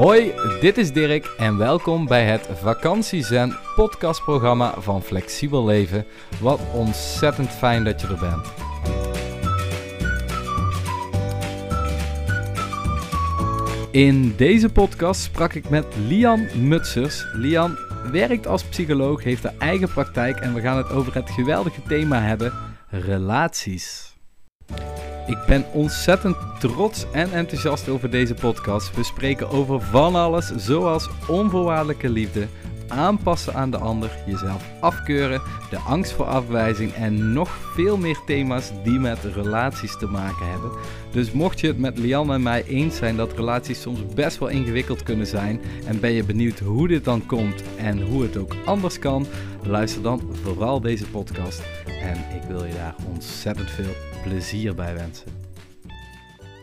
Hoi, 0.00 0.32
dit 0.60 0.78
is 0.78 0.92
Dirk 0.92 1.34
en 1.38 1.56
welkom 1.56 2.06
bij 2.06 2.24
het 2.24 2.48
Vakantiezen 2.52 3.58
podcastprogramma 3.74 4.74
van 4.78 5.02
Flexibel 5.02 5.64
Leven. 5.64 6.06
Wat 6.40 6.60
ontzettend 6.72 7.50
fijn 7.50 7.84
dat 7.84 8.00
je 8.00 8.06
er 8.06 8.18
bent. 8.18 8.46
In 13.90 14.36
deze 14.36 14.68
podcast 14.68 15.20
sprak 15.20 15.52
ik 15.52 15.68
met 15.68 15.86
Lian 16.08 16.46
Mutsers. 16.68 17.26
Lian 17.32 17.78
werkt 18.10 18.46
als 18.46 18.64
psycholoog, 18.64 19.22
heeft 19.22 19.44
een 19.44 19.58
eigen 19.58 19.88
praktijk 19.88 20.36
en 20.36 20.54
we 20.54 20.60
gaan 20.60 20.76
het 20.76 20.90
over 20.90 21.14
het 21.14 21.30
geweldige 21.30 21.82
thema 21.82 22.20
hebben: 22.20 22.52
relaties. 22.88 24.09
Ik 25.30 25.44
ben 25.46 25.64
ontzettend 25.72 26.36
trots 26.58 27.06
en 27.12 27.32
enthousiast 27.32 27.88
over 27.88 28.10
deze 28.10 28.34
podcast. 28.34 28.96
We 28.96 29.04
spreken 29.04 29.50
over 29.50 29.80
van 29.80 30.14
alles, 30.14 30.52
zoals 30.56 31.08
onvoorwaardelijke 31.28 32.08
liefde, 32.08 32.46
aanpassen 32.88 33.54
aan 33.54 33.70
de 33.70 33.78
ander, 33.78 34.10
jezelf 34.26 34.64
afkeuren, 34.80 35.42
de 35.70 35.78
angst 35.78 36.12
voor 36.12 36.24
afwijzing 36.24 36.92
en 36.92 37.32
nog 37.32 37.50
veel 37.74 37.96
meer 37.96 38.18
thema's 38.26 38.70
die 38.84 38.98
met 38.98 39.18
relaties 39.34 39.98
te 39.98 40.06
maken 40.06 40.50
hebben. 40.50 40.70
Dus 41.10 41.32
mocht 41.32 41.60
je 41.60 41.66
het 41.66 41.78
met 41.78 41.98
Lian 41.98 42.32
en 42.32 42.42
mij 42.42 42.64
eens 42.64 42.96
zijn 42.96 43.16
dat 43.16 43.32
relaties 43.32 43.80
soms 43.80 44.00
best 44.14 44.38
wel 44.38 44.48
ingewikkeld 44.48 45.02
kunnen 45.02 45.26
zijn 45.26 45.60
en 45.86 46.00
ben 46.00 46.12
je 46.12 46.24
benieuwd 46.24 46.58
hoe 46.58 46.88
dit 46.88 47.04
dan 47.04 47.26
komt 47.26 47.62
en 47.76 48.02
hoe 48.02 48.22
het 48.22 48.36
ook 48.36 48.54
anders 48.64 48.98
kan, 48.98 49.26
luister 49.62 50.02
dan 50.02 50.22
vooral 50.42 50.80
deze 50.80 51.06
podcast 51.10 51.62
en 52.02 52.16
ik 52.36 52.42
wil 52.48 52.64
je 52.64 52.74
daar 52.74 52.94
ontzettend 53.12 53.70
veel 53.70 54.09
plezier 54.22 54.74
bij 54.74 54.94
wensen. 54.94 55.32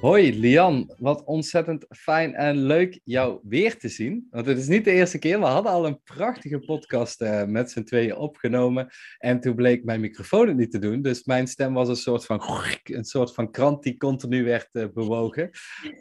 Hoi 0.01 0.39
Lian, 0.39 0.93
wat 0.97 1.23
ontzettend 1.23 1.85
fijn 1.89 2.33
en 2.33 2.57
leuk 2.57 2.99
jou 3.03 3.39
weer 3.43 3.77
te 3.77 3.89
zien. 3.89 4.27
Want 4.31 4.45
het 4.45 4.57
is 4.57 4.67
niet 4.67 4.85
de 4.85 4.91
eerste 4.91 5.19
keer, 5.19 5.39
we 5.39 5.45
hadden 5.45 5.71
al 5.71 5.85
een 5.85 6.01
prachtige 6.03 6.59
podcast 6.59 7.21
uh, 7.21 7.43
met 7.43 7.71
z'n 7.71 7.83
tweeën 7.83 8.15
opgenomen. 8.15 8.89
En 9.17 9.39
toen 9.39 9.55
bleek 9.55 9.83
mijn 9.83 10.01
microfoon 10.01 10.47
het 10.47 10.57
niet 10.57 10.71
te 10.71 10.79
doen. 10.79 11.01
Dus 11.01 11.23
mijn 11.23 11.47
stem 11.47 11.73
was 11.73 11.89
een 11.89 11.95
soort 11.95 12.25
van, 12.25 12.41
een 12.83 13.05
soort 13.05 13.33
van 13.33 13.51
krant 13.51 13.83
die 13.83 13.97
continu 13.97 14.43
werd 14.43 14.69
uh, 14.71 14.85
bewogen. 14.93 15.49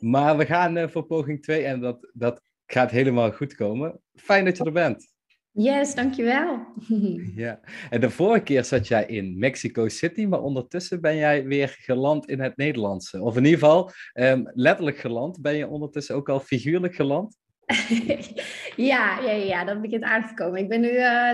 Maar 0.01 0.37
we 0.37 0.47
gaan 0.47 0.77
uh, 0.77 0.89
voor 0.89 1.07
poging 1.07 1.43
2 1.43 1.65
en 1.65 1.81
dat, 1.81 2.11
dat 2.13 2.41
gaat 2.67 2.91
helemaal 2.91 3.33
goed 3.33 3.55
komen. 3.55 4.01
Fijn 4.15 4.45
dat 4.45 4.57
je 4.57 4.65
er 4.65 4.73
bent. 4.73 5.16
Yes, 5.59 5.95
dankjewel. 5.95 6.67
ja, 7.45 7.61
en 7.91 8.01
de 8.01 8.11
vorige 8.11 8.43
keer 8.43 8.65
zat 8.65 8.89
jij 8.89 9.07
in 9.07 9.39
Mexico 9.39 9.89
City, 9.89 10.25
maar 10.25 10.43
ondertussen 10.43 11.01
ben 11.01 11.17
jij 11.17 11.45
weer 11.45 11.77
geland 11.79 12.29
in 12.29 12.41
het 12.41 12.57
Nederlandse. 12.57 13.23
Of 13.23 13.37
in 13.37 13.45
ieder 13.45 13.59
geval 13.59 13.91
um, 14.15 14.51
letterlijk 14.55 14.97
geland. 14.97 15.41
Ben 15.41 15.57
je 15.57 15.69
ondertussen 15.69 16.15
ook 16.15 16.29
al 16.29 16.41
figuurlijk 16.41 16.95
geland? 16.95 17.37
ja, 18.91 19.21
ja, 19.21 19.31
ja, 19.31 19.65
dat 19.65 19.81
begint 19.81 20.03
aardig 20.03 20.29
te 20.29 20.35
komen. 20.35 20.61
Ik 20.61 20.69
ben 20.69 20.81
nu 20.81 20.91
uh, 20.91 21.31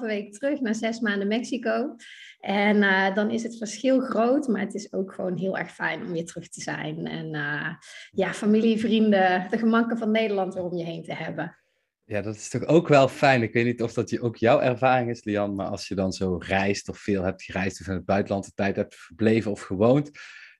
2,5 0.00 0.06
weken 0.06 0.30
terug 0.30 0.60
na 0.60 0.72
zes 0.72 1.00
maanden 1.00 1.28
Mexico. 1.28 1.94
En 2.40 2.76
uh, 2.76 3.14
dan 3.14 3.30
is 3.30 3.42
het 3.42 3.58
verschil 3.58 4.00
groot, 4.00 4.48
maar 4.48 4.60
het 4.60 4.74
is 4.74 4.92
ook 4.92 5.12
gewoon 5.12 5.36
heel 5.36 5.58
erg 5.58 5.74
fijn 5.74 6.02
om 6.02 6.12
weer 6.12 6.26
terug 6.26 6.48
te 6.48 6.60
zijn. 6.60 7.06
En 7.06 7.34
uh, 7.34 7.74
ja, 8.10 8.32
familie, 8.32 8.78
vrienden, 8.78 9.46
de 9.50 9.58
gemakken 9.58 9.98
van 9.98 10.10
Nederland 10.10 10.54
weer 10.54 10.64
om 10.64 10.76
je 10.76 10.84
heen 10.84 11.02
te 11.02 11.14
hebben. 11.14 11.56
Ja, 12.08 12.22
dat 12.22 12.34
is 12.34 12.48
toch 12.48 12.66
ook 12.66 12.88
wel 12.88 13.08
fijn. 13.08 13.42
Ik 13.42 13.52
weet 13.52 13.64
niet 13.64 13.82
of 13.82 13.92
dat 13.92 14.20
ook 14.20 14.36
jouw 14.36 14.60
ervaring 14.60 15.10
is, 15.10 15.24
Lian, 15.24 15.54
maar 15.54 15.66
als 15.66 15.88
je 15.88 15.94
dan 15.94 16.12
zo 16.12 16.36
reist 16.36 16.88
of 16.88 16.98
veel 16.98 17.22
hebt 17.22 17.42
gereisd 17.42 17.80
of 17.80 17.86
in 17.86 17.94
het 17.94 18.04
buitenland 18.04 18.44
de 18.44 18.52
tijd 18.54 18.76
hebt 18.76 18.94
verbleven 18.94 19.50
of 19.50 19.60
gewoond, 19.60 20.10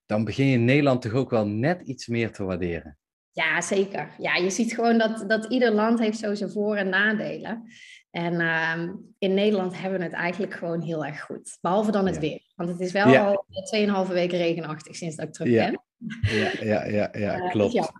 dan 0.06 0.24
begin 0.24 0.46
je 0.46 0.52
in 0.52 0.64
Nederland 0.64 1.02
toch 1.02 1.12
ook 1.12 1.30
wel 1.30 1.46
net 1.46 1.82
iets 1.82 2.06
meer 2.06 2.32
te 2.32 2.44
waarderen. 2.44 2.98
Ja, 3.30 3.60
zeker. 3.60 4.10
Ja, 4.18 4.34
je 4.34 4.50
ziet 4.50 4.74
gewoon 4.74 4.98
dat, 4.98 5.24
dat 5.28 5.44
ieder 5.44 5.72
land 5.72 5.98
heeft 5.98 6.18
zo 6.18 6.34
zijn 6.34 6.50
voor- 6.50 6.76
en 6.76 6.88
nadelen. 6.88 7.62
En 8.10 8.32
uh, 8.32 8.88
in 9.18 9.34
Nederland 9.34 9.80
hebben 9.80 9.98
we 9.98 10.04
het 10.04 10.14
eigenlijk 10.14 10.54
gewoon 10.54 10.82
heel 10.82 11.04
erg 11.04 11.20
goed. 11.20 11.58
Behalve 11.60 11.90
dan 11.90 12.06
het 12.06 12.14
ja. 12.14 12.20
weer. 12.20 12.40
Want 12.54 12.68
het 12.68 12.80
is 12.80 12.92
wel 12.92 13.08
ja. 13.08 13.26
al 13.26 14.06
2,5 14.06 14.12
weken 14.12 14.38
regenachtig 14.38 14.96
sinds 14.96 15.16
dat 15.16 15.26
ik 15.26 15.32
terug 15.32 15.52
ja. 15.52 15.70
ben. 15.70 15.82
Ja, 16.20 16.50
ja, 16.60 16.86
ja, 16.86 17.08
ja 17.12 17.38
uh, 17.38 17.50
klopt. 17.50 17.92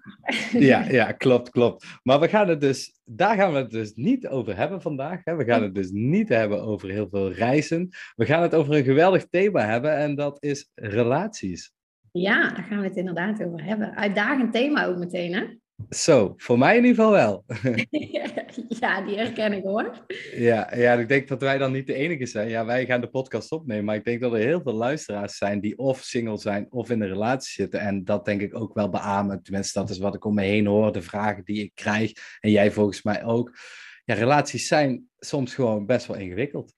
Ja, 0.52 0.84
ja, 0.90 1.12
klopt, 1.12 1.50
klopt. 1.50 1.86
Maar 2.02 2.20
we 2.20 2.28
gaan 2.28 2.48
het 2.48 2.60
dus, 2.60 3.00
daar 3.04 3.36
gaan 3.36 3.52
we 3.52 3.58
het 3.58 3.70
dus 3.70 3.92
niet 3.94 4.28
over 4.28 4.56
hebben 4.56 4.82
vandaag. 4.82 5.20
Hè. 5.24 5.36
We 5.36 5.44
gaan 5.44 5.62
het 5.62 5.74
dus 5.74 5.90
niet 5.90 6.28
hebben 6.28 6.62
over 6.62 6.88
heel 6.88 7.08
veel 7.08 7.32
reizen. 7.32 7.88
We 8.16 8.26
gaan 8.26 8.42
het 8.42 8.54
over 8.54 8.74
een 8.74 8.84
geweldig 8.84 9.28
thema 9.28 9.60
hebben 9.60 9.96
en 9.96 10.14
dat 10.14 10.42
is 10.42 10.70
relaties. 10.74 11.72
Ja, 12.12 12.48
daar 12.48 12.64
gaan 12.64 12.78
we 12.78 12.84
het 12.84 12.96
inderdaad 12.96 13.44
over 13.44 13.64
hebben. 13.64 13.96
Uitdagend 13.96 14.52
thema 14.52 14.86
ook 14.86 14.96
meteen, 14.96 15.34
hè? 15.34 15.44
Zo, 15.90 16.34
voor 16.36 16.58
mij 16.58 16.76
in 16.76 16.84
ieder 16.84 17.04
geval 17.04 17.12
wel. 17.12 17.44
ja, 18.80 19.02
die 19.02 19.16
herken 19.16 19.52
ik 19.52 19.62
hoor. 19.62 20.04
Ja, 20.34 20.76
ja, 20.76 20.92
ik 20.92 21.08
denk 21.08 21.28
dat 21.28 21.40
wij 21.40 21.58
dan 21.58 21.72
niet 21.72 21.86
de 21.86 21.94
enige 21.94 22.26
zijn. 22.26 22.48
Ja, 22.48 22.64
wij 22.64 22.86
gaan 22.86 23.00
de 23.00 23.08
podcast 23.08 23.52
opnemen, 23.52 23.84
maar 23.84 23.94
ik 23.94 24.04
denk 24.04 24.20
dat 24.20 24.32
er 24.32 24.38
heel 24.38 24.60
veel 24.62 24.72
luisteraars 24.72 25.36
zijn 25.36 25.60
die 25.60 25.78
of 25.78 26.02
single 26.02 26.38
zijn 26.38 26.66
of 26.70 26.90
in 26.90 27.00
een 27.00 27.08
relatie 27.08 27.52
zitten. 27.52 27.80
En 27.80 28.04
dat 28.04 28.24
denk 28.24 28.40
ik 28.40 28.56
ook 28.56 28.74
wel 28.74 28.88
beamen. 28.88 29.42
Tenminste, 29.42 29.78
dat 29.78 29.90
is 29.90 29.98
wat 29.98 30.14
ik 30.14 30.24
om 30.24 30.34
me 30.34 30.42
heen 30.42 30.66
hoor, 30.66 30.92
de 30.92 31.02
vragen 31.02 31.44
die 31.44 31.62
ik 31.62 31.74
krijg. 31.74 32.12
En 32.40 32.50
jij 32.50 32.72
volgens 32.72 33.02
mij 33.02 33.24
ook. 33.24 33.58
Ja, 34.04 34.14
relaties 34.14 34.66
zijn 34.66 35.08
soms 35.18 35.54
gewoon 35.54 35.86
best 35.86 36.06
wel 36.06 36.16
ingewikkeld. 36.16 36.74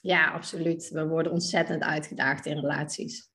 Ja, 0.00 0.30
absoluut. 0.30 0.88
We 0.88 1.06
worden 1.06 1.32
ontzettend 1.32 1.82
uitgedaagd 1.82 2.46
in 2.46 2.58
relaties. 2.58 3.30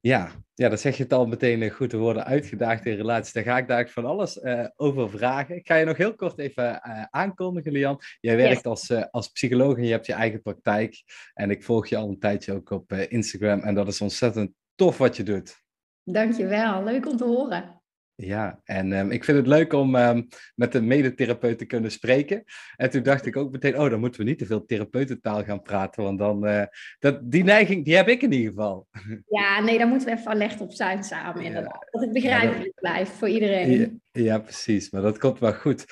Ja, 0.00 0.30
ja, 0.54 0.68
dan 0.68 0.78
zeg 0.78 0.96
je 0.96 1.02
het 1.02 1.12
al 1.12 1.26
meteen 1.26 1.70
goed. 1.70 1.90
te 1.90 1.96
worden 1.96 2.24
uitgedaagd 2.24 2.86
in 2.86 2.96
relaties. 2.96 3.32
Daar 3.32 3.44
ga 3.44 3.58
ik 3.58 3.68
daar 3.68 3.88
van 3.88 4.04
alles 4.04 4.36
uh, 4.36 4.66
over 4.76 5.10
vragen. 5.10 5.56
Ik 5.56 5.66
ga 5.66 5.74
je 5.74 5.84
nog 5.84 5.96
heel 5.96 6.14
kort 6.14 6.38
even 6.38 6.64
uh, 6.86 7.04
aankondigen, 7.10 7.72
Lian. 7.72 8.00
Jij 8.20 8.36
werkt 8.36 8.54
yes. 8.54 8.64
als, 8.64 8.90
uh, 8.90 9.04
als 9.10 9.28
psycholoog 9.28 9.76
en 9.76 9.84
je 9.84 9.90
hebt 9.90 10.06
je 10.06 10.12
eigen 10.12 10.42
praktijk. 10.42 11.02
En 11.34 11.50
ik 11.50 11.64
volg 11.64 11.86
je 11.86 11.96
al 11.96 12.08
een 12.08 12.18
tijdje 12.18 12.52
ook 12.52 12.70
op 12.70 12.92
Instagram. 12.92 13.60
En 13.60 13.74
dat 13.74 13.88
is 13.88 14.00
ontzettend 14.00 14.52
tof 14.74 14.98
wat 14.98 15.16
je 15.16 15.22
doet. 15.22 15.62
Dankjewel, 16.02 16.84
leuk 16.84 17.06
om 17.06 17.16
te 17.16 17.24
horen. 17.24 17.82
Ja, 18.16 18.60
en 18.64 18.92
um, 18.92 19.10
ik 19.10 19.24
vind 19.24 19.36
het 19.36 19.46
leuk 19.46 19.72
om 19.72 19.94
um, 19.94 20.28
met 20.54 20.74
een 20.74 20.86
medetherapeut 20.86 21.58
te 21.58 21.64
kunnen 21.64 21.90
spreken. 21.90 22.44
En 22.76 22.90
toen 22.90 23.02
dacht 23.02 23.26
ik 23.26 23.36
ook 23.36 23.52
meteen, 23.52 23.78
oh, 23.78 23.90
dan 23.90 24.00
moeten 24.00 24.20
we 24.20 24.26
niet 24.26 24.38
te 24.38 24.46
veel 24.46 24.64
therapeutentaal 24.64 25.44
gaan 25.44 25.62
praten, 25.62 26.02
want 26.02 26.18
dan, 26.18 26.46
uh, 26.46 26.62
dat, 26.98 27.30
die 27.30 27.44
neiging, 27.44 27.84
die 27.84 27.96
heb 27.96 28.08
ik 28.08 28.22
in 28.22 28.32
ieder 28.32 28.48
geval. 28.48 28.86
Ja, 29.28 29.60
nee, 29.60 29.78
daar 29.78 29.88
moeten 29.88 30.08
we 30.08 30.20
even 30.20 30.36
licht 30.36 30.60
op 30.60 30.72
zijn 30.72 31.04
samen, 31.04 31.42
inderdaad. 31.42 31.86
Dat 31.90 32.02
het 32.02 32.12
begrijpelijk 32.12 32.64
ja, 32.64 32.70
blijft 32.74 33.10
voor 33.10 33.28
iedereen. 33.28 34.00
Ja, 34.12 34.22
ja, 34.22 34.38
precies, 34.38 34.90
maar 34.90 35.02
dat 35.02 35.18
komt 35.18 35.38
wel 35.38 35.54
goed. 35.54 35.84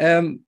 Um, 0.00 0.44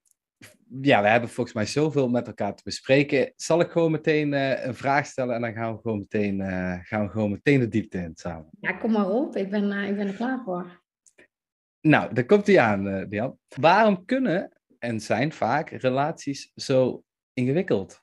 ja, 0.80 1.02
we 1.02 1.08
hebben 1.08 1.30
volgens 1.30 1.54
mij 1.54 1.66
zoveel 1.66 2.08
met 2.08 2.26
elkaar 2.26 2.54
te 2.54 2.62
bespreken. 2.64 3.32
Zal 3.36 3.60
ik 3.60 3.70
gewoon 3.70 3.90
meteen 3.90 4.32
uh, 4.32 4.64
een 4.64 4.74
vraag 4.74 5.06
stellen 5.06 5.34
en 5.34 5.40
dan 5.40 5.52
gaan 5.52 5.74
we 5.74 5.80
gewoon 5.80 5.98
meteen, 5.98 6.40
uh, 6.40 6.74
gaan 6.82 7.04
we 7.04 7.10
gewoon 7.10 7.30
meteen 7.30 7.60
de 7.60 7.68
diepte 7.68 7.98
in 7.98 8.12
samen. 8.14 8.48
Ja, 8.60 8.72
kom 8.72 8.92
maar 8.92 9.10
op, 9.10 9.36
ik 9.36 9.50
ben, 9.50 9.72
ik 9.72 9.96
ben 9.96 10.06
er 10.06 10.14
klaar 10.14 10.42
voor. 10.44 10.86
Nou, 11.88 12.14
daar 12.14 12.24
komt 12.24 12.46
hij 12.46 12.58
aan, 12.58 13.08
uh. 13.10 13.26
Waarom 13.60 14.04
kunnen 14.04 14.52
en 14.78 15.00
zijn 15.00 15.32
vaak 15.32 15.70
relaties 15.70 16.52
zo 16.54 17.02
ingewikkeld? 17.32 18.02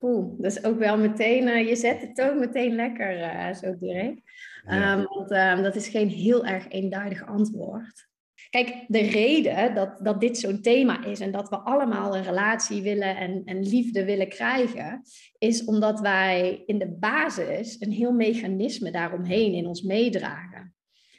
Oeh, 0.00 0.40
dat 0.40 0.52
is 0.52 0.64
ook 0.64 0.78
wel 0.78 0.98
meteen, 0.98 1.46
uh, 1.46 1.68
je 1.68 1.76
zet 1.76 2.00
de 2.00 2.12
toon 2.12 2.38
meteen 2.38 2.74
lekker 2.74 3.18
uh, 3.18 3.54
zo 3.54 3.78
direct. 3.78 4.20
Ja. 4.64 4.98
Um, 4.98 5.04
want 5.04 5.30
um, 5.30 5.62
dat 5.62 5.76
is 5.76 5.88
geen 5.88 6.08
heel 6.08 6.46
erg 6.46 6.68
eenduidig 6.68 7.26
antwoord. 7.26 8.08
Kijk, 8.50 8.84
de 8.88 9.00
reden 9.00 9.74
dat, 9.74 9.98
dat 10.02 10.20
dit 10.20 10.38
zo'n 10.38 10.60
thema 10.60 11.04
is 11.04 11.20
en 11.20 11.32
dat 11.32 11.48
we 11.48 11.56
allemaal 11.56 12.16
een 12.16 12.24
relatie 12.24 12.82
willen 12.82 13.16
en, 13.16 13.42
en 13.44 13.62
liefde 13.62 14.04
willen 14.04 14.28
krijgen, 14.28 15.02
is 15.38 15.64
omdat 15.64 16.00
wij 16.00 16.62
in 16.66 16.78
de 16.78 16.96
basis 16.98 17.80
een 17.80 17.92
heel 17.92 18.12
mechanisme 18.12 18.90
daaromheen 18.90 19.52
in 19.52 19.66
ons 19.66 19.82
meedragen. 19.82 20.74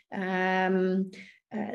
Um, 0.10 1.10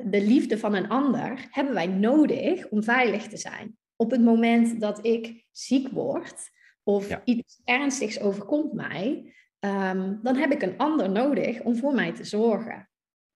de 0.05 0.23
liefde 0.23 0.59
van 0.59 0.75
een 0.75 0.89
ander 0.89 1.47
hebben 1.51 1.75
wij 1.75 1.87
nodig 1.87 2.69
om 2.69 2.83
veilig 2.83 3.29
te 3.29 3.37
zijn. 3.37 3.77
Op 3.97 4.11
het 4.11 4.21
moment 4.21 4.81
dat 4.81 5.07
ik 5.07 5.47
ziek 5.51 5.89
word 5.89 6.51
of 6.83 7.09
ja. 7.09 7.23
iets 7.25 7.61
ernstigs 7.65 8.21
overkomt 8.21 8.73
mij, 8.73 9.35
um, 9.61 10.21
dan 10.23 10.37
heb 10.37 10.53
ik 10.53 10.63
een 10.63 10.77
ander 10.77 11.11
nodig 11.11 11.61
om 11.61 11.77
voor 11.77 11.95
mij 11.95 12.13
te 12.13 12.25
zorgen. 12.25 12.89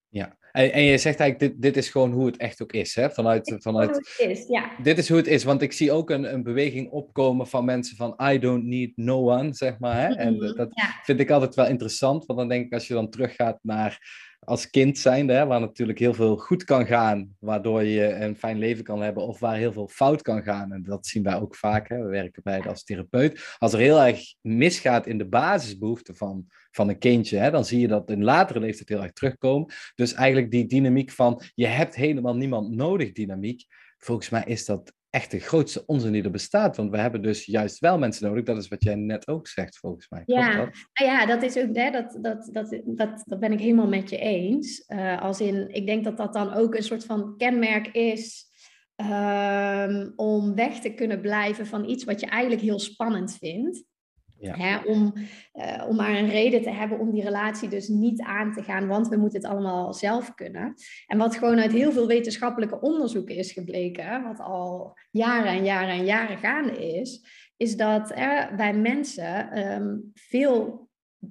Ja, 0.08 0.38
en, 0.52 0.72
en 0.72 0.82
je 0.82 0.98
zegt 0.98 1.20
eigenlijk, 1.20 1.52
dit, 1.52 1.62
dit 1.62 1.76
is 1.76 1.88
gewoon 1.88 2.12
hoe 2.12 2.26
het 2.26 2.36
echt 2.36 2.62
ook 2.62 2.72
is, 2.72 2.94
hè? 2.94 3.10
Vanuit, 3.10 3.44
dit 3.44 3.62
vanuit, 3.62 3.90
is, 3.90 4.14
het 4.18 4.38
is, 4.38 4.46
ja. 4.48 4.70
dit 4.82 4.98
is 4.98 5.08
hoe 5.08 5.16
het 5.16 5.26
is, 5.26 5.44
want 5.44 5.62
ik 5.62 5.72
zie 5.72 5.92
ook 5.92 6.10
een, 6.10 6.32
een 6.32 6.42
beweging 6.42 6.90
opkomen 6.90 7.46
van 7.46 7.64
mensen 7.64 7.96
van 7.96 8.16
I 8.32 8.38
don't 8.38 8.64
need 8.64 8.92
no 8.96 9.30
one, 9.30 9.54
zeg 9.54 9.78
maar. 9.78 9.96
Hè? 9.96 10.14
En 10.14 10.38
dat 10.38 10.68
ja. 10.74 11.00
vind 11.02 11.20
ik 11.20 11.30
altijd 11.30 11.54
wel 11.54 11.66
interessant, 11.66 12.26
want 12.26 12.38
dan 12.38 12.48
denk 12.48 12.66
ik 12.66 12.72
als 12.72 12.88
je 12.88 12.94
dan 12.94 13.10
teruggaat 13.10 13.58
naar 13.62 13.98
als 14.44 14.70
kind 14.70 14.98
zijnde, 14.98 15.44
waar 15.44 15.60
natuurlijk 15.60 15.98
heel 15.98 16.14
veel 16.14 16.36
goed 16.36 16.64
kan 16.64 16.86
gaan, 16.86 17.36
waardoor 17.38 17.82
je 17.82 18.14
een 18.14 18.36
fijn 18.36 18.58
leven 18.58 18.84
kan 18.84 19.02
hebben, 19.02 19.22
of 19.22 19.38
waar 19.38 19.56
heel 19.56 19.72
veel 19.72 19.88
fout 19.88 20.22
kan 20.22 20.42
gaan. 20.42 20.72
En 20.72 20.82
dat 20.82 21.06
zien 21.06 21.22
wij 21.22 21.40
ook 21.40 21.56
vaak. 21.56 21.88
Hè. 21.88 22.02
We 22.02 22.08
werken 22.08 22.42
beide 22.42 22.68
als 22.68 22.84
therapeut. 22.84 23.56
Als 23.58 23.72
er 23.72 23.78
heel 23.78 24.02
erg 24.02 24.34
misgaat 24.40 25.06
in 25.06 25.18
de 25.18 25.28
basisbehoeften 25.28 26.16
van, 26.16 26.46
van 26.70 26.88
een 26.88 26.98
kindje, 26.98 27.38
hè, 27.38 27.50
dan 27.50 27.64
zie 27.64 27.80
je 27.80 27.88
dat 27.88 28.10
in 28.10 28.24
latere 28.24 28.60
leeftijd 28.60 28.88
heel 28.88 29.02
erg 29.02 29.12
terugkomen. 29.12 29.72
Dus 29.94 30.14
eigenlijk 30.14 30.50
die 30.50 30.66
dynamiek 30.66 31.10
van 31.10 31.42
je 31.54 31.66
hebt 31.66 31.94
helemaal 31.94 32.36
niemand 32.36 32.70
nodig 32.70 33.12
dynamiek. 33.12 33.64
Volgens 33.98 34.28
mij 34.28 34.42
is 34.46 34.64
dat 34.64 34.92
echt 35.14 35.30
de 35.30 35.40
grootste 35.40 35.82
onzin 35.86 36.12
die 36.12 36.22
er 36.22 36.30
bestaat. 36.30 36.76
Want 36.76 36.90
we 36.90 36.98
hebben 36.98 37.22
dus 37.22 37.44
juist 37.44 37.78
wel 37.78 37.98
mensen 37.98 38.28
nodig. 38.28 38.44
Dat 38.44 38.56
is 38.56 38.68
wat 38.68 38.82
jij 38.82 38.94
net 38.94 39.28
ook 39.28 39.48
zegt, 39.48 39.78
volgens 39.78 40.08
mij. 40.08 40.22
Ja, 40.26 40.56
dat? 40.56 40.68
Nou 40.92 41.10
ja 41.10 41.26
dat 41.26 41.42
is 41.42 41.56
ook, 41.56 41.76
hè, 41.76 41.90
dat, 41.90 42.18
dat, 42.20 42.48
dat, 42.52 42.80
dat, 42.84 43.22
dat 43.24 43.40
ben 43.40 43.52
ik 43.52 43.60
helemaal 43.60 43.88
met 43.88 44.10
je 44.10 44.18
eens. 44.18 44.84
Uh, 44.88 45.22
als 45.22 45.40
in, 45.40 45.74
ik 45.74 45.86
denk 45.86 46.04
dat 46.04 46.16
dat 46.16 46.32
dan 46.32 46.52
ook 46.52 46.74
een 46.74 46.82
soort 46.82 47.04
van 47.04 47.34
kenmerk 47.36 47.86
is. 47.86 48.52
Um, 48.96 50.12
om 50.16 50.54
weg 50.54 50.80
te 50.80 50.94
kunnen 50.94 51.20
blijven 51.20 51.66
van 51.66 51.88
iets 51.88 52.04
wat 52.04 52.20
je 52.20 52.26
eigenlijk 52.26 52.62
heel 52.62 52.78
spannend 52.78 53.36
vindt. 53.36 53.84
Hè, 54.52 54.78
om, 54.78 55.12
uh, 55.54 55.84
om 55.88 55.96
maar 55.96 56.14
een 56.14 56.28
reden 56.28 56.62
te 56.62 56.70
hebben 56.70 56.98
om 56.98 57.10
die 57.10 57.22
relatie 57.22 57.68
dus 57.68 57.88
niet 57.88 58.20
aan 58.22 58.52
te 58.52 58.62
gaan, 58.62 58.86
want 58.86 59.08
we 59.08 59.16
moeten 59.16 59.40
het 59.40 59.50
allemaal 59.50 59.94
zelf 59.94 60.34
kunnen. 60.34 60.74
En 61.06 61.18
wat 61.18 61.36
gewoon 61.36 61.58
uit 61.58 61.72
heel 61.72 61.92
veel 61.92 62.06
wetenschappelijke 62.06 62.80
onderzoeken 62.80 63.34
is 63.34 63.52
gebleken, 63.52 64.22
wat 64.22 64.40
al 64.40 64.96
jaren 65.10 65.52
en 65.52 65.64
jaren 65.64 65.94
en 65.94 66.04
jaren 66.04 66.38
gaande 66.38 66.86
is, 66.86 67.26
is 67.56 67.76
dat 67.76 68.08
wij 68.56 68.74
mensen 68.74 69.58
um, 69.72 70.10
veel, 70.14 70.88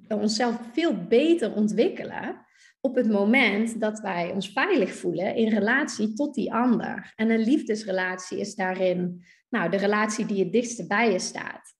onszelf 0.08 0.60
veel 0.72 1.06
beter 1.06 1.54
ontwikkelen 1.54 2.44
op 2.80 2.94
het 2.94 3.10
moment 3.10 3.80
dat 3.80 4.00
wij 4.00 4.30
ons 4.30 4.48
veilig 4.48 4.94
voelen 4.94 5.34
in 5.34 5.48
relatie 5.48 6.12
tot 6.12 6.34
die 6.34 6.52
ander. 6.52 7.12
En 7.16 7.30
een 7.30 7.44
liefdesrelatie 7.44 8.40
is 8.40 8.54
daarin 8.54 9.24
nou, 9.48 9.70
de 9.70 9.76
relatie 9.76 10.26
die 10.26 10.42
het 10.42 10.52
dichtst 10.52 10.88
bij 10.88 11.12
je 11.12 11.18
staat. 11.18 11.74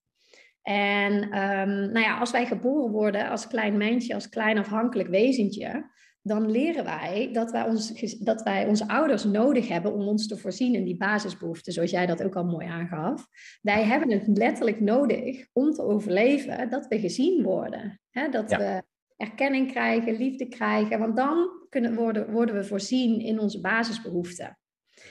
En 0.69 1.13
um, 1.23 1.93
nou 1.93 2.01
ja, 2.01 2.19
als 2.19 2.31
wij 2.31 2.47
geboren 2.47 2.91
worden 2.91 3.29
als 3.29 3.47
klein 3.47 3.77
mensje, 3.77 4.15
als 4.15 4.29
klein 4.29 4.59
afhankelijk 4.59 5.09
wezentje, 5.09 5.91
dan 6.23 6.51
leren 6.51 6.85
wij 6.85 7.29
dat 7.33 7.51
wij, 7.51 7.65
ons, 7.65 7.93
dat 8.19 8.43
wij 8.43 8.67
onze 8.67 8.89
ouders 8.89 9.25
nodig 9.25 9.69
hebben 9.69 9.93
om 9.93 10.09
ons 10.09 10.29
te 10.29 10.37
voorzien 10.37 10.75
in 10.75 10.85
die 10.85 10.97
basisbehoeften, 10.97 11.73
zoals 11.73 11.91
jij 11.91 12.07
dat 12.07 12.23
ook 12.23 12.37
al 12.37 12.45
mooi 12.45 12.67
aangaf. 12.67 13.27
Wij 13.63 13.85
hebben 13.85 14.11
het 14.11 14.27
letterlijk 14.27 14.81
nodig 14.81 15.47
om 15.53 15.73
te 15.73 15.83
overleven 15.83 16.71
dat 16.71 16.87
we 16.87 17.01
gezien 17.01 17.43
worden. 17.43 18.01
Hè? 18.11 18.29
Dat 18.29 18.51
we 18.51 18.83
erkenning 19.17 19.71
krijgen, 19.71 20.17
liefde 20.17 20.49
krijgen, 20.49 20.99
want 20.99 21.17
dan 21.17 21.49
kunnen 21.69 21.95
worden, 21.95 22.33
worden 22.33 22.55
we 22.55 22.65
voorzien 22.65 23.21
in 23.21 23.39
onze 23.39 23.61
basisbehoeften. 23.61 24.59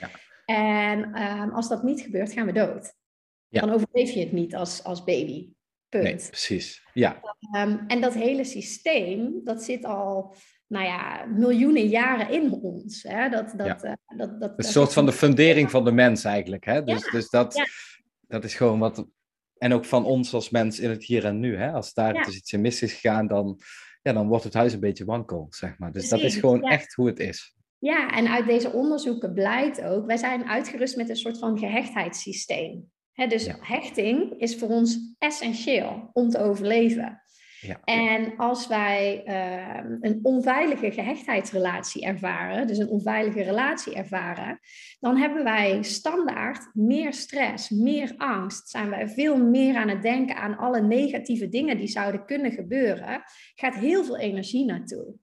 Ja. 0.00 0.08
En 0.44 1.22
um, 1.22 1.50
als 1.50 1.68
dat 1.68 1.82
niet 1.82 2.00
gebeurt, 2.00 2.32
gaan 2.32 2.46
we 2.46 2.52
dood. 2.52 2.94
Dan 3.48 3.70
overleef 3.70 4.10
je 4.10 4.20
het 4.20 4.32
niet 4.32 4.54
als, 4.54 4.84
als 4.84 5.04
baby. 5.04 5.48
Punt. 5.88 6.04
Nee, 6.04 6.28
precies. 6.28 6.86
Ja. 6.92 7.20
Um, 7.56 7.84
en 7.86 8.00
dat 8.00 8.14
hele 8.14 8.44
systeem, 8.44 9.40
dat 9.44 9.62
zit 9.62 9.84
al, 9.84 10.34
nou 10.66 10.84
ja, 10.84 11.24
miljoenen 11.24 11.88
jaren 11.88 12.30
in 12.30 12.52
ons. 12.52 13.02
Hè? 13.02 13.28
Dat, 13.28 13.52
dat, 13.56 13.66
ja. 13.66 13.84
uh, 13.84 14.18
dat, 14.18 14.40
dat, 14.40 14.52
een 14.56 14.64
soort 14.64 14.92
van 14.92 15.06
de 15.06 15.12
fundering 15.12 15.70
van 15.70 15.84
de 15.84 15.92
mens 15.92 16.24
eigenlijk. 16.24 16.64
Hè? 16.64 16.84
Dus, 16.84 17.04
ja. 17.04 17.10
dus 17.10 17.30
dat, 17.30 17.54
ja. 17.54 17.66
dat 18.20 18.44
is 18.44 18.54
gewoon 18.54 18.78
wat... 18.78 19.06
En 19.58 19.72
ook 19.72 19.84
van 19.84 20.04
ons 20.04 20.34
als 20.34 20.50
mens 20.50 20.80
in 20.80 20.90
het 20.90 21.04
hier 21.04 21.24
en 21.24 21.40
nu. 21.40 21.56
Hè? 21.56 21.72
Als 21.72 21.94
daar 21.94 22.24
dus 22.24 22.36
iets 22.36 22.52
in 22.52 22.60
mis 22.60 22.82
is 22.82 22.92
gegaan, 22.92 23.26
dan, 23.26 23.60
ja, 24.02 24.12
dan 24.12 24.28
wordt 24.28 24.44
het 24.44 24.54
huis 24.54 24.72
een 24.72 24.80
beetje 24.80 25.04
wankel, 25.04 25.46
zeg 25.50 25.78
maar. 25.78 25.92
Dus 25.92 26.08
Precies, 26.08 26.22
dat 26.22 26.32
is 26.32 26.40
gewoon 26.40 26.62
echt 26.62 26.94
hoe 26.94 27.06
het 27.06 27.18
is. 27.18 27.56
Ja, 27.78 28.10
en 28.10 28.28
uit 28.28 28.46
deze 28.46 28.70
onderzoeken 28.70 29.34
blijkt 29.34 29.82
ook, 29.82 30.06
wij 30.06 30.16
zijn 30.16 30.44
uitgerust 30.44 30.96
met 30.96 31.08
een 31.08 31.16
soort 31.16 31.38
van 31.38 31.58
gehechtheidssysteem 31.58 32.92
dus 33.14 33.48
hechting 33.60 34.40
is 34.40 34.56
voor 34.56 34.68
ons 34.68 35.14
essentieel 35.18 36.10
om 36.12 36.28
te 36.28 36.38
overleven. 36.38 37.22
Ja. 37.60 37.80
En 37.84 38.36
als 38.36 38.66
wij 38.66 39.22
uh, 39.26 39.98
een 40.00 40.18
onveilige 40.22 40.90
gehechtheidsrelatie 40.90 42.04
ervaren, 42.04 42.66
dus 42.66 42.78
een 42.78 42.88
onveilige 42.88 43.42
relatie 43.42 43.94
ervaren, 43.94 44.58
dan 45.00 45.16
hebben 45.16 45.44
wij 45.44 45.82
standaard 45.82 46.70
meer 46.72 47.12
stress, 47.12 47.70
meer 47.70 48.14
angst. 48.16 48.68
Zijn 48.68 48.90
wij 48.90 49.08
veel 49.08 49.36
meer 49.36 49.76
aan 49.76 49.88
het 49.88 50.02
denken 50.02 50.36
aan 50.36 50.56
alle 50.56 50.80
negatieve 50.80 51.48
dingen 51.48 51.78
die 51.78 51.86
zouden 51.86 52.24
kunnen 52.26 52.52
gebeuren. 52.52 53.22
Gaat 53.54 53.74
heel 53.74 54.04
veel 54.04 54.18
energie 54.18 54.64
naartoe. 54.64 55.14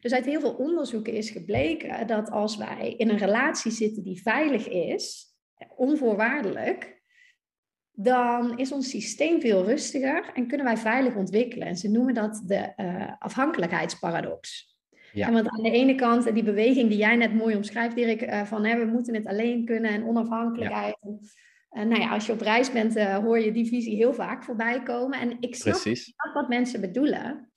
Dus 0.00 0.12
uit 0.12 0.24
heel 0.24 0.40
veel 0.40 0.54
onderzoeken 0.54 1.12
is 1.12 1.30
gebleken 1.30 2.06
dat 2.06 2.30
als 2.30 2.56
wij 2.56 2.94
in 2.96 3.08
een 3.08 3.18
relatie 3.18 3.70
zitten 3.70 4.02
die 4.02 4.22
veilig 4.22 4.68
is, 4.68 5.26
onvoorwaardelijk, 5.76 7.01
dan 7.92 8.58
is 8.58 8.72
ons 8.72 8.90
systeem 8.90 9.40
veel 9.40 9.64
rustiger 9.64 10.30
en 10.34 10.46
kunnen 10.46 10.66
wij 10.66 10.76
veilig 10.76 11.14
ontwikkelen. 11.14 11.66
En 11.66 11.76
ze 11.76 11.90
noemen 11.90 12.14
dat 12.14 12.42
de 12.46 12.72
uh, 12.76 13.12
afhankelijkheidsparadox. 13.18 14.70
Ja. 15.12 15.26
En 15.26 15.32
want 15.32 15.48
aan 15.48 15.62
de 15.62 15.70
ene 15.70 15.94
kant, 15.94 16.34
die 16.34 16.42
beweging 16.42 16.88
die 16.88 16.98
jij 16.98 17.16
net 17.16 17.34
mooi 17.34 17.56
omschrijft, 17.56 17.96
Dirk, 17.96 18.22
uh, 18.22 18.42
van 18.42 18.64
hè, 18.64 18.78
we 18.78 18.84
moeten 18.84 19.14
het 19.14 19.26
alleen 19.26 19.64
kunnen 19.64 19.90
en 19.90 20.04
onafhankelijkheid. 20.04 20.96
Ja. 21.00 21.10
En, 21.70 21.88
nou 21.88 22.00
ja, 22.00 22.10
als 22.10 22.26
je 22.26 22.32
op 22.32 22.40
reis 22.40 22.72
bent, 22.72 22.96
uh, 22.96 23.16
hoor 23.16 23.38
je 23.38 23.52
die 23.52 23.66
visie 23.66 23.96
heel 23.96 24.14
vaak 24.14 24.44
voorbij 24.44 24.82
komen. 24.82 25.20
En 25.20 25.36
ik 25.40 25.54
snap, 25.54 25.74
ik 25.74 25.96
snap 25.96 26.34
wat 26.34 26.48
mensen 26.48 26.80
bedoelen. 26.80 27.51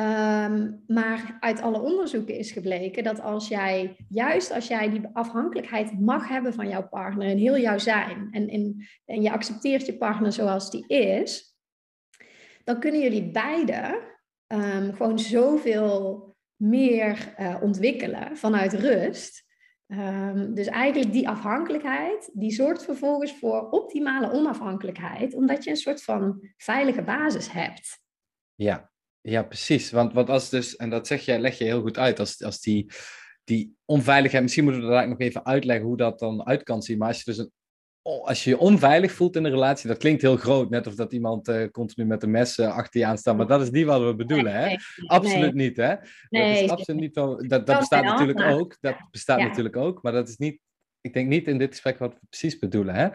Um, 0.00 0.82
maar 0.86 1.36
uit 1.40 1.60
alle 1.60 1.80
onderzoeken 1.80 2.34
is 2.34 2.50
gebleken 2.50 3.04
dat 3.04 3.20
als 3.20 3.48
jij, 3.48 3.96
juist 4.08 4.52
als 4.52 4.66
jij 4.66 4.90
die 4.90 5.08
afhankelijkheid 5.12 6.00
mag 6.00 6.28
hebben 6.28 6.54
van 6.54 6.68
jouw 6.68 6.88
partner 6.88 7.28
in 7.28 7.36
heel 7.36 7.58
jouw 7.58 7.78
zijn 7.78 8.28
en, 8.30 8.48
en, 8.48 8.86
en 9.04 9.22
je 9.22 9.30
accepteert 9.30 9.86
je 9.86 9.96
partner 9.96 10.32
zoals 10.32 10.70
die 10.70 10.86
is, 10.86 11.56
dan 12.64 12.80
kunnen 12.80 13.00
jullie 13.00 13.30
beiden 13.30 13.98
um, 14.46 14.94
gewoon 14.94 15.18
zoveel 15.18 16.24
meer 16.56 17.34
uh, 17.38 17.56
ontwikkelen 17.62 18.36
vanuit 18.36 18.72
rust. 18.72 19.44
Um, 19.86 20.54
dus 20.54 20.66
eigenlijk 20.66 21.12
die 21.12 21.28
afhankelijkheid, 21.28 22.30
die 22.32 22.52
zorgt 22.52 22.84
vervolgens 22.84 23.38
voor 23.38 23.70
optimale 23.70 24.32
onafhankelijkheid, 24.32 25.34
omdat 25.34 25.64
je 25.64 25.70
een 25.70 25.76
soort 25.76 26.02
van 26.02 26.50
veilige 26.56 27.02
basis 27.02 27.52
hebt. 27.52 28.00
Ja, 28.54 28.90
ja, 29.28 29.42
precies. 29.42 29.90
Want, 29.90 30.12
want 30.12 30.30
als 30.30 30.48
dus, 30.48 30.76
en 30.76 30.90
dat 30.90 31.06
zeg 31.06 31.24
je, 31.24 31.38
leg 31.38 31.58
je 31.58 31.64
heel 31.64 31.80
goed 31.80 31.98
uit, 31.98 32.18
als, 32.18 32.42
als 32.42 32.60
die, 32.60 32.90
die 33.44 33.76
onveiligheid, 33.84 34.42
misschien 34.42 34.64
moeten 34.64 34.82
we 34.82 34.88
daar 34.88 35.08
nog 35.08 35.18
even 35.18 35.46
uitleggen 35.46 35.86
hoe 35.86 35.96
dat 35.96 36.18
dan 36.18 36.46
uit 36.46 36.62
kan 36.62 36.82
zien. 36.82 36.98
Maar 36.98 37.08
als 37.08 37.18
je 37.18 37.24
dus 37.24 37.38
een, 37.38 37.50
als 38.02 38.44
je 38.44 38.50
je 38.50 38.58
onveilig 38.58 39.12
voelt 39.12 39.36
in 39.36 39.44
een 39.44 39.50
relatie, 39.50 39.88
dat 39.88 39.98
klinkt 39.98 40.22
heel 40.22 40.36
groot, 40.36 40.70
net 40.70 40.86
of 40.86 40.94
dat 40.94 41.12
iemand 41.12 41.48
uh, 41.48 41.68
continu 41.70 42.06
met 42.06 42.22
een 42.22 42.30
mes 42.30 42.58
uh, 42.58 42.76
achter 42.76 43.00
je 43.00 43.06
aanstaat, 43.06 43.36
maar 43.36 43.46
dat 43.46 43.60
is 43.60 43.70
niet 43.70 43.86
wat 43.86 44.02
we 44.02 44.14
bedoelen, 44.14 44.52
hè? 44.52 44.66
Nee, 44.66 44.78
absoluut 45.06 45.54
nee. 45.54 45.66
niet, 45.68 45.76
hè? 45.76 45.94
Nee, 46.28 46.54
dat 46.54 46.62
is 46.62 46.70
absoluut 46.70 47.00
niet, 47.00 47.14
dat, 47.14 47.48
dat 47.48 47.78
bestaat 47.78 48.04
natuurlijk 48.04 48.40
ook, 48.40 48.76
dat 48.80 48.96
bestaat 49.10 49.40
ja. 49.40 49.46
natuurlijk 49.46 49.76
ook, 49.76 50.02
maar 50.02 50.12
dat 50.12 50.28
is 50.28 50.36
niet 50.36 50.60
ik 51.06 51.12
denk 51.12 51.28
niet 51.28 51.48
in 51.48 51.58
dit 51.58 51.70
gesprek 51.70 51.98
wat 51.98 52.12
we 52.12 52.26
precies 52.28 52.58
bedoelen. 52.58 52.94
Hè? 52.94 53.08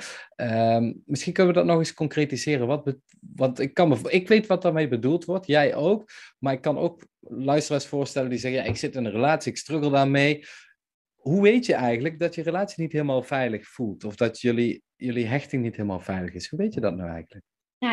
Um, 0.76 1.02
misschien 1.06 1.34
kunnen 1.34 1.54
we 1.54 1.60
dat 1.60 1.68
nog 1.68 1.78
eens 1.78 1.94
concretiseren. 1.94 2.68
Wat 2.68 2.96
want 3.36 3.60
ik, 3.60 3.74
kan 3.74 3.90
me, 3.90 3.98
ik 4.08 4.28
weet 4.28 4.48
wat 4.48 4.62
daarmee 4.62 4.88
bedoeld 4.88 5.26
wordt, 5.26 5.48
jij 5.48 5.76
ook. 5.76 6.10
Maar 6.40 6.54
ik 6.54 6.62
kan 6.62 6.78
ook 6.78 7.06
luisteraars 7.20 7.86
voorstellen 7.86 8.30
die 8.30 8.40
zeggen: 8.40 8.64
ja, 8.64 8.70
ik 8.70 8.78
zit 8.78 8.96
in 8.96 9.06
een 9.06 9.12
relatie, 9.12 9.52
ik 9.52 9.58
struggle 9.58 9.92
daarmee. 9.92 10.46
Hoe 11.16 11.42
weet 11.42 11.66
je 11.66 11.74
eigenlijk 11.74 12.20
dat 12.20 12.36
je 12.36 12.42
relatie 12.42 12.84
niet 12.84 12.92
helemaal 12.92 13.24
veilig 13.24 13.68
voelt? 13.68 14.04
Of 14.04 14.16
dat 14.16 14.40
jullie, 14.40 14.84
jullie 14.96 15.26
hechting 15.26 15.64
niet 15.64 15.76
helemaal 15.76 16.00
veilig 16.00 16.34
is? 16.34 16.50
Hoe 16.50 16.60
weet 16.60 16.74
je 16.74 16.80
dat 16.80 16.96
nou 16.96 17.10
eigenlijk? 17.10 17.46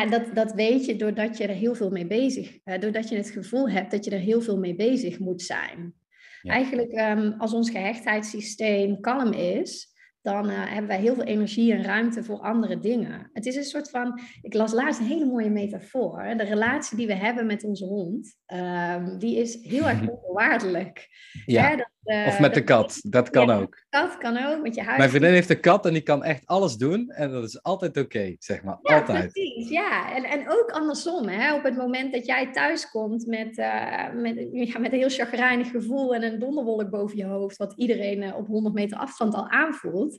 Dat, 0.09 0.35
dat 0.35 0.53
weet 0.53 0.85
je 0.85 0.95
doordat 0.95 1.37
je 1.37 1.47
er 1.47 1.55
heel 1.55 1.75
veel 1.75 1.89
mee 1.89 2.07
bezig. 2.07 2.59
Doordat 2.63 3.09
je 3.09 3.15
het 3.15 3.29
gevoel 3.29 3.69
hebt 3.69 3.91
dat 3.91 4.05
je 4.05 4.11
er 4.11 4.19
heel 4.19 4.41
veel 4.41 4.57
mee 4.57 4.75
bezig 4.75 5.19
moet 5.19 5.41
zijn. 5.41 5.93
Ja. 6.41 6.53
Eigenlijk, 6.53 6.91
um, 6.91 7.33
als 7.37 7.53
ons 7.53 7.69
gehechtheidssysteem 7.69 8.99
kalm 8.99 9.33
is, 9.33 9.87
dan 10.21 10.49
uh, 10.49 10.55
hebben 10.55 10.87
wij 10.87 10.99
heel 10.99 11.13
veel 11.13 11.23
energie 11.23 11.73
en 11.73 11.83
ruimte 11.83 12.23
voor 12.23 12.39
andere 12.39 12.79
dingen. 12.79 13.29
Het 13.33 13.45
is 13.45 13.55
een 13.55 13.63
soort 13.63 13.89
van, 13.89 14.19
ik 14.41 14.53
las 14.53 14.71
laatst 14.71 14.99
een 14.99 15.05
hele 15.05 15.25
mooie 15.25 15.49
metafoor. 15.49 16.33
De 16.37 16.43
relatie 16.43 16.97
die 16.97 17.07
we 17.07 17.15
hebben 17.15 17.45
met 17.45 17.63
onze 17.63 17.85
hond, 17.85 18.35
um, 18.53 19.17
die 19.17 19.37
is 19.37 19.63
heel 19.63 19.87
erg 19.87 19.99
onvoorwaardelijk. 20.09 21.07
Ja, 21.45 21.75
dat, 21.75 21.89
uh, 22.09 22.27
of 22.27 22.39
met 22.39 22.53
de 22.53 22.63
kat, 22.63 22.99
dat 23.01 23.29
kan 23.29 23.47
ja, 23.47 23.59
ook. 23.59 23.85
kat 23.89 24.17
kan 24.17 24.37
ook, 24.45 24.61
met 24.61 24.75
je 24.75 24.81
huis. 24.81 24.97
Mijn 24.97 25.09
vriendin 25.09 25.31
heeft 25.31 25.49
een 25.49 25.59
kat 25.59 25.85
en 25.85 25.93
die 25.93 26.01
kan 26.01 26.23
echt 26.23 26.45
alles 26.45 26.75
doen 26.75 27.09
en 27.09 27.31
dat 27.31 27.43
is 27.43 27.63
altijd 27.63 27.97
oké, 27.97 28.05
okay, 28.17 28.35
zeg 28.39 28.63
maar. 28.63 28.77
Ja, 28.81 28.99
altijd. 28.99 29.31
precies. 29.31 29.69
Ja, 29.69 30.15
en, 30.15 30.23
en 30.23 30.51
ook 30.51 30.71
andersom. 30.71 31.27
Hè? 31.27 31.53
Op 31.53 31.63
het 31.63 31.77
moment 31.77 32.13
dat 32.13 32.25
jij 32.25 32.51
thuis 32.51 32.89
komt 32.89 33.25
met, 33.25 33.57
uh, 33.57 34.13
met, 34.13 34.47
ja, 34.51 34.79
met 34.79 34.91
een 34.91 34.99
heel 34.99 35.09
chagrijnig 35.09 35.69
gevoel 35.69 36.15
en 36.15 36.23
een 36.23 36.39
donderwolk 36.39 36.89
boven 36.89 37.17
je 37.17 37.25
hoofd, 37.25 37.57
wat 37.57 37.73
iedereen 37.75 38.33
op 38.33 38.47
100 38.47 38.75
meter 38.75 38.97
afstand 38.97 39.33
al 39.33 39.49
aanvoelt 39.49 40.17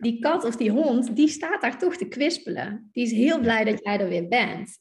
die 0.00 0.18
kat 0.18 0.44
of 0.44 0.56
die 0.56 0.70
hond, 0.70 1.16
die 1.16 1.28
staat 1.28 1.60
daar 1.60 1.78
toch 1.78 1.96
te 1.96 2.08
kwispelen. 2.08 2.88
Die 2.92 3.04
is 3.04 3.12
heel 3.12 3.40
blij 3.40 3.64
dat 3.64 3.84
jij 3.84 4.00
er 4.00 4.08
weer 4.08 4.28
bent. 4.28 4.78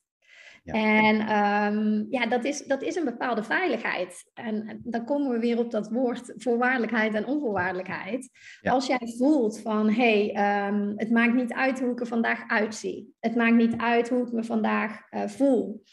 En 0.73 1.19
ehm, 1.19 2.05
ja, 2.09 2.25
dat 2.25 2.45
is, 2.45 2.65
dat 2.65 2.81
is 2.81 2.95
een 2.95 3.05
bepaalde 3.05 3.43
veiligheid. 3.43 4.31
En 4.33 4.79
dan 4.83 5.05
komen 5.05 5.31
we 5.31 5.39
weer 5.39 5.57
op 5.57 5.71
dat 5.71 5.89
woord 5.89 6.33
voorwaardelijkheid 6.35 7.13
en 7.13 7.25
onvoorwaardelijkheid. 7.25 8.29
Als 8.61 8.87
jij 8.87 9.13
voelt 9.17 9.59
van, 9.59 9.89
hé, 9.89 10.25
hey, 10.25 10.33
ehm, 10.33 10.93
het 10.95 11.11
maakt 11.11 11.33
niet 11.33 11.53
uit 11.53 11.79
hoe 11.79 11.91
ik 11.91 11.99
er 11.99 12.07
vandaag 12.07 12.47
uitzie. 12.47 13.15
Het 13.19 13.35
maakt 13.35 13.55
niet 13.55 13.77
uit 13.77 14.09
hoe 14.09 14.25
ik 14.25 14.31
me 14.31 14.43
vandaag 14.43 15.01
uh, 15.11 15.27
voel. 15.27 15.83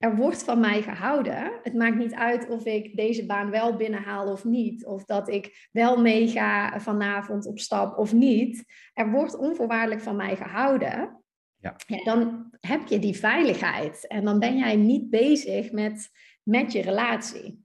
Er 0.00 0.16
wordt 0.16 0.44
van 0.44 0.60
mij 0.60 0.82
gehouden. 0.82 1.58
Het 1.62 1.74
maakt 1.74 1.96
niet 1.96 2.14
uit 2.14 2.48
of 2.48 2.64
ik 2.64 2.96
deze 2.96 3.26
baan 3.26 3.50
wel 3.50 3.76
binnenhaal 3.76 4.32
of 4.32 4.44
niet. 4.44 4.86
Of 4.86 5.04
dat 5.04 5.28
ik 5.28 5.68
wel 5.72 6.00
meega 6.00 6.80
vanavond 6.80 7.46
op 7.46 7.58
stap 7.58 7.98
of 7.98 8.12
niet. 8.12 8.64
Er 8.94 9.10
wordt 9.10 9.38
onvoorwaardelijk 9.38 10.00
van 10.00 10.16
mij 10.16 10.36
gehouden. 10.36 11.19
Ja. 11.60 11.76
ja. 11.86 12.04
dan 12.04 12.50
heb 12.60 12.86
je 12.86 12.98
die 12.98 13.16
veiligheid 13.16 14.06
en 14.06 14.24
dan 14.24 14.38
ben 14.38 14.56
jij 14.56 14.76
niet 14.76 15.10
bezig 15.10 15.72
met, 15.72 16.10
met 16.42 16.72
je 16.72 16.82
relatie. 16.82 17.64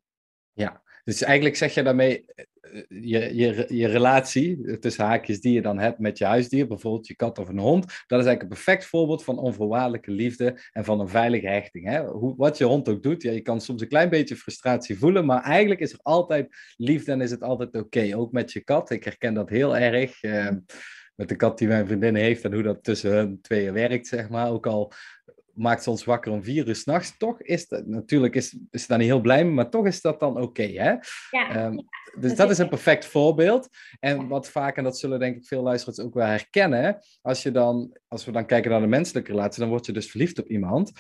Ja, 0.54 0.84
dus 1.04 1.22
eigenlijk 1.22 1.56
zeg 1.56 1.74
je 1.74 1.84
daarmee, 1.84 2.26
eh, 2.26 2.84
je, 2.88 3.36
je, 3.36 3.66
je 3.68 3.88
relatie 3.88 4.80
tussen 4.80 5.06
haakjes 5.06 5.42
die 5.42 5.54
je 5.54 5.62
dan 5.62 5.80
hebt 5.80 6.00
met 6.00 6.18
je 6.18 6.26
huisdier, 6.26 6.68
bijvoorbeeld 6.68 7.08
je 7.08 7.16
kat 7.16 7.40
of 7.40 7.48
een 7.48 7.60
hond, 7.60 7.84
dat 7.84 8.20
is 8.20 8.26
eigenlijk 8.26 8.42
een 8.42 8.48
perfect 8.48 8.86
voorbeeld 8.86 9.24
van 9.24 9.40
onvoorwaardelijke 9.40 10.12
liefde 10.12 10.60
en 10.72 10.86
van 10.86 11.00
een 11.00 11.10
veilige 11.10 11.48
hechting. 11.48 11.88
Hè? 11.88 12.06
Hoe, 12.06 12.36
wat 12.38 12.58
je 12.58 12.64
hond 12.64 12.90
ook 12.90 13.04
doet, 13.04 13.22
ja, 13.22 13.32
je 13.32 13.42
kan 13.42 13.62
soms 13.62 13.82
een 13.82 13.88
klein 13.88 14.10
beetje 14.10 14.36
frustratie 14.36 14.98
voelen, 14.98 15.26
maar 15.26 15.44
eigenlijk 15.44 15.80
is 15.82 15.94
er 15.94 16.00
altijd 16.02 16.74
liefde 16.78 17.12
en 17.12 17.22
is 17.22 17.32
het 17.32 17.42
altijd 17.42 17.76
oké. 17.76 18.18
Ook 18.18 18.32
met 18.32 18.52
je 18.52 18.64
kat, 18.64 18.90
ik 18.90 19.04
herken 19.04 19.34
dat 19.34 19.50
heel 19.50 19.78
erg. 19.78 20.24
Uh, 20.24 20.52
met 21.16 21.30
de 21.30 21.36
kat 21.36 21.58
die 21.58 21.68
mijn 21.68 21.88
vriendin 21.88 22.16
heeft 22.16 22.44
en 22.44 22.54
hoe 22.54 22.64
dat 22.64 22.84
tussen 22.84 23.12
hun 23.12 23.42
tweeën 23.42 23.74
werkt, 23.74 24.08
zeg 24.08 24.30
maar. 24.30 24.50
Ook 24.50 24.68
al 24.68 24.94
maakt 25.56 25.84
ze 25.84 25.90
ons 25.90 26.04
wakker 26.04 26.32
om 26.32 26.44
vier 26.44 26.68
uur 26.68 26.76
s'nachts, 26.76 27.18
toch 27.18 27.42
is 27.42 27.68
dat, 27.68 27.86
natuurlijk 27.86 28.36
is, 28.36 28.58
is 28.72 28.82
ze 28.82 28.88
daar 28.88 28.98
niet 28.98 29.08
heel 29.08 29.22
blij 29.22 29.44
mee, 29.44 29.54
maar 29.54 29.70
toch 29.70 29.86
is 29.86 30.02
dat 30.02 30.20
dan 30.20 30.42
oké, 30.42 30.64
hè? 30.64 30.96
Ja, 31.30 31.50
ehm, 31.50 31.78
dus 32.20 32.36
dat, 32.36 32.50
is 32.50 32.58
een 32.58 32.70
perfect 32.70 33.06
voorbeeld. 33.06 33.70
En 34.00 34.28
wat 34.28 34.50
vaak, 34.50 34.78
en 34.78 34.84
dat 34.84 34.98
zullen 34.98 35.20
denk 35.20 35.36
ik 35.36 35.46
veel 35.46 35.62
luisteraars 35.62 36.00
ook 36.00 36.14
wel 36.14 36.26
herkennen, 36.26 37.00
als, 37.22 37.44
je 37.44 37.52
dan, 37.52 37.98
als 38.08 38.26
we 38.26 38.32
dan 38.32 38.46
kijken 38.46 38.72
naar 38.72 38.82
de 38.82 38.88
menselijke 38.88 39.32
relatie, 39.32 39.60
dan 39.60 39.70
word 39.70 39.86
je 39.86 39.92
dus 39.92 40.10
verliefd 40.10 40.40
op 40.40 40.50
iemand. 40.50 40.92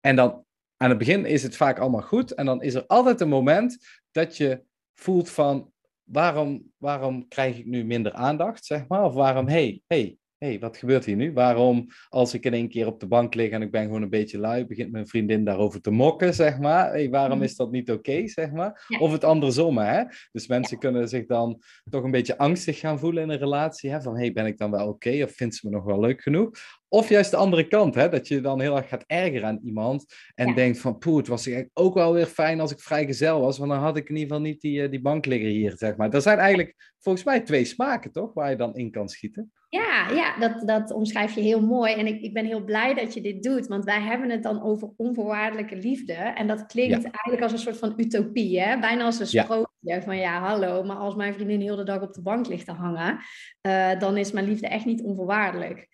En 0.00 0.16
dan 0.16 0.44
aan 0.76 0.88
het 0.88 0.98
begin 0.98 1.26
is 1.26 1.42
het 1.42 1.56
vaak 1.56 1.78
allemaal 1.78 2.02
goed, 2.02 2.30
en 2.30 2.46
dan 2.46 2.62
is 2.62 2.74
er 2.74 2.86
altijd 2.86 3.20
een 3.20 3.28
moment 3.28 3.78
dat 4.10 4.36
je 4.36 4.62
voelt 4.94 5.30
van, 5.30 5.72
waarom, 6.04 6.72
waarom 6.76 7.28
krijg 7.28 7.58
ik 7.58 7.66
nu 7.66 7.84
minder 7.84 8.12
aandacht, 8.12 8.64
zeg 8.64 8.88
maar? 8.88 9.04
Of 9.04 9.14
waarom, 9.14 9.48
hey, 9.48 9.82
hey, 9.86 10.18
hey, 10.38 10.58
wat 10.58 10.76
gebeurt 10.76 11.04
hier 11.04 11.16
nu? 11.16 11.32
Waarom, 11.32 11.86
als 12.08 12.34
ik 12.34 12.44
in 12.44 12.52
één 12.52 12.68
keer 12.68 12.86
op 12.86 13.00
de 13.00 13.06
bank 13.06 13.34
lig 13.34 13.50
en 13.50 13.62
ik 13.62 13.70
ben 13.70 13.82
gewoon 13.82 14.02
een 14.02 14.10
beetje 14.10 14.38
lui, 14.38 14.66
begint 14.66 14.92
mijn 14.92 15.06
vriendin 15.06 15.44
daarover 15.44 15.80
te 15.80 15.90
mokken, 15.90 16.34
zeg 16.34 16.58
maar. 16.58 16.90
Hey, 16.90 17.10
waarom 17.10 17.38
mm. 17.38 17.44
is 17.44 17.56
dat 17.56 17.70
niet 17.70 17.90
oké, 17.90 18.28
zeg 18.28 18.50
maar? 18.50 18.86
Of 18.98 19.12
het 19.12 19.24
andersom, 19.24 19.78
hè? 19.78 20.02
Dus 20.32 20.46
mensen 20.46 20.78
kunnen 20.78 21.08
zich 21.08 21.26
dan 21.26 21.62
toch 21.90 22.02
een 22.02 22.10
beetje 22.10 22.38
angstig 22.38 22.78
gaan 22.78 22.98
voelen 22.98 23.22
in 23.22 23.30
een 23.30 23.38
relatie, 23.38 23.90
hè? 23.90 24.02
Van, 24.02 24.16
hey, 24.16 24.32
ben 24.32 24.46
ik 24.46 24.58
dan 24.58 24.70
wel 24.70 24.88
oké? 24.88 25.22
Of 25.22 25.32
vindt 25.32 25.54
ze 25.54 25.68
me 25.68 25.74
nog 25.74 25.84
wel 25.84 26.00
leuk 26.00 26.22
genoeg? 26.22 26.50
Of 26.94 27.08
juist 27.08 27.30
de 27.30 27.36
andere 27.36 27.68
kant, 27.68 27.94
hè? 27.94 28.08
dat 28.08 28.28
je 28.28 28.40
dan 28.40 28.60
heel 28.60 28.76
erg 28.76 28.88
gaat 28.88 29.04
ergeren 29.06 29.48
aan 29.48 29.60
iemand 29.64 30.04
en 30.34 30.54
denkt 30.54 30.78
van, 30.78 30.98
poeh, 30.98 31.16
het 31.16 31.26
was 31.26 31.46
eigenlijk 31.46 31.78
ook 31.78 31.94
wel 31.94 32.12
weer 32.12 32.26
fijn 32.26 32.60
als 32.60 32.72
ik 32.72 32.80
vrijgezel 32.80 33.40
was, 33.40 33.58
want 33.58 33.70
dan 33.70 33.80
had 33.80 33.96
ik 33.96 34.08
in 34.08 34.16
ieder 34.16 34.28
geval 34.28 34.42
niet 34.42 34.60
die, 34.60 34.82
eh, 34.82 34.90
die 34.90 35.00
bank 35.00 35.26
liggen 35.26 35.48
hier, 35.48 35.72
zeg 35.76 35.96
maar. 35.96 36.10
Er 36.10 36.22
zijn 36.22 36.38
eigenlijk 36.38 36.92
volgens 36.98 37.24
mij 37.24 37.40
twee 37.40 37.64
smaken, 37.64 38.12
toch, 38.12 38.34
waar 38.34 38.50
je 38.50 38.56
dan 38.56 38.76
in 38.76 38.90
kan 38.90 39.08
schieten? 39.08 39.52
Ja, 39.68 40.08
ja 40.10 40.38
dat, 40.38 40.66
dat 40.66 40.92
omschrijf 40.92 41.34
je 41.34 41.40
heel 41.40 41.60
mooi. 41.60 41.94
En 41.94 42.06
ik, 42.06 42.20
ik 42.20 42.34
ben 42.34 42.46
heel 42.46 42.64
blij 42.64 42.94
dat 42.94 43.14
je 43.14 43.20
dit 43.20 43.42
doet, 43.42 43.66
want 43.66 43.84
wij 43.84 44.00
hebben 44.00 44.30
het 44.30 44.42
dan 44.42 44.62
over 44.62 44.90
onvoorwaardelijke 44.96 45.76
liefde. 45.76 46.12
En 46.12 46.46
dat 46.46 46.66
klinkt 46.66 47.04
eigenlijk 47.04 47.42
als 47.42 47.52
een 47.52 47.58
soort 47.58 47.78
van 47.78 47.94
utopie, 47.96 48.60
hè? 48.60 48.78
bijna 48.78 49.04
als 49.04 49.20
een 49.20 49.26
sprookje. 49.26 50.02
Van 50.04 50.16
ja, 50.16 50.40
hallo, 50.40 50.82
maar 50.82 50.96
als 50.96 51.14
mijn 51.14 51.34
vriendin 51.34 51.60
heel 51.60 51.76
de 51.76 51.84
dag 51.84 52.02
op 52.02 52.12
de 52.12 52.22
bank 52.22 52.46
ligt 52.46 52.66
te 52.66 52.72
hangen, 52.72 53.18
uh, 53.66 53.98
dan 53.98 54.16
is 54.16 54.32
mijn 54.32 54.46
liefde 54.46 54.68
echt 54.68 54.84
niet 54.84 55.02
onvoorwaardelijk. 55.02 55.88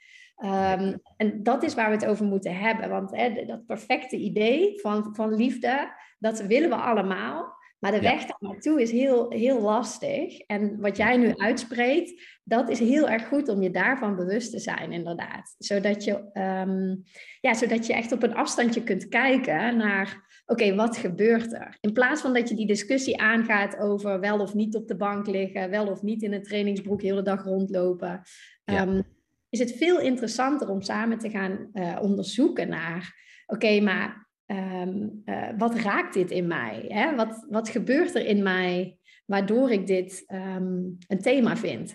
Um, 0.44 1.00
en 1.16 1.42
dat 1.42 1.62
is 1.62 1.74
waar 1.74 1.88
we 1.88 1.94
het 1.94 2.06
over 2.06 2.24
moeten 2.24 2.56
hebben. 2.56 2.88
Want 2.88 3.16
hè, 3.16 3.44
dat 3.46 3.66
perfecte 3.66 4.16
idee 4.16 4.80
van, 4.80 5.14
van 5.14 5.34
liefde, 5.34 5.92
dat 6.18 6.40
willen 6.40 6.68
we 6.68 6.74
allemaal. 6.74 7.58
Maar 7.78 7.92
de 7.92 8.00
weg 8.00 8.24
daar 8.24 8.36
naartoe 8.38 8.82
is 8.82 8.90
heel, 8.90 9.30
heel 9.30 9.60
lastig. 9.60 10.38
En 10.38 10.80
wat 10.80 10.96
jij 10.96 11.16
nu 11.16 11.36
uitspreekt, 11.36 12.40
dat 12.44 12.68
is 12.68 12.78
heel 12.78 13.08
erg 13.08 13.28
goed 13.28 13.48
om 13.48 13.62
je 13.62 13.70
daarvan 13.70 14.16
bewust 14.16 14.50
te 14.50 14.58
zijn, 14.58 14.92
inderdaad. 14.92 15.54
Zodat 15.58 16.04
je, 16.04 16.12
um, 16.34 17.02
ja, 17.40 17.54
zodat 17.54 17.86
je 17.86 17.92
echt 17.92 18.12
op 18.12 18.22
een 18.22 18.34
afstandje 18.34 18.82
kunt 18.82 19.08
kijken 19.08 19.76
naar, 19.76 20.42
oké, 20.46 20.74
wat 20.74 20.96
gebeurt 20.96 21.52
er? 21.52 21.76
In 21.80 21.92
plaats 21.92 22.20
van 22.20 22.34
dat 22.34 22.48
je 22.48 22.54
die 22.54 22.66
discussie 22.66 23.20
aangaat 23.20 23.78
over 23.78 24.20
wel 24.20 24.40
of 24.40 24.54
niet 24.54 24.76
op 24.76 24.88
de 24.88 24.96
bank 24.96 25.26
liggen, 25.26 25.70
wel 25.70 25.88
of 25.88 26.02
niet 26.02 26.22
in 26.22 26.32
een 26.32 26.42
trainingsbroek 26.42 27.02
heel 27.02 27.16
de 27.16 27.22
dag 27.22 27.44
rondlopen. 27.44 28.22
Um, 28.64 29.02
is 29.50 29.58
het 29.58 29.72
veel 29.72 30.00
interessanter 30.00 30.68
om 30.68 30.82
samen 30.82 31.18
te 31.18 31.30
gaan 31.30 31.70
uh, 31.72 31.98
onderzoeken 32.00 32.68
naar, 32.68 33.14
oké, 33.46 33.80
maar 33.80 34.28
um, 34.46 35.22
uh, 35.24 35.48
wat 35.58 35.74
raakt 35.74 36.14
dit 36.14 36.30
in 36.30 36.46
mij? 36.46 36.84
Hè? 36.88 37.14
Wat, 37.14 37.46
wat 37.48 37.68
gebeurt 37.68 38.14
er 38.14 38.26
in 38.26 38.42
mij 38.42 38.98
waardoor 39.26 39.70
ik 39.70 39.86
dit 39.86 40.24
um, 40.32 40.98
een 41.06 41.20
thema 41.20 41.56
vind? 41.56 41.94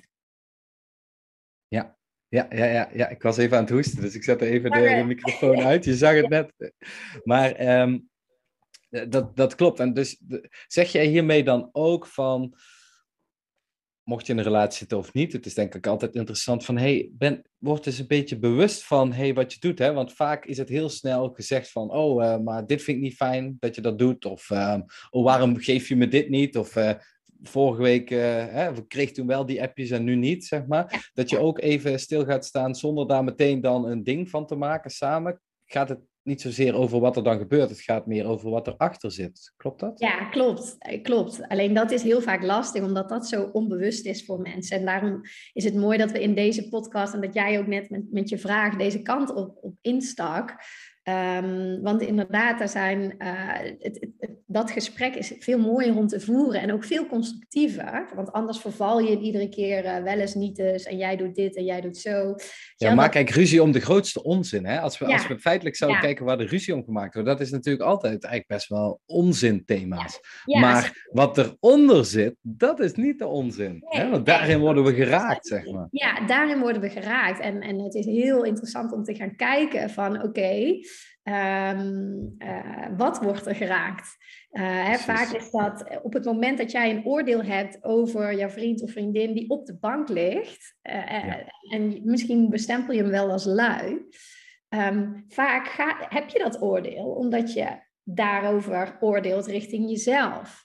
Ja. 1.68 1.98
Ja, 2.28 2.48
ja, 2.50 2.66
ja, 2.66 2.90
ja, 2.94 3.10
ik 3.10 3.22
was 3.22 3.38
even 3.38 3.58
aan 3.58 3.64
het 3.64 3.72
hoesten, 3.74 4.02
dus 4.02 4.16
ik 4.16 4.24
zette 4.24 4.46
even 4.46 4.72
de, 4.72 4.80
de 4.80 5.04
microfoon 5.04 5.60
uit. 5.60 5.86
Je 5.86 5.96
zag 5.96 6.16
het 6.16 6.30
net. 6.30 6.74
Maar 7.24 7.80
um, 7.82 8.10
dat, 8.90 9.36
dat 9.36 9.56
klopt. 9.56 9.80
En 9.80 9.94
dus 9.94 10.22
zeg 10.68 10.92
jij 10.92 11.06
hiermee 11.06 11.44
dan 11.44 11.70
ook 11.72 12.08
van 12.08 12.54
mocht 14.06 14.26
je 14.26 14.32
in 14.34 14.38
een 14.38 14.46
relatie 14.46 14.78
zitten 14.78 14.98
of 14.98 15.14
niet, 15.14 15.34
het 15.34 15.46
is 15.46 15.54
denk 15.54 15.76
ik 15.76 15.88
altijd 15.88 16.16
interessant 16.16 16.66
van, 16.66 16.78
hey, 16.78 17.10
ben, 17.12 17.42
word 17.58 17.86
eens 17.86 18.00
een 18.00 18.08
beetje 18.08 18.40
bewust 18.40 18.84
van 18.84 19.14
hey, 19.14 19.34
wat 19.34 19.54
je 19.54 19.60
doet. 19.60 19.80
Hè? 19.80 19.94
Want 19.94 20.14
vaak 20.14 20.46
is 20.46 20.58
het 20.58 20.70
heel 20.70 20.90
snel 20.90 21.30
gezegd 21.30 21.72
van, 21.72 21.92
oh, 21.92 22.24
uh, 22.24 22.38
maar 22.38 22.66
dit 22.66 22.82
vind 22.82 22.98
ik 22.98 23.04
niet 23.04 23.16
fijn 23.16 23.58
dat 23.60 23.76
je 23.76 23.82
dat 23.82 24.00
doet. 24.00 24.26
Of, 24.26 24.50
uh, 24.50 24.78
oh, 25.10 25.24
waarom 25.24 25.58
geef 25.58 25.88
je 25.88 25.96
me 25.96 26.08
dit 26.08 26.30
niet? 26.30 26.58
Of 26.58 26.76
uh, 26.76 26.92
vorige 27.42 27.82
week 27.82 28.10
hè, 28.10 28.86
kreeg 28.88 29.12
toen 29.12 29.28
wel 29.28 29.46
die 29.46 29.62
appjes 29.62 29.90
en 29.90 30.04
nu 30.04 30.16
niet, 30.16 30.46
zeg 30.46 30.66
maar. 30.66 31.12
Dat 31.14 31.30
je 31.30 31.40
ook 31.40 31.60
even 31.60 32.00
stil 32.00 32.26
gaat 32.26 32.46
staan 32.46 32.76
zonder 32.76 33.08
daar 33.08 33.24
meteen 33.24 33.62
dan 33.62 33.86
een 33.86 34.04
ding 34.04 34.30
van 34.30 34.46
te 34.46 34.56
maken 34.56 34.92
samen. 34.92 35.42
Gaat 35.66 35.90
het 35.90 36.00
niet 36.26 36.42
zozeer 36.42 36.76
over 36.76 37.00
wat 37.00 37.16
er 37.16 37.24
dan 37.24 37.38
gebeurt, 37.38 37.70
het 37.70 37.82
gaat 37.82 38.06
meer 38.06 38.26
over 38.26 38.50
wat 38.50 38.68
erachter 38.68 39.12
zit. 39.12 39.54
Klopt 39.58 39.80
dat? 39.80 40.00
Ja, 40.00 40.26
klopt. 40.30 40.78
klopt. 41.02 41.48
Alleen 41.48 41.74
dat 41.74 41.92
is 41.92 42.04
heel 42.04 42.22
vaak 42.22 42.44
lastig, 42.44 42.84
omdat 42.84 43.10
dat 43.10 43.28
zo 43.28 43.50
onbewust 43.52 44.06
is 44.06 44.26
voor 44.26 44.42
mensen. 44.42 44.78
En 44.78 44.86
daarom 44.86 45.22
is 45.54 45.64
het 45.64 45.76
mooi 45.76 45.98
dat 45.98 46.12
we 46.12 46.22
in 46.22 46.36
deze 46.36 46.70
podcast, 46.70 47.14
en 47.14 47.22
dat 47.22 47.34
jij 47.34 47.60
ook 47.60 47.68
net 47.68 47.90
met, 47.90 48.12
met 48.12 48.30
je 48.30 48.38
vraag 48.38 48.76
deze 48.76 49.02
kant 49.02 49.34
op, 49.34 49.58
op 49.62 49.76
instak, 49.82 50.56
Um, 51.10 51.82
want 51.82 52.02
inderdaad, 52.02 52.62
er 52.62 52.68
zijn, 52.68 53.16
uh, 53.18 53.28
het, 53.80 54.08
het, 54.20 54.30
dat 54.46 54.72
gesprek 54.72 55.16
is 55.16 55.34
veel 55.40 55.60
mooier 55.60 55.98
om 55.98 56.08
te 56.08 56.20
voeren 56.20 56.62
en 56.62 56.74
ook 56.74 56.84
veel 56.84 57.06
constructiever. 57.06 58.10
Want 58.16 58.32
anders 58.32 58.58
verval 58.58 59.00
je 59.00 59.20
iedere 59.20 59.50
keer 59.50 59.86
uh, 59.86 59.98
wel 59.98 60.20
eens 60.20 60.34
niet 60.34 60.60
eens 60.60 60.84
en 60.84 60.98
jij 60.98 61.16
doet 61.16 61.36
dit 61.36 61.56
en 61.56 61.64
jij 61.64 61.82
doet 61.82 61.98
zo. 61.98 62.36
Ja, 62.76 62.94
maak 62.94 63.12
kijk 63.12 63.30
ruzie 63.30 63.62
om 63.62 63.72
de 63.72 63.80
grootste 63.80 64.24
onzin. 64.24 64.66
Hè? 64.66 64.80
Als, 64.80 64.98
we, 64.98 65.06
als 65.06 65.28
we 65.28 65.40
feitelijk 65.40 65.76
zouden 65.76 66.02
kijken 66.02 66.26
waar 66.26 66.38
de 66.38 66.46
ruzie 66.46 66.74
om 66.74 66.84
gemaakt 66.84 67.14
wordt, 67.14 67.30
dat 67.30 67.42
is 67.42 67.52
natuurlijk 67.52 67.86
altijd 67.86 68.24
eigenlijk 68.24 68.48
best 68.48 68.68
wel 68.68 69.00
onzinthema's. 69.06 70.20
Maar 70.46 71.08
wat 71.12 71.38
eronder 71.38 72.06
zit, 72.06 72.36
dat 72.42 72.80
is 72.80 72.94
niet 72.94 73.20
de 73.20 73.28
onzin. 73.28 73.84
hè? 73.86 74.10
Want 74.10 74.26
daarin 74.26 74.60
worden 74.60 74.84
we 74.84 74.94
geraakt, 74.94 75.48
zeg 75.48 75.72
maar. 75.72 75.88
Ja, 75.92 76.26
daarin 76.26 76.60
worden 76.60 76.82
we 76.82 76.90
geraakt. 76.90 77.40
En, 77.40 77.62
en 77.62 77.80
het 77.80 77.94
is 77.94 78.06
heel 78.06 78.44
interessant 78.44 78.94
om 78.94 79.04
te 79.04 79.16
gaan 79.16 79.36
kijken 79.36 79.90
van 79.90 80.24
oké, 80.24 80.80
Um, 81.28 82.36
uh, 82.38 82.88
wat 82.98 83.22
wordt 83.22 83.46
er 83.46 83.56
geraakt? 83.56 84.18
Uh, 84.52 84.86
hè, 84.86 84.98
vaak 84.98 85.30
is 85.30 85.52
dat 85.52 86.00
op 86.02 86.14
het 86.14 86.26
moment 86.26 86.58
dat 86.58 86.72
jij 86.72 86.90
een 86.90 87.06
oordeel 87.06 87.44
hebt 87.44 87.84
over 87.84 88.36
jouw 88.36 88.50
vriend 88.50 88.82
of 88.82 88.92
vriendin 88.92 89.34
die 89.34 89.50
op 89.50 89.66
de 89.66 89.78
bank 89.78 90.10
ligt, 90.10 90.76
uh, 90.84 90.94
ja. 90.94 91.44
en 91.70 92.02
misschien 92.04 92.50
bestempel 92.50 92.94
je 92.94 93.02
hem 93.02 93.12
wel 93.12 93.32
als 93.32 93.46
lui, 93.46 94.06
um, 94.70 95.26
vaak 95.28 95.68
ga, 95.68 96.06
heb 96.10 96.30
je 96.30 96.40
dat 96.40 96.62
oordeel 96.62 97.06
omdat 97.06 97.54
je 97.54 97.68
daarover 98.04 98.98
oordeelt 99.00 99.46
richting 99.46 99.90
jezelf. 99.90 100.65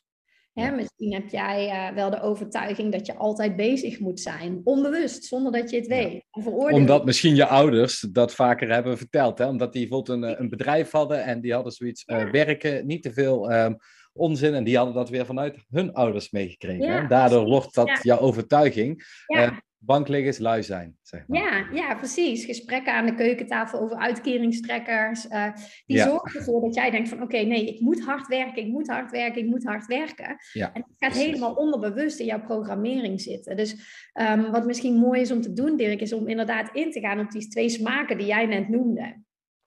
Hè, 0.52 0.70
misschien 0.70 1.12
heb 1.12 1.28
jij 1.28 1.66
uh, 1.66 1.94
wel 1.94 2.10
de 2.10 2.20
overtuiging 2.20 2.92
dat 2.92 3.06
je 3.06 3.14
altijd 3.14 3.56
bezig 3.56 3.98
moet 3.98 4.20
zijn, 4.20 4.60
onbewust, 4.64 5.24
zonder 5.24 5.52
dat 5.52 5.70
je 5.70 5.76
het 5.76 5.86
weet. 5.86 6.24
Omdat 6.70 7.04
misschien 7.04 7.34
je 7.34 7.46
ouders 7.46 8.00
dat 8.12 8.34
vaker 8.34 8.72
hebben 8.72 8.98
verteld. 8.98 9.38
Hè? 9.38 9.46
Omdat 9.46 9.72
die 9.72 9.88
bijvoorbeeld 9.88 10.22
een, 10.22 10.40
een 10.40 10.48
bedrijf 10.48 10.90
hadden 10.90 11.24
en 11.24 11.40
die 11.40 11.52
hadden 11.52 11.72
zoiets 11.72 12.02
uh, 12.06 12.30
werken, 12.30 12.86
niet 12.86 13.02
te 13.02 13.12
veel 13.12 13.52
um, 13.52 13.76
onzin. 14.12 14.54
En 14.54 14.64
die 14.64 14.76
hadden 14.76 14.94
dat 14.94 15.08
weer 15.08 15.26
vanuit 15.26 15.64
hun 15.68 15.92
ouders 15.92 16.30
meegekregen. 16.30 17.08
Daardoor 17.08 17.44
wordt 17.44 17.74
dat 17.74 17.98
jouw 18.02 18.18
overtuiging. 18.18 19.02
Uh, 19.26 19.50
bankliggers 19.82 20.38
lui 20.38 20.62
zijn, 20.62 20.96
zeg 21.02 21.24
maar. 21.26 21.40
Ja, 21.40 21.66
ja, 21.72 21.94
precies. 21.94 22.44
Gesprekken 22.44 22.94
aan 22.94 23.06
de 23.06 23.14
keukentafel 23.14 23.80
over 23.80 23.96
uitkeringstrekkers. 23.96 25.26
Uh, 25.26 25.46
die 25.86 25.98
zorgen 25.98 26.38
ervoor 26.38 26.60
dat 26.60 26.74
jij 26.74 26.90
denkt 26.90 27.08
van 27.08 27.22
oké, 27.22 27.38
nee, 27.38 27.66
ik 27.66 27.80
moet 27.80 28.04
hard 28.04 28.26
werken, 28.26 28.62
ik 28.62 28.68
moet 28.68 28.88
hard 28.88 29.10
werken, 29.10 29.42
ik 29.42 29.48
moet 29.48 29.64
hard 29.64 29.86
werken. 29.86 30.36
Ja, 30.52 30.72
en 30.72 30.84
het 30.88 30.96
gaat 30.98 31.22
helemaal 31.22 31.54
onderbewust 31.54 32.18
in 32.18 32.26
jouw 32.26 32.40
programmering 32.40 33.20
zitten. 33.20 33.56
Dus 33.56 33.76
um, 34.14 34.50
wat 34.50 34.66
misschien 34.66 34.94
mooi 34.94 35.20
is 35.20 35.32
om 35.32 35.40
te 35.40 35.52
doen, 35.52 35.76
Dirk, 35.76 36.00
is 36.00 36.12
om 36.12 36.28
inderdaad 36.28 36.70
in 36.72 36.90
te 36.90 37.00
gaan 37.00 37.20
op 37.20 37.30
die 37.30 37.48
twee 37.48 37.68
smaken 37.68 38.18
die 38.18 38.26
jij 38.26 38.46
net 38.46 38.68
noemde. 38.68 39.22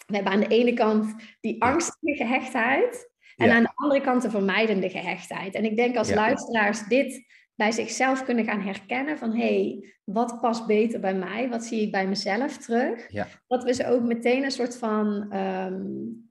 We 0.06 0.16
hebben 0.16 0.34
aan 0.34 0.40
de 0.40 0.48
ene 0.48 0.74
kant 0.74 1.16
die 1.40 1.64
angstige 1.64 2.16
gehechtheid. 2.16 3.12
En 3.36 3.52
aan 3.52 3.64
de 3.64 3.72
andere 3.76 4.02
kant 4.02 4.22
de 4.22 4.30
vermijdende 4.30 4.90
gehechtheid. 4.90 5.56
En 5.56 5.66
ik 5.66 5.76
denk 5.76 5.96
als 5.96 6.14
luisteraars 6.14 6.88
dit 6.88 7.26
bij 7.56 7.72
zichzelf 7.72 8.24
kunnen 8.24 8.46
gaan 8.46 8.62
herkennen 8.62 9.18
van 9.18 9.32
hé, 9.32 9.64
hey, 9.64 9.96
wat 10.04 10.42
past 10.42 10.68
beter 10.68 11.00
bij 11.00 11.16
mij? 11.16 11.50
Wat 11.50 11.64
zie 11.64 11.82
ik 11.82 11.92
bij 11.92 12.08
mezelf 12.08 12.58
terug? 12.58 13.12
Ja. 13.12 13.28
Dat 13.48 13.64
we 13.64 13.74
ze 13.74 13.88
ook 13.88 14.02
meteen 14.02 14.44
een 14.44 14.52
soort 14.52 14.78
van 14.78 15.32
ehm, 15.32 15.86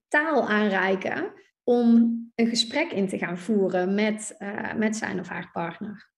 taal 0.09 0.49
aanreiken 0.49 1.33
om 1.62 2.21
een 2.35 2.47
gesprek 2.47 2.93
in 2.93 3.09
te 3.09 3.19
gaan 3.19 3.38
voeren 3.38 3.95
met, 3.95 4.35
uh, 4.38 4.75
met 4.75 4.97
zijn 4.97 5.21
of 5.21 5.29
haar 5.29 5.50
partner. 5.52 6.11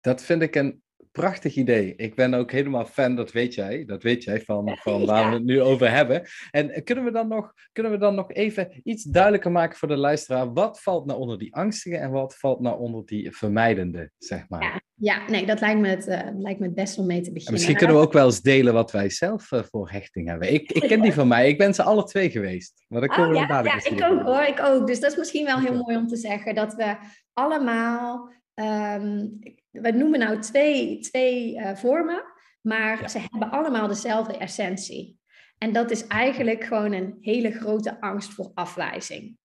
Dat 0.00 0.22
vind 0.22 0.42
ik 0.42 0.54
een 0.54 0.83
prachtig 1.14 1.54
idee. 1.54 1.94
Ik 1.96 2.14
ben 2.14 2.34
ook 2.34 2.50
helemaal 2.50 2.84
fan, 2.84 3.14
dat 3.14 3.32
weet 3.32 3.54
jij, 3.54 3.84
dat 3.84 4.02
weet 4.02 4.24
jij 4.24 4.40
van, 4.40 4.78
van 4.80 5.06
waar 5.06 5.28
we 5.28 5.34
het 5.34 5.44
nu 5.44 5.60
over 5.60 5.90
hebben. 5.90 6.22
En 6.50 6.84
kunnen 6.84 7.04
we, 7.04 7.10
dan 7.10 7.28
nog, 7.28 7.52
kunnen 7.72 7.92
we 7.92 7.98
dan 7.98 8.14
nog 8.14 8.32
even 8.32 8.80
iets 8.82 9.02
duidelijker 9.02 9.50
maken 9.50 9.78
voor 9.78 9.88
de 9.88 9.96
luisteraar? 9.96 10.52
Wat 10.52 10.82
valt 10.82 11.06
nou 11.06 11.18
onder 11.18 11.38
die 11.38 11.54
angstige 11.54 11.96
en 11.96 12.10
wat 12.10 12.36
valt 12.36 12.60
nou 12.60 12.78
onder 12.78 13.06
die 13.06 13.36
vermijdende, 13.36 14.10
zeg 14.18 14.48
maar? 14.48 14.62
Ja, 14.62 14.80
ja 14.94 15.30
nee, 15.30 15.46
dat 15.46 15.60
lijkt 15.60 15.80
me, 15.80 15.88
het, 15.88 16.06
uh, 16.06 16.20
lijkt 16.36 16.60
me 16.60 16.66
het 16.66 16.74
best 16.74 16.98
om 16.98 17.06
mee 17.06 17.20
te 17.20 17.32
beginnen. 17.32 17.52
misschien 17.52 17.76
kunnen 17.76 17.96
we 17.96 18.02
ook 18.02 18.12
wel 18.12 18.26
eens 18.26 18.40
delen 18.40 18.72
wat 18.72 18.90
wij 18.90 19.10
zelf 19.10 19.52
uh, 19.52 19.60
voor 19.70 19.90
hechting 19.90 20.28
hebben. 20.28 20.52
Ik, 20.52 20.72
ik 20.72 20.88
ken 20.88 21.00
die 21.00 21.12
van 21.12 21.28
mij, 21.28 21.48
ik 21.48 21.58
ben 21.58 21.74
ze 21.74 21.82
alle 21.82 22.04
twee 22.04 22.30
geweest. 22.30 22.84
Maar 22.88 23.00
dan 23.00 23.08
komen 23.08 23.36
oh, 23.36 23.48
ja, 23.48 23.62
ja 23.62 23.84
ik 23.84 24.04
ook 24.04 24.22
hoor, 24.22 24.42
ik 24.42 24.60
ook. 24.60 24.86
Dus 24.86 25.00
dat 25.00 25.10
is 25.10 25.16
misschien 25.16 25.44
wel 25.44 25.58
heel 25.58 25.76
mooi 25.76 25.96
om 25.96 26.08
te 26.08 26.16
zeggen, 26.16 26.54
dat 26.54 26.74
we 26.74 26.96
allemaal... 27.32 28.32
Um, 28.54 29.38
we 29.70 29.90
noemen 29.90 30.18
nou 30.18 30.40
twee, 30.40 30.98
twee 30.98 31.54
uh, 31.54 31.74
vormen, 31.74 32.24
maar 32.60 33.10
ze 33.10 33.18
hebben 33.18 33.50
allemaal 33.50 33.88
dezelfde 33.88 34.36
essentie. 34.36 35.18
En 35.58 35.72
dat 35.72 35.90
is 35.90 36.06
eigenlijk 36.06 36.64
gewoon 36.64 36.92
een 36.92 37.16
hele 37.20 37.50
grote 37.50 38.00
angst 38.00 38.32
voor 38.32 38.50
afwijzing. 38.54 39.36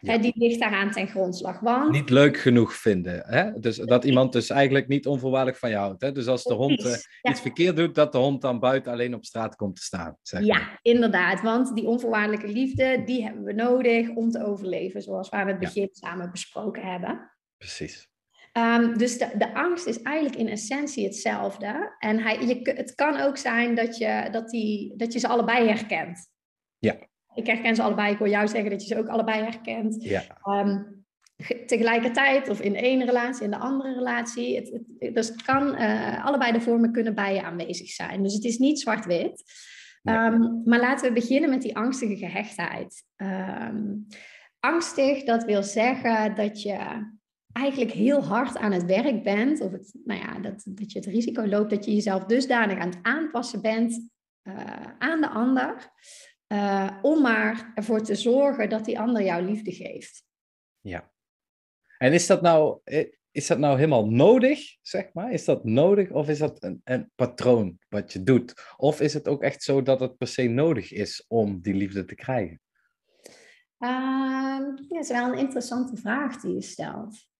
Ja. 0.00 0.18
die 0.18 0.32
ligt 0.34 0.60
daaraan 0.60 0.90
ten 0.90 1.08
grondslag. 1.08 1.60
Want... 1.60 1.90
Niet 1.90 2.10
leuk 2.10 2.36
genoeg 2.36 2.74
vinden. 2.74 3.22
Hè? 3.26 3.52
Dus 3.52 3.76
dat 3.76 4.04
iemand 4.04 4.32
dus 4.32 4.50
eigenlijk 4.50 4.88
niet 4.88 5.06
onvoorwaardelijk 5.06 5.58
van 5.58 5.70
je 5.70 5.76
houdt. 5.76 6.02
Hè? 6.02 6.12
Dus 6.12 6.26
als 6.26 6.44
de 6.44 6.54
hond 6.54 6.84
uh, 6.84 6.92
iets 7.22 7.40
verkeerd 7.40 7.76
doet, 7.76 7.94
dat 7.94 8.12
de 8.12 8.18
hond 8.18 8.42
dan 8.42 8.58
buiten 8.58 8.92
alleen 8.92 9.14
op 9.14 9.24
straat 9.24 9.56
komt 9.56 9.76
te 9.76 9.82
staan. 9.82 10.16
Zeg 10.22 10.44
ja, 10.44 10.78
inderdaad. 10.82 11.40
Want 11.40 11.74
die 11.74 11.86
onvoorwaardelijke 11.86 12.48
liefde, 12.48 13.02
die 13.04 13.22
hebben 13.22 13.44
we 13.44 13.52
nodig 13.52 14.08
om 14.08 14.30
te 14.30 14.44
overleven. 14.44 15.02
Zoals 15.02 15.28
we 15.28 15.36
aan 15.36 15.48
het 15.48 15.58
begin 15.58 15.88
samen 15.90 16.30
besproken 16.30 16.82
hebben. 16.82 17.30
Precies. 17.58 18.10
Um, 18.58 18.98
dus 18.98 19.18
de, 19.18 19.30
de, 19.38 19.54
angst 19.54 19.86
is 19.86 20.02
eigenlijk 20.02 20.36
in 20.36 20.48
essentie 20.48 21.04
hetzelfde. 21.04 21.94
En 21.98 22.18
hij, 22.18 22.46
je, 22.46 22.72
het 22.74 22.94
kan 22.94 23.20
ook 23.20 23.36
zijn 23.36 23.74
dat 23.74 23.98
je, 23.98 24.28
dat, 24.30 24.50
die, 24.50 24.96
dat 24.96 25.12
je 25.12 25.18
ze 25.18 25.28
allebei 25.28 25.68
herkent. 25.68 26.30
Ja. 26.78 26.96
Ik 27.34 27.46
herken 27.46 27.76
ze 27.76 27.82
allebei. 27.82 28.12
Ik 28.12 28.18
hoor 28.18 28.28
jou 28.28 28.48
zeggen 28.48 28.70
dat 28.70 28.86
je 28.86 28.94
ze 28.94 29.00
ook 29.00 29.08
allebei 29.08 29.42
herkent. 29.42 30.02
Ja. 30.02 30.22
Um, 30.44 31.04
tegelijkertijd 31.66 32.48
of 32.48 32.60
in 32.60 32.72
de 32.72 32.80
ene 32.80 33.04
relatie, 33.04 33.44
in 33.44 33.50
de 33.50 33.58
andere 33.58 33.94
relatie. 33.94 34.56
Het, 34.56 34.80
het, 34.98 35.14
dus 35.14 35.28
het 35.28 35.42
kan, 35.42 35.74
uh, 35.74 36.24
allebei 36.24 36.52
de 36.52 36.60
vormen 36.60 36.92
kunnen 36.92 37.14
bij 37.14 37.34
je 37.34 37.42
aanwezig 37.42 37.88
zijn. 37.88 38.22
Dus 38.22 38.34
het 38.34 38.44
is 38.44 38.58
niet 38.58 38.80
zwart-wit. 38.80 39.42
Um, 40.02 40.62
maar 40.64 40.80
laten 40.80 41.08
we 41.08 41.20
beginnen 41.20 41.50
met 41.50 41.62
die 41.62 41.76
angstige 41.76 42.16
gehechtheid. 42.16 43.04
angstig, 44.60 45.24
dat 45.24 45.44
wil 45.44 45.62
zeggen 45.62 46.34
dat 46.34 46.62
je 46.62 46.78
eigenlijk 47.56 47.92
heel 47.92 48.24
hard 48.24 48.56
aan 48.56 48.72
het 48.72 48.84
werk 48.84 49.22
bent, 49.22 49.60
of 49.60 49.72
het, 49.72 49.94
nou 50.04 50.20
ja, 50.20 50.38
dat, 50.38 50.62
dat 50.64 50.92
je 50.92 50.98
het 50.98 51.08
risico 51.08 51.46
loopt 51.46 51.70
dat 51.70 51.84
je 51.84 51.94
jezelf 51.94 52.24
dusdanig 52.24 52.78
aan 52.78 52.88
het 52.88 52.98
aanpassen 53.02 53.62
bent 53.62 54.10
uh, 54.42 54.82
aan 54.98 55.20
de 55.20 55.28
ander, 55.28 55.92
uh, 56.48 56.98
om 57.02 57.22
maar 57.22 57.72
ervoor 57.74 58.02
te 58.02 58.14
zorgen 58.14 58.68
dat 58.68 58.84
die 58.84 58.98
ander 58.98 59.22
jou 59.22 59.42
liefde 59.42 59.72
geeft. 59.72 60.24
Ja. 60.80 61.10
En 61.98 62.12
is 62.12 62.26
dat 62.26 62.42
nou, 62.42 62.80
eh, 62.84 63.06
is 63.30 63.46
dat 63.46 63.58
nou 63.58 63.76
helemaal 63.76 64.06
nodig, 64.06 64.76
zeg 64.82 65.12
maar? 65.12 65.32
Is 65.32 65.44
dat 65.44 65.64
nodig 65.64 66.10
of 66.10 66.28
is 66.28 66.38
dat 66.38 66.62
een, 66.62 66.80
een 66.84 67.10
patroon 67.14 67.78
wat 67.88 68.12
je 68.12 68.22
doet? 68.22 68.74
Of 68.76 69.00
is 69.00 69.14
het 69.14 69.28
ook 69.28 69.42
echt 69.42 69.62
zo 69.62 69.82
dat 69.82 70.00
het 70.00 70.16
per 70.16 70.26
se 70.26 70.42
nodig 70.42 70.92
is 70.92 71.24
om 71.28 71.60
die 71.60 71.74
liefde 71.74 72.04
te 72.04 72.14
krijgen? 72.14 72.60
Uh, 73.78 73.88
ja, 73.88 74.74
dat 74.88 75.02
is 75.02 75.08
wel 75.08 75.32
een 75.32 75.38
interessante 75.38 75.96
vraag 75.96 76.40
die 76.40 76.54
je 76.54 76.62
stelt. 76.62 77.34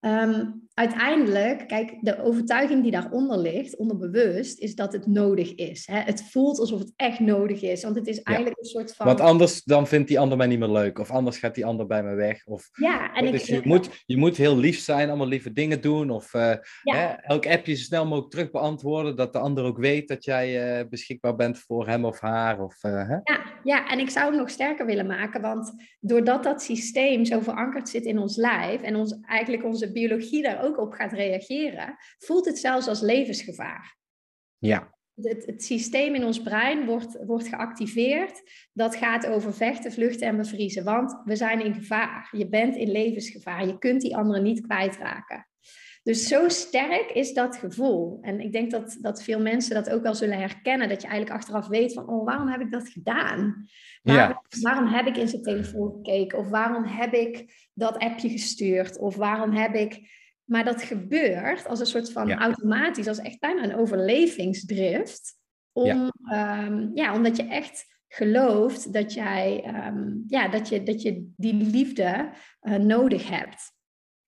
Um, 0.00 0.68
uiteindelijk, 0.74 1.68
kijk, 1.68 1.96
de 2.00 2.22
overtuiging 2.22 2.82
die 2.82 2.90
daaronder 2.90 3.38
ligt, 3.38 3.76
onderbewust, 3.76 4.58
is 4.58 4.74
dat 4.74 4.92
het 4.92 5.06
nodig 5.06 5.54
is. 5.54 5.86
Hè? 5.86 5.98
Het 5.98 6.22
voelt 6.30 6.58
alsof 6.58 6.78
het 6.78 6.92
echt 6.96 7.20
nodig 7.20 7.62
is, 7.62 7.82
want 7.82 7.96
het 7.96 8.06
is 8.06 8.22
eigenlijk 8.22 8.58
een 8.58 8.64
soort 8.64 8.94
van... 8.94 9.06
Want 9.06 9.20
anders 9.20 9.62
dan 9.62 9.86
vindt 9.86 10.08
die 10.08 10.18
ander 10.18 10.36
mij 10.36 10.46
niet 10.46 10.58
meer 10.58 10.68
leuk, 10.68 10.98
of 10.98 11.10
anders 11.10 11.38
gaat 11.38 11.54
die 11.54 11.66
ander 11.66 11.86
bij 11.86 12.02
me 12.02 12.14
weg. 12.14 12.46
Of... 12.46 12.68
Ja, 12.72 13.14
en 13.14 13.32
dus 13.32 13.46
je, 13.46 13.60
moet, 13.64 14.02
je 14.06 14.16
moet 14.16 14.36
heel 14.36 14.56
lief 14.56 14.78
zijn, 14.78 15.08
allemaal 15.08 15.26
lieve 15.26 15.52
dingen 15.52 15.80
doen, 15.80 16.10
of 16.10 16.34
uh, 16.34 16.52
hè, 16.82 17.06
elk 17.06 17.46
appje 17.46 17.74
zo 17.74 17.82
snel 17.82 18.06
mogelijk 18.06 18.30
terug 18.30 18.50
beantwoorden, 18.50 19.16
dat 19.16 19.32
de 19.32 19.38
ander 19.38 19.64
ook 19.64 19.78
weet 19.78 20.08
dat 20.08 20.24
jij 20.24 20.78
uh, 20.80 20.88
beschikbaar 20.88 21.36
bent 21.36 21.58
voor 21.58 21.88
hem 21.88 22.04
of 22.04 22.20
haar. 22.20 22.60
Of, 22.60 22.84
uh, 22.84 23.08
hè? 23.08 23.16
Ja, 23.22 23.40
ja, 23.62 23.88
en 23.88 23.98
ik 23.98 24.10
zou 24.10 24.26
het 24.30 24.38
nog 24.38 24.50
sterker 24.50 24.86
willen 24.86 25.06
maken, 25.06 25.40
want 25.40 25.72
doordat 26.00 26.42
dat 26.42 26.62
systeem 26.62 27.24
zo 27.24 27.40
verankerd 27.40 27.88
zit 27.88 28.04
in 28.04 28.18
ons 28.18 28.36
lijf 28.36 28.82
en 28.82 28.96
ons, 28.96 29.18
eigenlijk 29.22 29.64
onze 29.64 29.85
biologie 29.92 30.42
daar 30.42 30.64
ook 30.64 30.78
op 30.78 30.92
gaat 30.92 31.12
reageren, 31.12 31.96
voelt 32.18 32.46
het 32.46 32.58
zelfs 32.58 32.88
als 32.88 33.00
levensgevaar. 33.00 33.96
Ja. 34.58 34.94
Het, 35.14 35.46
het, 35.46 35.64
systeem 35.64 36.14
in 36.14 36.24
ons 36.24 36.42
brein 36.42 36.86
wordt, 36.86 37.24
wordt 37.24 37.48
geactiveerd. 37.48 38.42
Dat 38.72 38.96
gaat 38.96 39.26
over 39.26 39.54
vechten, 39.54 39.92
vluchten 39.92 40.26
en 40.26 40.36
bevriezen. 40.36 40.84
Want 40.84 41.20
we 41.24 41.36
zijn 41.36 41.64
in 41.64 41.74
gevaar. 41.74 42.28
Je 42.32 42.48
bent 42.48 42.76
in 42.76 42.90
levensgevaar. 42.90 43.66
Je 43.66 43.78
kunt 43.78 44.00
die 44.00 44.16
anderen 44.16 44.42
niet 44.42 44.60
kwijtraken. 44.60 45.48
Dus 46.06 46.28
zo 46.28 46.48
sterk 46.48 47.10
is 47.10 47.32
dat 47.32 47.56
gevoel. 47.56 48.18
En 48.22 48.40
ik 48.40 48.52
denk 48.52 48.70
dat, 48.70 48.96
dat 49.00 49.22
veel 49.22 49.40
mensen 49.40 49.74
dat 49.74 49.90
ook 49.90 50.02
wel 50.02 50.14
zullen 50.14 50.38
herkennen. 50.38 50.88
Dat 50.88 51.02
je 51.02 51.08
eigenlijk 51.08 51.38
achteraf 51.38 51.68
weet 51.68 51.92
van, 51.92 52.08
oh, 52.08 52.24
waarom 52.24 52.48
heb 52.48 52.60
ik 52.60 52.70
dat 52.70 52.88
gedaan? 52.88 53.68
Waarom, 54.02 54.40
ja. 54.48 54.60
waarom 54.60 54.86
heb 54.86 55.06
ik 55.06 55.16
in 55.16 55.28
zijn 55.28 55.42
telefoon 55.42 55.92
gekeken? 55.92 56.38
Of 56.38 56.48
waarom 56.48 56.84
heb 56.84 57.14
ik 57.14 57.68
dat 57.72 57.98
appje 57.98 58.28
gestuurd? 58.28 58.98
Of 58.98 59.16
waarom 59.16 59.52
heb 59.52 59.74
ik... 59.74 60.00
Maar 60.44 60.64
dat 60.64 60.82
gebeurt 60.82 61.66
als 61.66 61.80
een 61.80 61.86
soort 61.86 62.12
van 62.12 62.32
automatisch, 62.32 63.08
als 63.08 63.18
echt 63.18 63.40
bijna 63.40 63.62
een 63.62 63.76
overlevingsdrift. 63.76 65.34
Om, 65.72 65.86
ja. 65.86 66.12
Ehm, 66.30 66.88
ja 66.94 67.14
omdat 67.14 67.36
je 67.36 67.44
echt 67.48 67.84
gelooft 68.08 68.92
dat, 68.92 69.14
jij, 69.14 69.62
ehm, 69.64 70.12
ja, 70.26 70.48
dat, 70.48 70.68
je, 70.68 70.82
dat 70.82 71.02
je 71.02 71.32
die 71.36 71.54
liefde 71.54 72.30
uh, 72.62 72.76
nodig 72.76 73.28
hebt. 73.28 73.74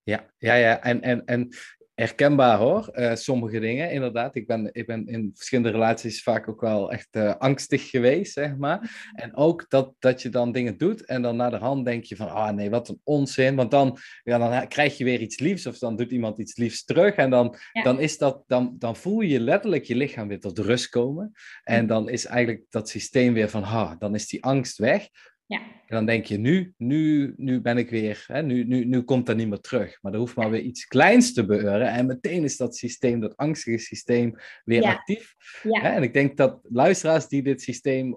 Ja, 0.08 0.30
ja, 0.38 0.54
ja. 0.54 0.82
En, 0.82 1.02
en, 1.02 1.24
en 1.24 1.48
herkenbaar 1.94 2.58
hoor, 2.58 2.90
uh, 2.92 3.14
sommige 3.14 3.60
dingen 3.60 3.90
inderdaad. 3.90 4.34
Ik 4.34 4.46
ben, 4.46 4.70
ik 4.72 4.86
ben 4.86 5.06
in 5.06 5.30
verschillende 5.34 5.70
relaties 5.70 6.22
vaak 6.22 6.48
ook 6.48 6.60
wel 6.60 6.92
echt 6.92 7.08
uh, 7.12 7.34
angstig 7.34 7.90
geweest, 7.90 8.32
zeg 8.32 8.56
maar. 8.56 9.10
En 9.14 9.36
ook 9.36 9.64
dat, 9.68 9.94
dat 9.98 10.22
je 10.22 10.28
dan 10.28 10.52
dingen 10.52 10.78
doet 10.78 11.04
en 11.04 11.22
dan 11.22 11.36
naar 11.36 11.50
de 11.50 11.56
hand 11.56 11.84
denk 11.84 12.04
je 12.04 12.16
van, 12.16 12.30
ah 12.30 12.54
nee, 12.54 12.70
wat 12.70 12.88
een 12.88 13.00
onzin. 13.04 13.56
Want 13.56 13.70
dan, 13.70 13.98
ja, 14.22 14.38
dan 14.38 14.68
krijg 14.68 14.98
je 14.98 15.04
weer 15.04 15.20
iets 15.20 15.38
liefs 15.38 15.66
of 15.66 15.78
dan 15.78 15.96
doet 15.96 16.10
iemand 16.10 16.38
iets 16.38 16.56
liefs 16.56 16.84
terug. 16.84 17.14
En 17.14 17.30
dan, 17.30 17.56
dan, 17.82 18.00
is 18.00 18.18
dat, 18.18 18.42
dan, 18.46 18.76
dan 18.78 18.96
voel 18.96 19.20
je 19.20 19.40
letterlijk 19.40 19.84
je 19.84 19.96
lichaam 19.96 20.28
weer 20.28 20.40
tot 20.40 20.58
rust 20.58 20.88
komen. 20.88 21.32
En 21.62 21.86
dan 21.86 22.08
is 22.08 22.26
eigenlijk 22.26 22.64
dat 22.70 22.88
systeem 22.88 23.32
weer 23.32 23.48
van, 23.48 23.62
ha, 23.62 23.96
dan 23.98 24.14
is 24.14 24.28
die 24.28 24.44
angst 24.44 24.78
weg. 24.78 25.08
Ja. 25.48 25.60
En 25.60 25.96
dan 25.96 26.06
denk 26.06 26.24
je, 26.24 26.38
nu, 26.38 26.74
nu, 26.76 27.34
nu 27.36 27.60
ben 27.60 27.78
ik 27.78 27.90
weer, 27.90 28.24
hè, 28.26 28.42
nu, 28.42 28.64
nu, 28.64 28.84
nu 28.84 29.02
komt 29.02 29.26
dat 29.26 29.36
niet 29.36 29.48
meer 29.48 29.60
terug. 29.60 29.98
Maar 30.02 30.12
er 30.12 30.18
hoeft 30.18 30.36
maar 30.36 30.50
weer 30.50 30.60
iets 30.60 30.86
kleins 30.86 31.32
te 31.32 31.40
gebeuren. 31.40 31.88
En 31.88 32.06
meteen 32.06 32.44
is 32.44 32.56
dat 32.56 32.76
systeem, 32.76 33.20
dat 33.20 33.36
angstige 33.36 33.78
systeem, 33.78 34.34
weer 34.64 34.84
actief. 34.84 35.34
Ja. 35.62 35.80
Hè? 35.80 35.88
En 35.88 36.02
ik 36.02 36.12
denk 36.12 36.36
dat 36.36 36.60
luisteraars 36.62 37.28
die 37.28 37.42
dit 37.42 37.62
systeem 37.62 38.16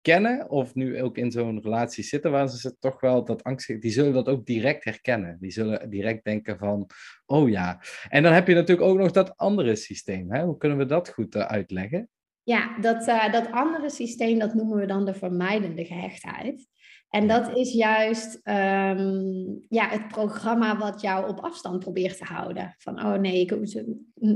kennen, 0.00 0.50
of 0.50 0.74
nu 0.74 1.02
ook 1.02 1.16
in 1.16 1.30
zo'n 1.30 1.62
relatie 1.62 2.04
zitten 2.04 2.30
waar 2.30 2.48
ze 2.48 2.78
toch 2.78 3.00
wel 3.00 3.24
dat 3.24 3.42
angstige, 3.42 3.78
die 3.78 3.90
zullen 3.90 4.12
dat 4.12 4.28
ook 4.28 4.46
direct 4.46 4.84
herkennen. 4.84 5.36
Die 5.40 5.50
zullen 5.50 5.90
direct 5.90 6.24
denken 6.24 6.58
van, 6.58 6.86
oh 7.26 7.50
ja. 7.50 7.82
En 8.08 8.22
dan 8.22 8.32
heb 8.32 8.48
je 8.48 8.54
natuurlijk 8.54 8.88
ook 8.88 8.98
nog 8.98 9.10
dat 9.10 9.36
andere 9.36 9.76
systeem. 9.76 10.32
Hè? 10.32 10.44
Hoe 10.44 10.56
kunnen 10.56 10.78
we 10.78 10.86
dat 10.86 11.08
goed 11.08 11.34
uh, 11.34 11.42
uitleggen? 11.42 12.08
Ja, 12.44 12.78
dat, 12.80 13.08
uh, 13.08 13.32
dat 13.32 13.50
andere 13.50 13.90
systeem, 13.90 14.38
dat 14.38 14.54
noemen 14.54 14.78
we 14.78 14.86
dan 14.86 15.04
de 15.04 15.14
vermijdende 15.14 15.84
gehechtheid. 15.84 16.70
En 17.12 17.28
dat 17.28 17.56
is 17.56 17.72
juist 17.72 18.40
ehm, 18.42 19.44
ja, 19.68 19.88
het 19.88 20.08
programma 20.08 20.78
wat 20.78 21.00
jou 21.00 21.28
op 21.28 21.40
afstand 21.40 21.78
probeert 21.78 22.18
te 22.18 22.24
houden. 22.24 22.74
Van, 22.78 23.04
oh 23.04 23.14
nee, 23.14 23.40
ik, 23.40 23.50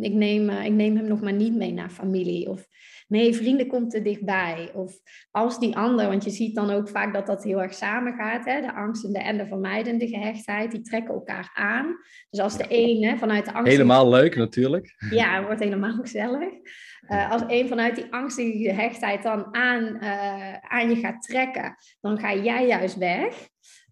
ik, 0.00 0.12
neem, 0.12 0.50
ik 0.50 0.72
neem 0.72 0.96
hem 0.96 1.06
nog 1.06 1.20
maar 1.20 1.32
niet 1.32 1.54
mee 1.54 1.72
naar 1.72 1.90
familie. 1.90 2.50
Of 2.50 2.66
nee, 3.08 3.34
vrienden 3.34 3.66
komt 3.66 3.90
te 3.90 4.02
dichtbij. 4.02 4.70
Of 4.74 4.94
als 5.30 5.58
die 5.58 5.76
ander, 5.76 6.08
want 6.08 6.24
je 6.24 6.30
ziet 6.30 6.54
dan 6.54 6.70
ook 6.70 6.88
vaak 6.88 7.14
dat 7.14 7.26
dat 7.26 7.44
heel 7.44 7.62
erg 7.62 7.74
samengaat. 7.74 8.44
Hè? 8.44 8.60
De 8.60 8.74
angstende 8.74 9.18
en 9.18 9.36
de 9.36 9.46
vermijdende 9.46 10.08
gehechtheid, 10.08 10.70
die 10.70 10.82
trekken 10.82 11.14
elkaar 11.14 11.50
aan. 11.54 11.86
Dus 12.30 12.40
als 12.40 12.56
de 12.56 12.68
ene 12.68 13.18
vanuit 13.18 13.44
de 13.44 13.52
angst... 13.52 13.72
Helemaal 13.72 14.08
leuk 14.08 14.36
natuurlijk. 14.36 14.94
Ja, 15.10 15.36
het 15.36 15.44
wordt 15.44 15.62
helemaal 15.62 15.98
gezellig. 16.02 16.52
Uh, 17.08 17.30
als 17.30 17.42
een 17.46 17.68
vanuit 17.68 17.94
die 17.94 18.12
angstige 18.12 18.58
gehechtheid 18.58 19.22
dan 19.22 19.54
aan, 19.54 19.82
uh, 19.82 20.52
aan 20.54 20.88
je 20.88 20.96
gaat 20.96 21.22
trekken, 21.22 21.76
dan 22.00 22.18
ga 22.18 22.34
jij 22.34 22.66
juist 22.66 22.96
weg. 22.96 23.48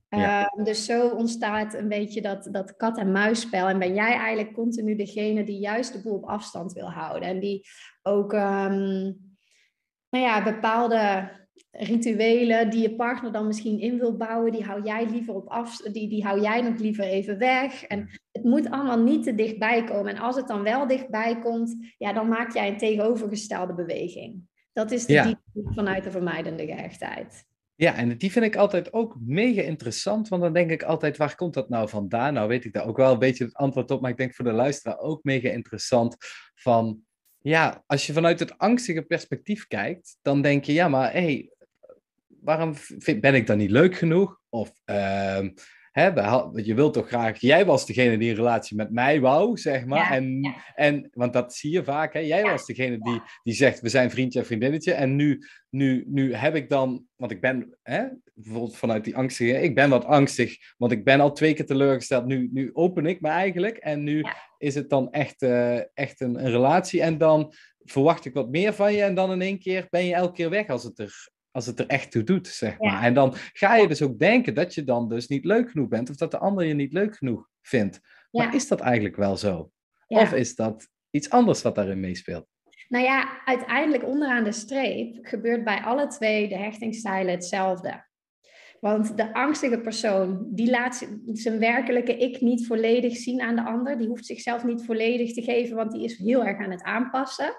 Ja. 0.09 0.51
Uh, 0.57 0.65
dus 0.65 0.85
zo 0.85 1.09
ontstaat 1.09 1.75
een 1.75 1.89
beetje 1.89 2.23
dat, 2.23 2.49
dat 2.51 2.77
kat-en-muisspel. 2.77 3.69
En 3.69 3.79
ben 3.79 3.95
jij 3.95 4.15
eigenlijk 4.15 4.55
continu 4.55 4.97
degene 4.97 5.45
die 5.45 5.59
juist 5.59 5.93
de 5.93 6.03
boel 6.03 6.15
op 6.15 6.25
afstand 6.25 6.73
wil 6.73 6.91
houden. 6.91 7.29
En 7.29 7.41
die 7.41 7.67
ook 8.03 8.33
um, 8.33 9.35
nou 10.09 10.25
ja, 10.25 10.43
bepaalde 10.43 11.31
rituelen 11.77 12.71
die 12.71 12.81
je 12.81 12.95
partner 12.95 13.33
dan 13.33 13.47
misschien 13.47 13.81
in 13.81 13.99
wil 13.99 14.17
bouwen, 14.17 14.53
die 14.53 14.65
hou 14.65 14.83
jij 14.85 15.07
liever 15.11 15.35
op 15.35 15.49
af, 15.49 15.77
die, 15.77 16.09
die 16.09 16.25
hou 16.25 16.41
jij 16.41 16.61
nog 16.61 16.79
liever 16.79 17.05
even 17.05 17.39
weg. 17.39 17.85
En 17.85 18.09
het 18.33 18.45
moet 18.45 18.71
allemaal 18.71 19.03
niet 19.03 19.25
te 19.25 19.35
dichtbij 19.35 19.85
komen. 19.85 20.15
En 20.15 20.23
als 20.23 20.37
het 20.37 20.49
dan 20.49 20.63
wel 20.63 20.87
dichtbij 20.87 21.39
komt, 21.39 21.77
ja, 21.99 22.13
dan 22.13 22.29
maak 22.29 22.53
jij 22.53 22.69
een 22.69 22.79
tegenovergestelde 22.79 23.75
beweging. 23.75 24.43
Dat 24.73 24.91
is 24.91 25.07
de 25.07 25.13
ja. 25.13 25.41
vanuit 25.65 26.05
de 26.05 26.11
vermijdende 26.11 26.67
gehechtheid. 26.67 27.45
Ja, 27.77 27.97
en 27.97 28.17
die 28.19 28.33
vind 28.33 28.45
ik 28.45 28.57
altijd 28.57 28.93
ook 28.93 29.17
mega 29.21 29.63
interessant, 29.63 30.29
want 30.29 30.43
dan 30.43 30.53
denk 30.53 30.71
ik 30.71 30.83
altijd, 30.83 31.17
waar 31.17 31.35
komt 31.35 31.55
dat 31.55 31.69
nou 31.69 31.89
vandaan? 31.89 32.35
Nou 32.35 32.49
weet 32.49 32.65
ik 32.65 32.73
daar 32.73 32.87
ook 32.87 32.97
wel 32.97 33.13
een 33.13 33.19
beetje 33.19 33.45
het 33.45 33.55
antwoord 33.55 33.91
op, 33.91 34.01
maar 34.01 34.11
ik 34.11 34.17
denk 34.17 34.35
voor 34.35 34.45
de 34.45 34.53
luisteraar 34.53 34.99
ook 34.99 35.25
mega 35.25 35.49
interessant 35.49 36.17
van, 36.55 37.05
ja, 37.39 37.83
als 37.87 38.07
je 38.07 38.13
vanuit 38.13 38.39
het 38.39 38.59
angstige 38.59 39.03
perspectief 39.03 39.67
kijkt, 39.67 40.19
dan 40.23 40.43
denk 40.43 40.65
je, 40.65 40.73
ja, 40.73 40.89
maar 40.89 41.13
hé, 41.13 41.21
hey, 41.21 41.51
waarom 42.45 42.75
ben 43.21 43.35
ik 43.35 43.47
dan 43.47 43.59
niet 43.59 43.71
leuk 43.71 43.97
genoeg? 43.97 44.41
Of 44.49 44.73
uh, 44.91 45.47
hè, 45.95 46.07
je 46.53 46.75
wilt 46.75 46.93
toch 46.93 47.09
graag, 47.09 47.41
jij 47.41 47.67
was 47.67 47.87
degene 47.87 48.19
die 48.19 48.31
een 48.31 48.37
relatie 48.37 48.77
met 48.77 48.91
mij 48.91 49.21
wou, 49.21 49.59
zeg 49.59 49.85
maar. 49.85 50.11
en, 50.11 50.55
en, 50.75 51.11
want 51.13 51.33
dat 51.33 51.55
zie 51.55 51.71
je 51.71 51.85
vaak, 51.85 52.13
hè? 52.13 52.19
jij 52.19 52.43
was 52.43 52.67
degene 52.67 52.99
die, 52.99 53.23
die 53.43 53.55
zegt, 53.55 53.81
we 53.81 53.89
zijn 53.89 54.11
vriendje 54.11 54.39
en 54.39 54.47
vriendinnetje. 54.47 54.93
En 54.93 55.17
nu, 55.17 55.47
nu, 55.71 56.05
nu 56.07 56.35
heb 56.35 56.55
ik 56.55 56.69
dan, 56.69 57.05
want 57.17 57.31
ik 57.31 57.41
ben, 57.41 57.79
hè, 57.83 58.05
bijvoorbeeld 58.35 58.77
vanuit 58.77 59.05
die 59.05 59.17
angstige, 59.17 59.63
ik 59.63 59.75
ben 59.75 59.91
wat 59.91 60.05
angstig, 60.05 60.57
want 60.77 60.93
ik 60.93 61.05
ben 61.05 61.21
al 61.21 61.33
twee 61.33 61.55
keer 61.55 61.67
teleurgesteld. 61.67 62.27
Nu, 62.27 62.49
nu 62.53 62.71
open 62.73 63.07
ik 63.07 63.21
me 63.21 63.29
eigenlijk 63.29 63.77
en 63.77 64.03
nu 64.03 64.25
is 64.59 64.75
het 64.75 64.91
dan 64.91 65.11
echt, 65.11 65.43
uh, 65.43 65.97
echt 65.97 66.21
een, 66.21 66.45
een 66.45 66.51
relatie. 66.51 67.03
En 67.03 67.19
dan 67.19 67.53
verwacht 67.79 68.25
ik 68.25 68.35
wat 68.35 68.51
meer 68.51 68.73
van 68.73 68.93
je 68.93 69.03
en 69.03 69.15
dan 69.15 69.33
in 69.33 69.43
één 69.43 69.59
keer 69.59 69.87
ben 69.91 70.05
je 70.05 70.15
elke 70.15 70.35
keer 70.35 70.51
weg 70.51 70.69
als 70.69 70.85
het 70.85 70.99
er 70.99 71.33
als 71.55 71.67
het 71.67 71.79
er 71.79 71.87
echt 71.87 72.11
toe 72.11 72.23
doet, 72.23 72.47
zeg 72.47 72.79
maar. 72.79 73.03
En 73.03 73.15
dan 73.15 73.35
ga 73.53 73.77
je 73.77 73.89
dus 73.89 74.03
ook 74.03 74.19
denken 74.19 74.55
dat 74.55 74.75
je 74.75 74.85
dan 74.85 75.09
dus 75.09 75.29
niet 75.29 75.45
leuk 75.45 75.71
genoeg 75.71 75.89
bent 75.89 76.11
of 76.11 76.17
dat 76.17 76.31
de 76.31 76.39
ander 76.39 76.65
je 76.65 76.75
niet 76.75 76.93
leuk 76.93 77.17
genoeg 77.17 77.49
vindt. 77.63 78.01
Maar 78.31 78.55
is 78.55 78.69
dat 78.69 78.81
eigenlijk 78.81 79.17
wel 79.17 79.37
zo? 79.37 79.71
Of 80.07 80.33
is 80.33 80.55
dat 80.55 80.89
iets 81.11 81.31
anders 81.31 81.63
wat 81.63 81.75
daarin 81.75 82.01
meespeelt? 82.01 82.47
Nou 82.89 83.05
ja, 83.05 83.43
uiteindelijk 83.45 84.05
onderaan 84.05 84.45
de 84.45 84.53
streep 84.53 85.19
gebeurt 85.23 85.65
bij 85.65 85.81
alle 85.81 86.07
twee 86.07 86.49
de 86.49 86.57
hechtingsstijlen 86.57 87.33
hetzelfde. 87.33 88.05
Want 88.81 89.17
de 89.17 89.35
angstige 89.35 89.81
persoon, 89.81 90.47
die 90.51 90.71
laat 90.71 91.09
zijn 91.33 91.59
werkelijke 91.59 92.17
ik 92.17 92.41
niet 92.41 92.67
volledig 92.67 93.17
zien 93.17 93.41
aan 93.41 93.57
de 93.57 93.65
ander. 93.65 93.99
Die 93.99 94.09
hoeft 94.09 94.27
zichzelf 94.27 94.65
niet 94.65 94.85
volledig 94.85 95.33
te 95.33 95.43
geven, 95.43 95.77
want 95.77 95.93
die 95.93 96.05
is 96.05 96.19
heel 96.19 96.45
erg 96.45 96.59
aan 96.59 96.71
het 96.71 96.83
aanpassen. 96.83 97.55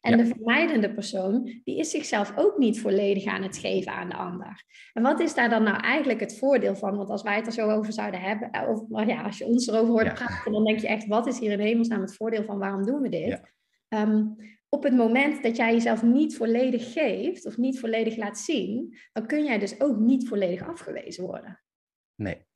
En 0.00 0.18
de 0.18 0.26
vermijdende 0.26 0.94
persoon, 0.94 1.60
die 1.64 1.78
is 1.78 1.90
zichzelf 1.90 2.32
ook 2.36 2.58
niet 2.58 2.80
volledig 2.80 3.24
aan 3.24 3.42
het 3.42 3.58
geven 3.58 3.92
aan 3.92 4.08
de 4.08 4.16
ander. 4.16 4.64
En 4.92 5.02
wat 5.02 5.20
is 5.20 5.34
daar 5.34 5.50
dan 5.50 5.62
nou 5.62 5.80
eigenlijk 5.80 6.20
het 6.20 6.38
voordeel 6.38 6.76
van? 6.76 6.96
Want 6.96 7.10
als 7.10 7.22
wij 7.22 7.36
het 7.36 7.46
er 7.46 7.52
zo 7.52 7.70
over 7.70 7.92
zouden 7.92 8.20
hebben, 8.20 8.50
eh, 8.50 8.68
of 8.68 8.88
nou 8.88 9.06
ja, 9.06 9.22
als 9.22 9.38
je 9.38 9.44
ons 9.44 9.66
erover 9.66 9.88
hoort 9.88 10.14
praten, 10.14 10.52
dan 10.52 10.64
denk 10.64 10.78
je 10.78 10.88
echt, 10.88 11.06
wat 11.06 11.26
is 11.26 11.38
hier 11.38 11.50
in 11.50 11.60
hemelsnaam 11.60 12.00
het 12.00 12.16
voordeel 12.16 12.44
van 12.44 12.58
waarom 12.58 12.84
doen 12.84 13.00
we 13.00 13.08
dit? 13.08 13.40
Ehm, 13.88 14.24
op 14.68 14.82
het 14.82 14.94
moment 14.94 15.42
dat 15.42 15.56
jij 15.56 15.72
jezelf 15.72 16.02
niet 16.02 16.36
volledig 16.36 16.92
geeft 16.92 17.46
of 17.46 17.56
niet 17.56 17.80
volledig 17.80 18.16
laat 18.16 18.38
zien, 18.38 18.98
dan 19.12 19.26
kun 19.26 19.44
jij 19.44 19.58
dus 19.58 19.80
ook 19.80 19.98
niet 19.98 20.28
volledig 20.28 20.68
afgewezen 20.68 21.24
worden. 21.24 21.62
Nee. 22.14 22.46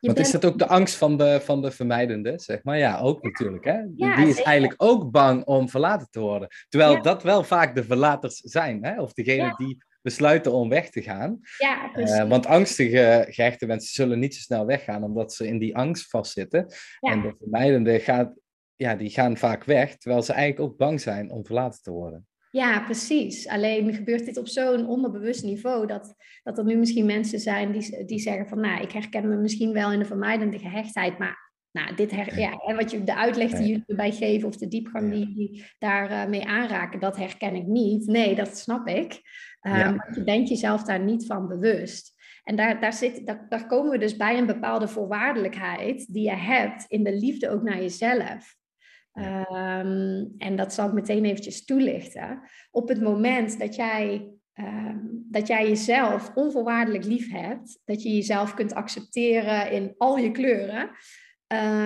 Want 0.00 0.18
is 0.18 0.30
dat 0.30 0.44
ook 0.44 0.58
de 0.58 0.66
angst 0.66 0.96
van 0.96 1.16
de, 1.16 1.40
van 1.42 1.62
de 1.62 1.70
vermijdende, 1.70 2.32
zeg 2.36 2.62
maar? 2.62 2.78
Ja, 2.78 2.98
ook 2.98 3.22
natuurlijk, 3.22 3.64
hè? 3.64 3.80
die 3.94 4.28
is 4.28 4.42
eigenlijk 4.42 4.82
ook 4.82 5.10
bang 5.10 5.44
om 5.44 5.68
verlaten 5.68 6.08
te 6.10 6.20
worden. 6.20 6.48
Terwijl 6.68 7.02
dat 7.02 7.22
wel 7.22 7.44
vaak 7.44 7.74
de 7.74 7.84
verlaters 7.84 8.36
zijn, 8.36 8.84
hè? 8.84 9.00
Of 9.00 9.12
degene 9.12 9.54
die 9.56 9.86
besluiten 10.02 10.52
om 10.52 10.68
weg 10.68 10.90
te 10.90 11.02
gaan. 11.02 11.38
Ja, 11.58 11.92
eh, 11.94 12.28
want 12.28 12.46
angstige 12.46 13.26
gehechte 13.28 13.66
mensen 13.66 13.92
zullen 13.92 14.18
niet 14.18 14.34
zo 14.34 14.40
snel 14.40 14.66
weggaan, 14.66 15.04
omdat 15.04 15.34
ze 15.34 15.46
in 15.46 15.58
die 15.58 15.76
angst 15.76 16.10
vastzitten. 16.10 16.66
En 17.00 17.22
de 17.22 17.34
vermijdende 17.38 18.00
gaat, 18.00 18.34
ja, 18.76 18.94
die 18.94 19.10
gaan 19.10 19.36
vaak 19.36 19.64
weg, 19.64 19.96
terwijl 19.96 20.22
ze 20.22 20.32
eigenlijk 20.32 20.70
ook 20.70 20.78
bang 20.78 21.00
zijn 21.00 21.30
om 21.30 21.44
verlaten 21.44 21.82
te 21.82 21.90
worden. 21.90 22.26
Ja, 22.50 22.80
precies. 22.80 23.48
Alleen 23.48 23.94
gebeurt 23.94 24.24
dit 24.24 24.36
op 24.36 24.48
zo'n 24.48 24.86
onderbewust 24.86 25.44
niveau 25.44 25.86
dat, 25.86 26.14
dat 26.42 26.58
er 26.58 26.64
nu 26.64 26.76
misschien 26.76 27.06
mensen 27.06 27.40
zijn 27.40 27.72
die, 27.72 28.04
die 28.04 28.18
zeggen 28.18 28.48
van, 28.48 28.60
nou, 28.60 28.82
ik 28.82 28.92
herken 28.92 29.28
me 29.28 29.36
misschien 29.36 29.72
wel 29.72 29.92
in 29.92 29.98
de 29.98 30.04
vermijdende 30.04 30.58
gehechtheid, 30.58 31.18
maar 31.18 31.48
nou, 31.72 31.94
dit 31.94 32.10
her, 32.10 32.38
ja, 32.38 32.50
en 32.50 32.76
wat 32.76 32.90
je, 32.90 33.04
de 33.04 33.16
uitleg 33.16 33.50
die 33.50 33.66
jullie 33.66 33.84
erbij 33.86 34.12
geven 34.12 34.48
of 34.48 34.56
de 34.56 34.68
diepgang 34.68 35.10
die 35.10 35.26
jullie 35.26 35.64
daarmee 35.78 36.24
uh, 36.24 36.28
mee 36.28 36.46
aanraken, 36.46 37.00
dat 37.00 37.16
herken 37.16 37.54
ik 37.54 37.66
niet. 37.66 38.06
Nee, 38.06 38.34
dat 38.34 38.58
snap 38.58 38.86
ik. 38.86 39.12
Um, 39.62 39.74
ja. 39.74 40.08
Je 40.14 40.24
bent 40.24 40.48
jezelf 40.48 40.82
daar 40.82 41.00
niet 41.00 41.26
van 41.26 41.48
bewust. 41.48 42.16
En 42.44 42.56
daar, 42.56 42.80
daar, 42.80 42.92
zit, 42.92 43.26
daar, 43.26 43.46
daar 43.48 43.66
komen 43.66 43.90
we 43.90 43.98
dus 43.98 44.16
bij 44.16 44.38
een 44.38 44.46
bepaalde 44.46 44.88
voorwaardelijkheid 44.88 46.12
die 46.12 46.22
je 46.22 46.36
hebt 46.36 46.84
in 46.88 47.04
de 47.04 47.16
liefde 47.16 47.50
ook 47.50 47.62
naar 47.62 47.80
jezelf. 47.80 48.56
Ehm, 49.18 50.24
en 50.38 50.56
dat 50.56 50.72
zal 50.72 50.86
ik 50.86 50.92
meteen 50.92 51.24
eventjes 51.24 51.64
toelichten. 51.64 52.40
Op 52.70 52.88
het 52.88 53.00
moment 53.00 53.58
dat 53.58 53.74
jij, 53.74 54.30
um, 54.54 55.26
dat 55.30 55.46
jij 55.46 55.68
jezelf 55.68 56.34
onvoorwaardelijk 56.34 57.04
lief 57.04 57.30
hebt, 57.30 57.80
dat 57.84 58.02
je 58.02 58.14
jezelf 58.14 58.54
kunt 58.54 58.74
accepteren 58.74 59.70
in 59.70 59.94
al 59.96 60.16
je 60.18 60.30
kleuren, 60.30 60.90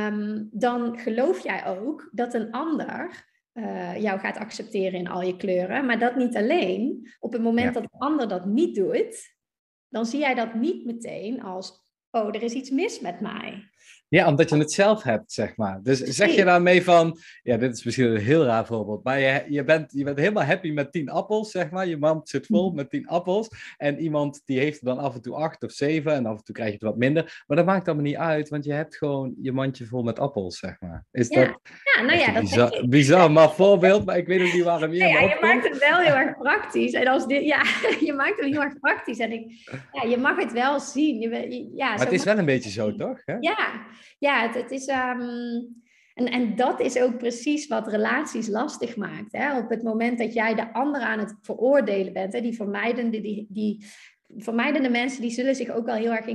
um, 0.07 0.49
dan 0.53 0.99
geloof 0.99 1.43
jij 1.43 1.67
ook 1.67 2.11
dat 2.13 2.35
een 2.35 2.51
ander 2.51 3.31
uh, 3.53 3.97
jou 3.97 4.19
gaat 4.19 4.37
accepteren 4.37 4.99
in 4.99 5.09
al 5.09 5.23
je 5.23 5.37
kleuren. 5.37 5.87
Maar 5.87 5.99
dat 5.99 6.17
niet 6.17 6.37
alleen. 6.37 7.11
Op 7.19 7.33
het 7.33 7.43
moment 7.43 7.75
dat 7.75 7.83
een 7.83 7.99
ander 7.99 8.29
dat 8.29 8.47
niet 8.47 8.75
doet, 8.75 9.37
dan 9.89 10.07
zie 10.07 10.21
jij 10.21 10.35
dat 10.35 10.55
niet 10.55 10.85
meteen 10.85 11.43
als, 11.43 11.87
oh, 12.11 12.27
er 12.27 12.43
is 12.43 12.53
iets 12.53 12.71
mis 12.71 13.01
met 13.01 13.21
mij. 13.21 13.71
Ja, 14.13 14.27
omdat 14.27 14.51
je 14.51 14.57
het 14.57 14.73
zelf 14.73 15.03
hebt, 15.03 15.33
zeg 15.33 15.57
maar. 15.57 15.81
Dus 15.83 15.99
zeg 15.99 16.35
je 16.35 16.45
daarmee 16.45 16.85
van, 16.85 17.19
ja, 17.43 17.57
dit 17.57 17.77
is 17.77 17.85
misschien 17.85 18.07
een 18.07 18.17
heel 18.17 18.45
raar 18.45 18.67
voorbeeld, 18.67 19.05
maar 19.05 19.21
je, 19.21 19.45
je, 19.49 19.65
bent, 19.65 19.93
je 19.93 20.05
bent 20.05 20.19
helemaal 20.19 20.45
happy 20.45 20.71
met 20.71 20.93
tien 20.93 21.11
appels, 21.11 21.51
zeg 21.51 21.71
maar. 21.71 21.87
Je 21.87 21.97
mand 21.97 22.29
zit 22.29 22.47
vol 22.47 22.67
mhm. 22.67 22.77
met 22.77 22.91
tien 22.91 23.07
appels. 23.07 23.49
En 23.77 23.99
iemand 23.99 24.43
die 24.45 24.59
heeft 24.59 24.79
er 24.79 24.85
dan 24.85 24.99
af 24.99 25.15
en 25.15 25.23
toe 25.23 25.35
acht 25.35 25.63
of 25.63 25.71
zeven 25.71 26.13
en 26.13 26.27
af 26.27 26.39
en 26.39 26.45
toe 26.45 26.55
krijg 26.55 26.69
je 26.69 26.75
het 26.75 26.85
wat 26.85 26.97
minder. 26.97 27.43
Maar 27.47 27.57
dat 27.57 27.67
maakt 27.67 27.87
allemaal 27.87 28.05
niet 28.05 28.17
uit, 28.17 28.49
want 28.49 28.65
je 28.65 28.73
hebt 28.73 28.97
gewoon 28.97 29.35
je 29.43 29.53
mandje 29.53 29.87
vol 29.87 30.03
met 30.03 30.19
appels, 30.19 30.59
zeg 30.59 30.81
maar. 30.81 31.05
Is 31.11 31.29
ja. 31.29 31.45
dat 31.45 31.61
ja, 31.97 32.03
nou 32.03 32.19
ja, 32.19 32.33
dat 32.33 32.43
bizar, 32.43 32.85
bizar, 32.89 33.31
maar 33.31 33.51
voorbeeld, 33.51 34.05
maar 34.05 34.17
ik 34.17 34.27
weet 34.27 34.47
ook 34.47 34.53
niet 34.53 34.65
waarom 34.65 34.93
je 34.93 34.99
ja, 34.99 35.21
je 35.21 35.39
maakt 35.41 35.69
het 35.69 35.79
wel 35.79 35.99
heel 35.99 36.15
erg 36.15 36.39
praktisch. 36.39 36.93
En 36.93 37.07
als 37.07 37.27
dit, 37.27 37.45
ja, 37.45 37.63
je 38.07 38.13
maakt 38.13 38.41
het 38.41 38.51
heel 38.51 38.63
erg 38.63 38.79
praktisch. 38.79 39.19
En 39.19 39.33
ik, 39.33 39.73
ja, 39.93 40.09
je 40.09 40.17
mag 40.17 40.37
het 40.37 40.53
wel 40.53 40.81
zien. 40.81 41.21
Je, 41.21 41.71
ja, 41.75 41.89
maar 41.89 41.99
het 41.99 42.13
is 42.13 42.25
wel 42.25 42.39
een 42.39 42.45
beetje 42.45 42.71
zo, 42.71 42.95
toch? 42.95 43.21
Hè? 43.25 43.37
Ja, 43.41 43.57
ja, 44.19 44.47
het, 44.47 44.55
het 44.55 44.71
is. 44.71 44.87
Ehm, 44.87 45.61
en, 46.15 46.27
en 46.27 46.57
dat 46.57 46.81
is 46.81 46.99
ook 46.99 47.19
precies 47.19 47.67
wat 47.67 47.89
relaties 47.89 48.49
lastig 48.49 48.97
maakt. 48.97 49.33
Hè? 49.33 49.59
Op 49.59 49.71
het 49.71 49.83
moment 49.83 50.19
dat 50.19 50.33
jij 50.33 50.55
de 50.55 50.73
ander 50.73 51.01
aan 51.01 51.19
het 51.19 51.35
veroordelen 51.41 52.13
bent, 52.13 52.33
hè? 52.33 52.41
die 52.41 52.55
vermijdende, 52.55 53.21
die, 53.21 53.47
die 53.49 53.85
vermijdende 54.37 54.89
mensen, 54.89 55.23
die 55.23 55.31
zullen 55.31 55.55
zich 55.55 55.71
ook 55.71 55.87
wel 55.87 55.95
heel 55.95 56.13
erg 56.13 56.27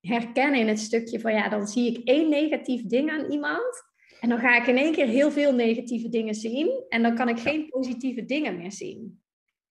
herkennen 0.00 0.60
in 0.60 0.68
het 0.68 0.78
stukje 0.78 1.20
van 1.20 1.32
ja, 1.32 1.48
dan 1.48 1.66
zie 1.66 1.90
ik 1.90 2.08
één 2.08 2.28
negatief 2.28 2.86
ding 2.86 3.10
aan 3.10 3.30
iemand. 3.30 3.86
En 4.20 4.28
dan 4.28 4.38
ga 4.38 4.56
ik 4.56 4.66
in 4.66 4.76
één 4.76 4.92
keer 4.92 5.06
heel 5.06 5.30
veel 5.30 5.54
negatieve 5.54 6.08
dingen 6.08 6.34
zien. 6.34 6.84
En 6.88 7.02
dan 7.02 7.14
kan 7.14 7.28
ik 7.28 7.38
geen 7.38 7.68
positieve 7.68 8.24
dingen 8.24 8.56
meer 8.56 8.72
zien. 8.72 9.22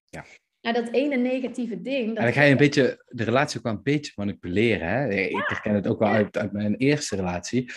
Ja. 0.04 0.24
Nou, 0.72 0.84
dat 0.84 0.94
ene 0.94 1.16
negatieve 1.16 1.80
ding. 1.80 2.06
Dat 2.08 2.16
en 2.16 2.24
dan 2.24 2.32
ga 2.32 2.42
je 2.42 2.50
een 2.50 2.56
beetje, 2.56 3.04
de 3.06 3.24
relatie 3.24 3.58
ook 3.58 3.64
wel 3.64 3.72
een 3.72 3.82
beetje 3.82 4.12
manipuleren. 4.14 4.88
Hè? 4.88 5.08
Ik 5.08 5.44
herken 5.46 5.74
het 5.74 5.86
ook 5.86 5.98
wel 5.98 6.08
uit, 6.08 6.38
uit 6.38 6.52
mijn 6.52 6.74
eerste 6.74 7.16
relatie. 7.16 7.70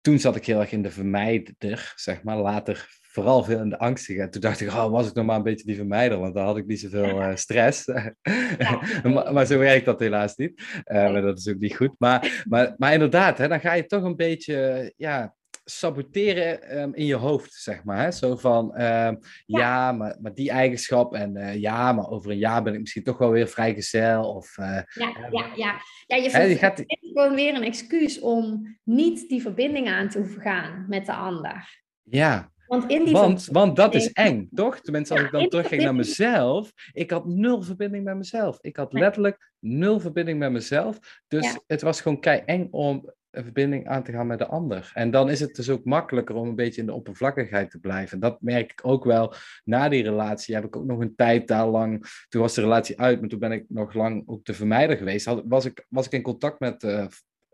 Toen 0.00 0.18
zat 0.18 0.36
ik 0.36 0.46
heel 0.46 0.60
erg 0.60 0.72
in 0.72 0.82
de 0.82 0.90
vermijder, 0.90 1.92
zeg 1.96 2.22
maar. 2.22 2.36
Later 2.36 2.88
vooral 3.02 3.44
veel 3.44 3.60
in 3.60 3.68
de 3.68 3.78
angstige. 3.78 4.20
En 4.20 4.30
toen 4.30 4.40
dacht 4.40 4.60
ik, 4.60 4.68
oh, 4.68 4.90
was 4.90 5.08
ik 5.08 5.14
nog 5.14 5.26
maar 5.26 5.36
een 5.36 5.42
beetje 5.42 5.66
die 5.66 5.76
vermijder, 5.76 6.18
want 6.18 6.34
dan 6.34 6.44
had 6.44 6.56
ik 6.56 6.66
niet 6.66 6.80
zoveel 6.80 7.20
uh, 7.20 7.34
stress. 7.34 7.86
maar, 9.02 9.32
maar, 9.32 9.46
zo 9.46 9.58
werkt 9.58 9.84
dat 9.84 10.00
helaas 10.00 10.36
niet. 10.36 10.60
Uh, 10.60 11.12
maar 11.12 11.22
dat 11.22 11.38
is 11.38 11.48
ook 11.48 11.58
niet 11.58 11.76
goed. 11.76 11.94
Maar, 11.98 12.44
maar, 12.48 12.74
maar 12.76 12.92
inderdaad, 12.92 13.38
hè, 13.38 13.48
dan 13.48 13.60
ga 13.60 13.72
je 13.72 13.86
toch 13.86 14.02
een 14.02 14.16
beetje, 14.16 14.92
ja, 14.96 15.34
saboteren 15.70 16.78
um, 16.80 16.94
in 16.94 17.06
je 17.06 17.14
hoofd, 17.14 17.54
zeg 17.54 17.84
maar. 17.84 18.02
Hè? 18.02 18.10
Zo 18.10 18.36
van, 18.36 18.64
um, 18.64 18.78
ja, 18.80 19.18
ja 19.46 19.92
maar, 19.92 20.16
maar, 20.20 20.34
die 20.34 20.50
eigenschap 20.50 21.14
en 21.14 21.36
uh, 21.36 21.54
ja, 21.54 21.92
maar 21.92 22.10
over 22.10 22.30
een 22.30 22.38
jaar 22.38 22.62
ben 22.62 22.74
ik 22.74 22.80
misschien 22.80 23.02
toch 23.02 23.18
wel 23.18 23.30
weer 23.30 23.48
vrijgezel. 23.48 24.34
Of, 24.34 24.56
uh, 24.58 24.66
ja, 24.66 25.28
ja, 25.30 25.50
ja, 25.54 25.80
ja. 26.06 26.16
je, 26.16 26.30
hè, 26.30 26.42
je 26.42 26.56
gaat 26.56 26.84
gewoon 26.86 27.34
weer 27.34 27.54
een 27.54 27.62
excuus 27.62 28.20
om 28.20 28.76
niet 28.84 29.28
die 29.28 29.42
verbinding 29.42 29.88
aan 29.88 30.08
te 30.08 30.18
hoeven 30.18 30.42
gaan 30.42 30.84
met 30.88 31.06
de 31.06 31.12
ander. 31.12 31.82
Ja, 32.02 32.50
want, 32.68 32.90
in 32.90 33.04
die 33.04 33.12
want, 33.12 33.46
want 33.52 33.76
dat 33.76 33.94
is 33.94 34.12
eng, 34.12 34.48
toch? 34.54 34.80
Tenminste, 34.80 35.12
als 35.12 35.22
ja, 35.22 35.26
ik 35.26 35.32
dan 35.32 35.48
terugging 35.48 35.82
naar 35.82 35.94
mezelf, 35.94 36.72
ik 36.92 37.10
had 37.10 37.26
nul 37.26 37.62
verbinding 37.62 38.04
met 38.04 38.16
mezelf. 38.16 38.58
Ik 38.60 38.76
had 38.76 38.92
letterlijk 38.92 39.52
nul 39.58 40.00
verbinding 40.00 40.38
met 40.38 40.52
mezelf. 40.52 40.98
Dus 41.28 41.44
ja. 41.44 41.60
het 41.66 41.82
was 41.82 42.00
gewoon 42.00 42.20
kei 42.20 42.42
eng 42.44 42.68
om 42.70 43.12
een 43.38 43.44
verbinding 43.44 43.88
aan 43.88 44.02
te 44.02 44.12
gaan 44.12 44.26
met 44.26 44.38
de 44.38 44.46
ander. 44.46 44.90
En 44.94 45.10
dan 45.10 45.30
is 45.30 45.40
het 45.40 45.54
dus 45.54 45.70
ook 45.70 45.84
makkelijker 45.84 46.34
om 46.34 46.48
een 46.48 46.54
beetje 46.54 46.80
in 46.80 46.86
de 46.86 46.92
oppervlakkigheid 46.94 47.70
te 47.70 47.78
blijven. 47.78 48.20
Dat 48.20 48.40
merk 48.40 48.72
ik 48.72 48.80
ook 48.86 49.04
wel 49.04 49.34
na 49.64 49.88
die 49.88 50.02
relatie. 50.02 50.54
Heb 50.54 50.64
ik 50.64 50.76
ook 50.76 50.84
nog 50.84 51.00
een 51.00 51.14
tijd 51.14 51.48
daar 51.48 51.66
lang. 51.66 52.06
Toen 52.28 52.40
was 52.40 52.54
de 52.54 52.60
relatie 52.60 53.00
uit, 53.00 53.20
maar 53.20 53.28
toen 53.28 53.38
ben 53.38 53.52
ik 53.52 53.64
nog 53.68 53.94
lang 53.94 54.22
ook 54.26 54.44
te 54.44 54.54
vermijden 54.54 54.96
geweest. 54.96 55.26
Had, 55.26 55.42
was, 55.44 55.64
ik, 55.64 55.86
was 55.88 56.06
ik 56.06 56.12
in 56.12 56.22
contact 56.22 56.60
met, 56.60 56.82
uh, 56.82 57.06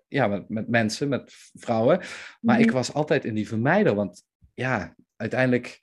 ja, 0.08 0.26
met, 0.26 0.48
met 0.48 0.68
mensen, 0.68 1.08
met 1.08 1.34
vrouwen. 1.52 2.00
Maar 2.40 2.60
ik 2.60 2.66
mhm. 2.66 2.74
was 2.74 2.92
altijd 2.92 3.24
in 3.24 3.34
die 3.34 3.48
vermijder. 3.48 3.94
Want 3.94 4.22
ja, 4.54 4.94
uiteindelijk 5.16 5.80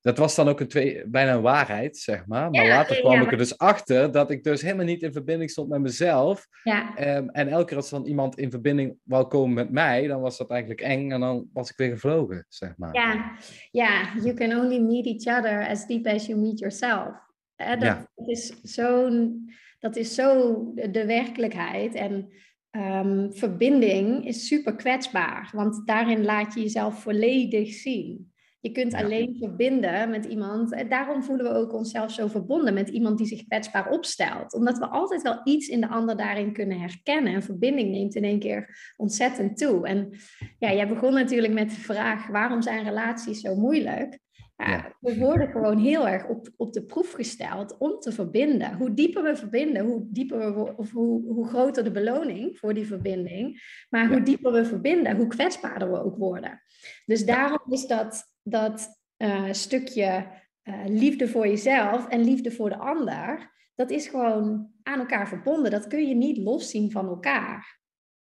dat 0.00 0.18
was 0.18 0.34
dan 0.34 0.48
ook 0.48 0.60
een 0.60 0.68
twee, 0.68 1.02
bijna 1.06 1.32
een 1.32 1.42
waarheid, 1.42 1.96
zeg 1.96 2.26
maar. 2.26 2.50
Maar 2.50 2.68
later 2.68 3.00
kwam 3.00 3.22
ik 3.22 3.30
er 3.30 3.38
dus 3.38 3.58
achter 3.58 4.12
dat 4.12 4.30
ik 4.30 4.44
dus 4.44 4.62
helemaal 4.62 4.84
niet 4.84 5.02
in 5.02 5.12
verbinding 5.12 5.50
stond 5.50 5.68
met 5.68 5.80
mezelf. 5.80 6.46
Ja. 6.62 7.16
Um, 7.16 7.30
en 7.30 7.48
elke 7.48 7.64
keer 7.64 7.76
als 7.76 7.90
dan 7.90 8.04
iemand 8.04 8.38
in 8.38 8.50
verbinding 8.50 8.96
wou 9.02 9.26
komen 9.26 9.54
met 9.54 9.70
mij, 9.70 10.06
dan 10.06 10.20
was 10.20 10.38
dat 10.38 10.50
eigenlijk 10.50 10.80
eng 10.80 11.10
en 11.10 11.20
dan 11.20 11.48
was 11.52 11.70
ik 11.70 11.76
weer 11.76 11.90
gevlogen, 11.90 12.46
zeg 12.48 12.76
maar. 12.76 12.94
Ja, 12.94 13.36
ja. 13.70 14.12
you 14.22 14.34
can 14.34 14.58
only 14.58 14.78
meet 14.78 15.06
each 15.06 15.38
other 15.38 15.68
as 15.68 15.86
deep 15.86 16.06
as 16.06 16.26
you 16.26 16.38
meet 16.38 16.58
yourself. 16.58 17.08
dat, 17.56 17.82
ja. 17.82 18.06
is 18.26 18.60
zo'n, 18.62 19.50
dat 19.78 19.96
is 19.96 20.14
zo 20.14 20.54
de, 20.74 21.06
werkelijkheid. 21.06 21.94
En 21.94 22.32
um, 22.70 23.32
verbinding 23.32 24.26
is 24.26 24.46
super 24.46 24.76
kwetsbaar, 24.76 25.50
want 25.54 25.86
daarin 25.86 26.24
laat 26.24 26.54
je 26.54 26.60
jezelf 26.60 27.02
volledig 27.02 27.72
zien. 27.72 28.29
Je 28.60 28.72
kunt 28.72 28.94
alleen 28.94 29.36
verbinden 29.38 30.10
met 30.10 30.24
iemand. 30.24 30.72
En 30.72 30.88
daarom 30.88 31.22
voelen 31.22 31.52
we 31.52 31.58
ook 31.58 31.72
onszelf 31.72 32.12
zo 32.12 32.26
verbonden 32.26 32.74
met 32.74 32.88
iemand 32.88 33.18
die 33.18 33.26
zich 33.26 33.44
kwetsbaar 33.44 33.90
opstelt. 33.90 34.54
Omdat 34.54 34.78
we 34.78 34.88
altijd 34.88 35.22
wel 35.22 35.40
iets 35.44 35.68
in 35.68 35.80
de 35.80 35.88
ander 35.88 36.16
daarin 36.16 36.52
kunnen 36.52 36.80
herkennen. 36.80 37.34
En 37.34 37.42
verbinding 37.42 37.90
neemt 37.90 38.14
in 38.14 38.24
één 38.24 38.38
keer 38.38 38.92
ontzettend 38.96 39.58
toe. 39.58 39.86
En 39.86 40.12
ja, 40.58 40.72
jij 40.72 40.88
begon 40.88 41.12
natuurlijk 41.12 41.52
met 41.52 41.70
de 41.70 41.80
vraag: 41.80 42.26
waarom 42.26 42.62
zijn 42.62 42.84
relaties 42.84 43.40
zo 43.40 43.54
moeilijk? 43.54 44.18
Ja, 44.66 44.96
we 45.00 45.18
worden 45.18 45.50
gewoon 45.50 45.78
heel 45.78 46.08
erg 46.08 46.26
op, 46.26 46.48
op 46.56 46.72
de 46.72 46.84
proef 46.84 47.12
gesteld 47.12 47.78
om 47.78 48.00
te 48.00 48.12
verbinden. 48.12 48.74
Hoe 48.74 48.94
dieper 48.94 49.22
we 49.22 49.36
verbinden, 49.36 49.84
hoe, 49.84 50.06
dieper 50.10 50.54
we, 50.54 50.76
of 50.76 50.90
hoe, 50.90 51.32
hoe 51.32 51.48
groter 51.48 51.84
de 51.84 51.90
beloning 51.90 52.58
voor 52.58 52.74
die 52.74 52.86
verbinding. 52.86 53.62
Maar 53.90 54.08
hoe 54.08 54.22
dieper 54.22 54.52
we 54.52 54.64
verbinden, 54.64 55.16
hoe 55.16 55.26
kwetsbaarder 55.26 55.90
we 55.90 56.02
ook 56.02 56.16
worden. 56.16 56.62
Dus 57.04 57.24
daarom 57.24 57.72
is 57.72 57.86
dat 57.86 58.34
dat 58.42 59.00
uh, 59.16 59.52
stukje 59.52 60.26
uh, 60.64 60.84
liefde 60.86 61.28
voor 61.28 61.46
jezelf 61.46 62.08
en 62.08 62.24
liefde 62.24 62.50
voor 62.50 62.68
de 62.68 62.78
ander, 62.78 63.50
dat 63.74 63.90
is 63.90 64.08
gewoon 64.08 64.72
aan 64.82 64.98
elkaar 64.98 65.28
verbonden. 65.28 65.70
Dat 65.70 65.86
kun 65.86 66.08
je 66.08 66.14
niet 66.14 66.36
loszien 66.36 66.90
van 66.90 67.06
elkaar. 67.06 67.80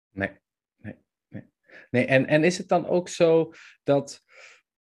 Nee, 0.10 0.32
nee, 0.78 0.96
nee. 1.28 1.44
nee 1.90 2.06
en, 2.06 2.28
en 2.28 2.44
is 2.44 2.58
het 2.58 2.68
dan 2.68 2.88
ook 2.88 3.10
zo 3.10 3.54
dat, 3.84 4.24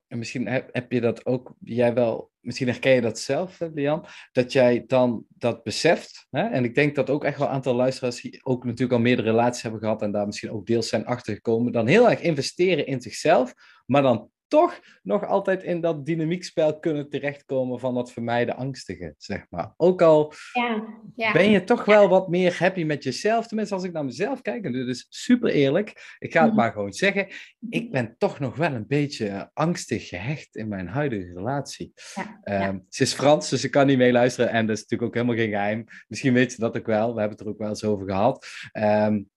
en 0.09 0.19
misschien 0.19 0.47
heb, 0.47 0.69
heb 0.73 0.93
je 0.93 1.01
dat 1.01 1.27
ook, 1.27 1.55
jij 1.61 1.95
wel, 1.95 2.31
misschien 2.41 2.69
herken 2.69 2.93
je 2.93 3.01
dat 3.01 3.19
zelf, 3.19 3.61
Lian, 3.75 4.07
dat 4.33 4.53
jij 4.53 4.85
dan 4.87 5.25
dat 5.29 5.63
beseft. 5.63 6.27
Hè? 6.31 6.43
En 6.49 6.65
ik 6.65 6.75
denk 6.75 6.95
dat 6.95 7.11
ook 7.11 7.25
echt 7.25 7.39
wel 7.39 7.47
een 7.47 7.53
aantal 7.53 7.75
luisteraars 7.75 8.21
die 8.21 8.41
ook 8.43 8.65
natuurlijk 8.65 8.93
al 8.93 8.99
meerdere 8.99 9.31
relaties 9.31 9.63
hebben 9.63 9.81
gehad 9.81 10.03
en 10.03 10.13
daar 10.13 10.27
misschien 10.27 10.51
ook 10.51 10.67
deels 10.67 10.89
zijn 10.89 11.07
achtergekomen, 11.07 11.73
dan 11.73 11.87
heel 11.87 12.11
erg 12.11 12.21
investeren 12.21 12.87
in 12.87 13.01
zichzelf, 13.01 13.55
maar 13.87 14.03
dan 14.03 14.31
toch 14.49 14.81
nog 15.03 15.27
altijd 15.27 15.63
in 15.63 15.81
dat 15.81 16.07
dynamiekspel 16.07 16.79
kunnen 16.79 17.09
terechtkomen 17.09 17.81
van 17.81 17.95
dat 17.95 18.13
vermijden 18.13 18.57
angstige, 18.57 19.15
zeg 19.19 19.47
maar. 19.51 19.75
Ook 19.77 20.03
al 20.03 20.33
ja, 20.53 20.85
ja. 21.17 21.33
ben 21.33 21.51
je 21.51 21.65
toch 21.65 21.85
wel 21.85 22.09
wat 22.09 22.29
meer 22.29 22.57
happy 22.59 22.85
met 22.85 23.03
jezelf. 23.03 23.47
Tenminste, 23.47 23.75
als 23.75 23.85
ik 23.85 23.93
naar 23.93 24.05
mezelf 24.05 24.43
kijk, 24.43 24.65
en 24.65 24.73
dit 24.73 24.89
is 24.89 25.07
super 25.09 25.51
eerlijk, 25.51 26.17
ik 26.19 26.33
ga 26.33 26.41
het 26.41 26.49
mhm. 26.49 26.61
maar 26.61 26.73
gewoon 26.73 26.93
zeggen, 26.93 27.27
ik 27.69 27.91
ben 27.91 28.15
toch 28.19 28.39
nog 28.39 28.57
wel 28.57 28.73
een 28.73 28.87
beetje 28.87 29.51
angstig 29.55 30.09
gehecht 30.09 30.57
in 30.57 30.69
mijn 30.69 30.89
huidige 30.89 31.33
relatie. 31.35 31.93
Ja, 32.15 32.69
um, 32.69 32.87
ze 32.89 33.03
is 33.03 33.15
Frans, 33.15 33.49
dus 33.49 33.65
ik 33.65 33.71
kan 33.71 33.87
niet 33.87 33.99
meeluisteren 33.99 34.51
en 34.51 34.67
dat 34.67 34.77
is 34.77 34.83
natuurlijk 34.83 35.09
ook 35.11 35.15
helemaal 35.15 35.45
geen 35.45 35.53
geheim. 35.53 35.85
Misschien 36.09 36.33
weet 36.33 36.53
ze 36.53 36.61
dat 36.61 36.77
ook 36.77 36.87
wel, 36.87 37.15
we 37.15 37.21
hebben 37.21 37.39
het 37.39 37.47
er 37.47 37.53
ook 37.53 37.59
wel 37.59 37.69
eens 37.69 37.85
over 37.85 38.07
gehad. 38.07 38.47
Um, 38.73 39.31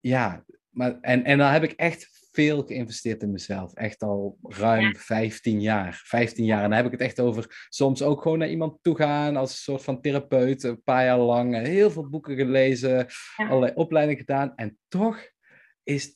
ja, 0.00 0.44
maar, 0.68 0.98
en, 1.00 1.24
en 1.24 1.38
dan 1.38 1.50
heb 1.50 1.62
ik 1.62 1.72
echt 1.72 2.17
veel 2.38 2.62
geïnvesteerd 2.62 3.22
in 3.22 3.30
mezelf. 3.30 3.74
Echt 3.74 4.02
al 4.02 4.38
ruim 4.42 4.96
15 4.96 5.60
jaar. 5.60 6.00
15 6.04 6.44
jaar. 6.44 6.62
En 6.62 6.68
dan 6.68 6.76
heb 6.76 6.86
ik 6.86 6.92
het 6.92 7.00
echt 7.00 7.20
over 7.20 7.66
soms 7.68 8.02
ook 8.02 8.22
gewoon 8.22 8.38
naar 8.38 8.48
iemand 8.48 8.78
toe 8.82 8.96
gaan 8.96 9.36
als 9.36 9.50
een 9.50 9.56
soort 9.56 9.84
van 9.84 10.00
therapeut. 10.00 10.62
Een 10.62 10.82
paar 10.82 11.04
jaar 11.04 11.18
lang. 11.18 11.54
Eh, 11.54 11.62
heel 11.62 11.90
veel 11.90 12.08
boeken 12.08 12.36
gelezen. 12.36 13.06
Allerlei 13.36 13.72
opleidingen 13.74 14.20
gedaan. 14.20 14.52
En 14.56 14.78
toch 14.88 15.18
is 15.82 16.12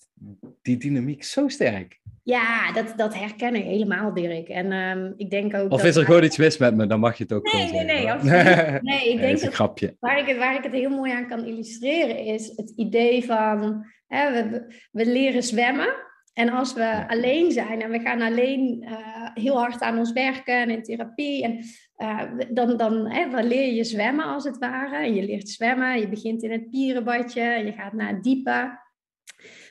die 0.62 0.76
dynamiek 0.76 1.24
zo 1.24 1.48
sterk. 1.48 2.00
Ja, 2.22 2.72
dat, 2.72 2.94
dat 2.96 3.14
herken 3.14 3.54
ik 3.54 3.64
helemaal, 3.64 4.14
Dirk. 4.14 4.48
En 4.48 4.72
um, 4.72 5.14
ik 5.16 5.30
denk 5.30 5.54
ook. 5.54 5.70
Of 5.70 5.84
is 5.84 5.96
er 5.96 6.04
gewoon 6.04 6.24
iets 6.24 6.36
mis 6.36 6.58
met 6.58 6.76
me? 6.76 6.86
Dan 6.86 7.00
mag 7.00 7.16
je 7.16 7.22
het 7.22 7.32
ook 7.32 7.52
nee. 7.52 7.72
Nee, 7.72 7.84
nee, 7.84 8.04
nee. 8.80 9.12
ik 9.12 9.20
denk 9.20 9.38
dat, 9.38 9.42
een 9.42 9.52
grapje. 9.52 9.96
Waar 10.00 10.18
ik, 10.18 10.26
het, 10.26 10.36
waar 10.36 10.56
ik 10.56 10.62
het 10.62 10.72
heel 10.72 10.90
mooi 10.90 11.12
aan 11.12 11.28
kan 11.28 11.44
illustreren 11.44 12.18
is 12.18 12.52
het 12.56 12.72
idee 12.76 13.24
van 13.24 13.86
hè, 14.06 14.32
we, 14.32 14.74
we 14.90 15.06
leren 15.06 15.42
zwemmen. 15.42 16.10
En 16.32 16.48
als 16.48 16.72
we 16.72 17.04
alleen 17.08 17.52
zijn 17.52 17.82
en 17.82 17.90
we 17.90 17.98
gaan 17.98 18.20
alleen 18.20 18.82
uh, 18.82 19.28
heel 19.34 19.58
hard 19.58 19.80
aan 19.80 19.98
ons 19.98 20.12
werken 20.12 20.54
en 20.54 20.70
in 20.70 20.82
therapie, 20.82 21.42
en, 21.42 21.64
uh, 21.96 22.46
dan, 22.50 22.76
dan, 22.76 23.10
hè, 23.10 23.30
dan 23.30 23.44
leer 23.44 23.72
je 23.72 23.84
zwemmen 23.84 24.24
als 24.24 24.44
het 24.44 24.58
ware. 24.58 24.96
En 24.96 25.14
je 25.14 25.22
leert 25.22 25.48
zwemmen, 25.48 26.00
je 26.00 26.08
begint 26.08 26.42
in 26.42 26.50
het 26.50 26.70
pierenbadje, 26.70 27.40
en 27.40 27.64
je 27.64 27.72
gaat 27.72 27.92
naar 27.92 28.08
het 28.08 28.22
diepe. 28.22 28.80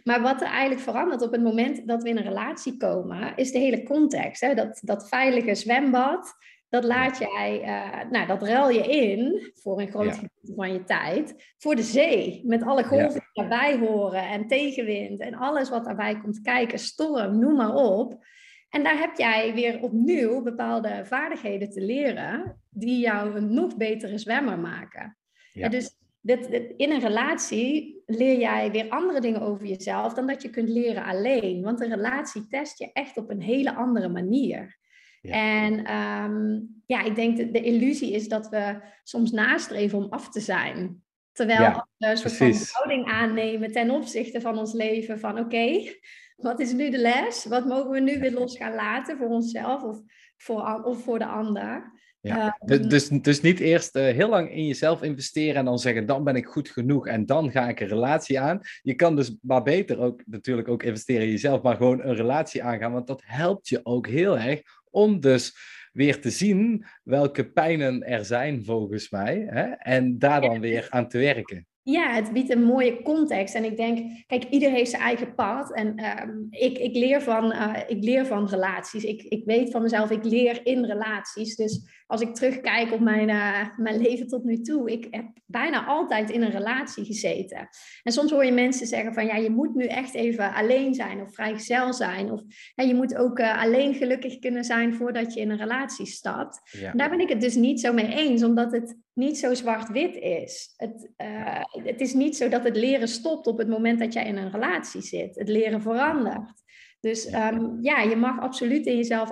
Maar 0.04 0.22
wat 0.22 0.42
er 0.42 0.48
eigenlijk 0.48 0.82
verandert 0.82 1.22
op 1.22 1.32
het 1.32 1.44
moment 1.44 1.88
dat 1.88 2.04
we 2.04 2.10
in 2.10 2.18
een 2.18 2.24
relatie 2.24 2.78
komen, 2.78 3.36
is 3.36 3.52
de 3.52 3.60
hele 3.60 3.84
context. 3.84 4.42
Hè? 4.42 4.54
Dat, 4.54 4.80
dat 4.82 5.10
veilige 5.10 5.56
zwembad, 5.56 6.34
dat 6.72 6.84
laat 6.84 7.18
jij, 7.18 7.62
uh, 7.62 8.12
nou, 8.12 8.28
dat 8.28 8.44
ruil 8.44 8.70
je 8.70 8.88
in 8.88 9.52
voor 9.54 9.82
een 9.82 9.90
groot 9.90 10.14
gedeelte 10.14 10.54
van 10.56 10.74
je 10.74 10.84
tijd 10.84 11.54
voor 11.58 11.76
de 11.76 11.82
zee. 11.82 12.42
Met 12.46 12.64
alle 12.64 12.84
golven 12.84 13.12
die 13.12 13.30
daarbij 13.34 13.78
horen 13.78 14.28
en 14.28 14.48
tegenwind 14.48 15.20
en 15.20 15.34
alles 15.34 15.70
wat 15.70 15.86
daarbij 15.86 16.20
komt 16.20 16.42
kijken, 16.42 16.80
storm, 16.80 17.40
noem 17.40 17.56
maar 17.56 17.76
op. 17.76 18.26
En 18.70 18.84
daar 18.84 19.00
heb 19.00 19.18
jij 19.18 19.54
weer 19.54 19.82
opnieuw 19.82 20.42
bepaalde 20.42 21.02
vaardigheden 21.06 21.70
te 21.70 21.82
leren 21.82 22.62
die 22.70 23.00
jou 23.00 23.36
een 23.36 23.54
nog 23.54 23.78
betere 23.78 24.18
zwemmer 24.18 24.60
maken. 24.60 25.18
Ja. 25.54 25.70
dus 25.70 25.98
dit, 26.22 26.50
in 26.78 26.92
een 26.92 27.00
relatie 27.00 28.02
leer 28.06 28.40
jij 28.40 28.72
weer 28.72 28.90
andere 28.90 29.22
dingen 29.22 29.42
over 29.42 29.66
jezelf 29.66 30.14
dan 30.14 30.28
dat 30.28 30.42
je 30.42 30.50
kunt 30.50 30.70
leren 30.70 31.04
alleen. 31.04 31.62
Want 31.62 31.82
een 31.82 31.96
relatie 31.96 32.48
test 32.48 32.80
je 32.80 32.92
echt 32.94 33.18
op 33.18 33.30
een 33.30 33.42
hele 33.42 33.74
andere 33.74 34.10
manier. 34.10 34.80
En 35.22 35.86
ehm, 35.86 36.60
ja, 36.86 37.04
ik 37.04 37.16
denk 37.16 37.38
dat 37.38 37.54
de 37.54 37.62
illusie 37.62 38.12
is 38.12 38.28
dat 38.28 38.50
we 38.50 38.82
soms 39.04 39.32
nastreven 39.32 39.98
om 39.98 40.08
af 40.10 40.30
te 40.30 40.40
zijn. 40.40 41.04
Terwijl 41.32 41.88
we 41.98 42.08
een 42.08 42.18
soort 42.18 42.34
van 42.36 42.54
houding 42.72 43.06
aannemen 43.06 43.72
ten 43.72 43.90
opzichte 43.90 44.42
van 44.42 44.58
ons 44.58 44.74
leven. 44.74 45.20
Van 45.20 45.40
oké, 45.40 45.94
wat 46.36 46.60
is 46.60 46.74
nu 46.74 46.90
de 46.90 46.98
les? 46.98 47.46
Wat 47.46 47.66
mogen 47.66 47.90
we 47.90 48.00
nu 48.00 48.20
weer 48.20 48.32
los 48.32 48.58
gaan 48.58 48.76
laten 48.76 49.18
voor 49.18 49.28
onszelf 49.28 49.84
of 49.84 50.02
voor, 50.38 50.82
of 50.84 51.04
voor 51.04 51.20
de 51.20 51.26
ander? 51.26 52.00
Ja. 52.22 52.58
Ehm, 52.60 52.88
dus, 52.88 53.08
dus 53.08 53.42
niet 53.42 53.60
eerst 53.60 53.96
uh, 53.96 54.04
heel 54.04 54.30
lang 54.30 54.52
in 54.52 54.66
jezelf 54.66 55.02
investeren 55.02 55.56
en 55.56 55.66
dan 55.66 55.80
zeggen, 55.80 56.06
dan 56.06 56.24
ben 56.24 56.36
ik 56.36 56.46
goed 56.46 56.70
genoeg 56.70 57.08
en 57.08 57.26
dan 57.26 57.52
ga 57.52 57.70
ik 57.70 57.80
een 57.80 57.88
relatie 57.88 58.40
aan. 58.40 58.60
Je 58.82 58.94
kan 58.94 59.16
dus 59.16 59.38
maar 59.42 59.64
beter 59.64 60.00
ook 60.00 60.22
natuurlijk 60.26 60.68
ook 60.68 60.84
investeren 60.84 61.24
in 61.24 61.32
jezelf, 61.32 61.62
maar 61.62 61.76
gewoon 61.76 62.02
een 62.02 62.16
relatie 62.16 62.64
aangaan, 62.64 62.92
want 62.92 63.08
dat 63.08 63.22
helpt 63.26 63.68
je 63.68 63.80
ook 63.84 64.08
heel 64.08 64.40
erg 64.40 64.62
om 64.92 65.20
dus 65.20 65.56
weer 65.92 66.22
te 66.22 66.30
zien 66.30 66.86
welke 67.04 67.52
pijnen 67.52 68.04
er 68.04 68.26
zijn 68.26 68.64
volgens 68.64 69.10
mij 69.10 69.46
hè, 69.50 69.64
en 69.72 70.20
daar 70.20 70.42
dan 70.42 70.60
weer 70.60 70.88
aan 70.90 71.08
te 71.08 71.18
werken. 71.18 71.68
Ja, 71.84 72.14
het 72.14 72.34
biedt 72.34 72.50
een 72.50 72.64
mooie 72.64 73.02
context. 73.02 73.56
En 73.56 73.64
ik 73.64 73.78
denk, 73.78 74.24
kijk, 74.28 74.44
ieder 74.44 74.72
heeft 74.72 74.90
zijn 74.90 75.02
eigen 75.02 75.36
pad. 75.36 75.74
En 75.74 75.96
ehm, 75.96 76.30
ik, 76.50 76.78
ik, 76.78 76.96
leer 76.96 77.22
van, 77.22 77.52
uh, 77.52 77.78
ik 77.88 78.04
leer 78.04 78.26
van 78.26 78.48
relaties. 78.48 79.04
Ik, 79.04 79.22
ik 79.22 79.46
weet 79.46 79.72
van 79.72 79.82
mezelf, 79.82 80.12
ik 80.12 80.24
leer 80.24 80.66
in 80.66 80.86
relaties. 80.86 81.56
Dus 81.56 82.04
als 82.08 82.22
ik 82.22 82.36
terugkijk 82.36 82.92
op 82.92 83.00
mijn, 83.00 83.30
uh, 83.30 83.78
mijn 83.78 84.02
leven 84.02 84.28
tot 84.28 84.44
nu 84.44 84.62
toe, 84.62 84.92
ik 84.92 85.08
heb 85.10 85.26
bijna 85.46 85.86
altijd 85.86 86.30
in 86.30 86.42
een 86.42 86.52
relatie 86.52 87.06
gezeten. 87.06 87.70
En 88.04 88.12
soms 88.12 88.32
hoor 88.32 88.46
je 88.46 88.52
mensen 88.52 88.88
zeggen 88.88 89.14
van, 89.14 89.26
ja, 89.26 89.36
je 89.36 89.50
moet 89.50 89.76
nu 89.76 89.86
echt 89.86 90.14
even 90.14 90.54
alleen 90.54 90.94
zijn 90.94 91.22
of 91.22 91.34
vrijgezel 91.34 91.94
zijn. 91.94 92.32
Of 92.32 92.42
ja, 92.76 92.84
je 92.84 92.96
moet 92.96 93.16
ook 93.16 93.40
uh, 93.40 93.62
alleen 93.62 93.94
gelukkig 93.94 94.40
kunnen 94.40 94.64
zijn 94.64 94.96
voordat 94.96 95.34
je 95.34 95.40
in 95.40 95.50
een 95.50 95.58
relatie 95.58 96.06
stapt. 96.06 96.62
Ja. 96.72 96.92
daar 96.92 97.10
ben 97.10 97.20
ik 97.20 97.30
het 97.30 97.42
dus 97.42 97.56
niet 97.56 97.80
zo 97.80 97.94
mee 97.94 98.16
eens, 98.16 98.44
omdat 98.44 98.72
het 98.72 98.98
niet 99.14 99.38
zo 99.38 99.54
zwart-wit 99.54 100.16
is. 100.16 100.74
Het, 100.78 101.12
uh, 101.18 101.64
het 101.84 102.02
is 102.02 102.14
niet 102.14 102.38
zo 102.38 102.50
dat 102.50 102.64
het 102.64 102.76
leren 102.76 103.08
stopt 103.08 103.48
op 103.48 103.58
het 103.58 103.68
moment 103.68 104.00
dat 104.00 104.14
jij 104.14 104.26
in 104.26 104.38
een 104.38 104.52
relatie 104.52 105.02
zit. 105.02 105.36
Het 105.36 105.50
leren 105.50 105.82
verandert. 105.82 106.62
Dus 107.00 107.34
um, 107.34 107.78
ja, 107.82 108.02
je 108.02 108.16
mag 108.16 108.40
absoluut 108.40 108.86
in 108.86 108.96
jezelf 108.96 109.32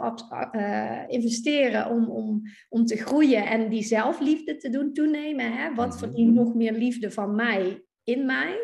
uh, 0.51 1.03
investeren 1.07 1.89
om, 1.89 2.09
om, 2.09 2.41
om 2.69 2.85
te 2.85 2.95
groeien 2.95 3.45
en 3.45 3.69
die 3.69 3.83
zelfliefde 3.83 4.57
te 4.57 4.69
doen 4.69 4.93
toenemen. 4.93 5.53
Hè? 5.53 5.73
Wat 5.75 5.89
mhm. 5.89 5.97
verdient 5.97 6.33
nog 6.33 6.53
meer 6.53 6.73
liefde 6.73 7.11
van 7.11 7.35
mij 7.35 7.83
in 8.03 8.25
mij? 8.25 8.57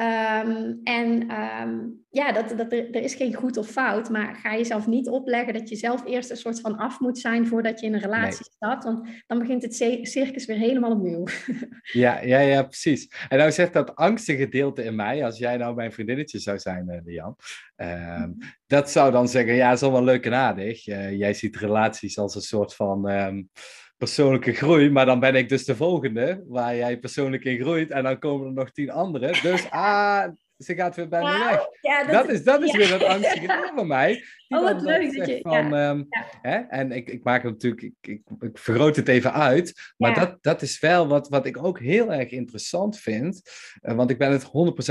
Um, 0.00 0.80
en 0.84 1.30
um, 1.62 2.04
ja, 2.10 2.32
dat, 2.32 2.48
dat, 2.48 2.72
er, 2.72 2.90
er, 2.90 3.02
is 3.02 3.14
geen 3.14 3.34
goed 3.34 3.56
of 3.56 3.66
fout, 3.66 4.10
maar 4.10 4.34
ga 4.34 4.56
jezelf 4.56 4.86
niet 4.86 5.08
opleggen 5.08 5.52
dat 5.52 5.68
je 5.68 5.76
zelf 5.76 6.06
eerst 6.06 6.30
een 6.30 6.36
soort 6.36 6.60
van 6.60 6.76
af 6.76 7.00
moet 7.00 7.18
zijn 7.18 7.46
voordat 7.46 7.80
je 7.80 7.86
in 7.86 7.94
een 7.94 8.00
relatie 8.00 8.44
staat, 8.50 8.84
want 8.84 9.08
dan 9.26 9.38
begint 9.38 9.62
het 9.62 9.74
circus 10.02 10.46
weer 10.46 10.56
helemaal 10.56 10.90
opnieuw. 10.90 11.24
Ja, 11.82 12.20
ja, 12.20 12.38
ja, 12.38 12.62
precies. 12.62 13.12
En 13.28 13.38
nou 13.38 13.52
zegt 13.52 13.72
dat 13.72 13.96
angstige 13.96 14.38
gedeelte 14.38 14.84
in 14.84 14.94
mij, 14.94 15.24
als 15.24 15.38
jij 15.38 15.56
nou 15.56 15.74
mijn 15.74 15.92
vriendinnetje 15.92 16.38
zou 16.38 16.58
zijn, 16.58 16.88
uh, 16.88 16.98
Lian, 17.04 17.36
um, 17.76 18.36
dat 18.66 18.90
zou 18.90 19.12
dan 19.12 19.28
zeggen, 19.28 19.54
ja, 19.54 19.72
is 19.72 19.82
allemaal 19.82 20.04
leuk 20.04 20.26
en 20.26 20.34
aardig. 20.34 20.86
Uh, 20.86 21.18
jij 21.18 21.34
ziet 21.34 21.56
relaties 21.56 22.18
als 22.18 22.34
een 22.34 22.40
soort 22.40 22.74
van 22.74 23.08
persoonlijke 24.00 24.52
groei, 24.52 24.90
maar 24.90 25.06
dan 25.06 25.20
ben 25.20 25.34
ik 25.34 25.48
dus 25.48 25.64
de 25.64 25.76
volgende, 25.76 26.44
waar 26.48 26.76
jij 26.76 26.98
persoonlijk 26.98 27.44
in 27.44 27.60
groeit, 27.60 27.90
en 27.90 28.02
dan 28.02 28.18
komen 28.18 28.46
er 28.46 28.52
nog 28.52 28.70
tien 28.70 28.90
anderen. 28.90 29.42
Dus 29.42 29.70
ah, 29.70 30.28
ze 30.58 30.74
gaat 30.74 30.96
weer 30.96 31.08
bij 31.08 31.22
me 31.22 31.38
weg. 31.38 31.66
Ja, 31.80 32.04
dat, 32.04 32.12
dat, 32.12 32.28
is, 32.28 32.44
dat 32.44 32.62
is 32.62 32.76
weer 32.76 32.88
dat 32.88 33.02
angstige 33.02 33.46
ding 33.46 33.72
van 33.74 33.86
mij. 33.86 34.24
oh, 34.48 34.62
wat 34.62 34.82
leuk 34.82 35.16
dat 35.16 35.26
je... 35.26 35.38
Van, 35.42 35.72
um, 35.72 36.06
hè? 36.42 36.56
En 36.56 36.92
ik, 36.92 37.08
ik 37.08 37.24
maak 37.24 37.42
het 37.42 37.52
natuurlijk, 37.52 37.82
ik, 37.82 37.94
ik, 38.00 38.22
ik 38.40 38.58
vergroot 38.58 38.96
het 38.96 39.08
even 39.08 39.32
uit, 39.32 39.92
maar 39.96 40.14
dat, 40.14 40.38
dat 40.40 40.62
is 40.62 40.80
wel 40.80 41.08
wat, 41.08 41.28
wat 41.28 41.46
ik 41.46 41.64
ook 41.64 41.78
heel 41.78 42.12
erg 42.12 42.30
interessant 42.30 42.98
vind, 42.98 43.42
uh, 43.82 43.94
want 43.94 44.10
ik 44.10 44.18
ben 44.18 44.32
het 44.32 44.44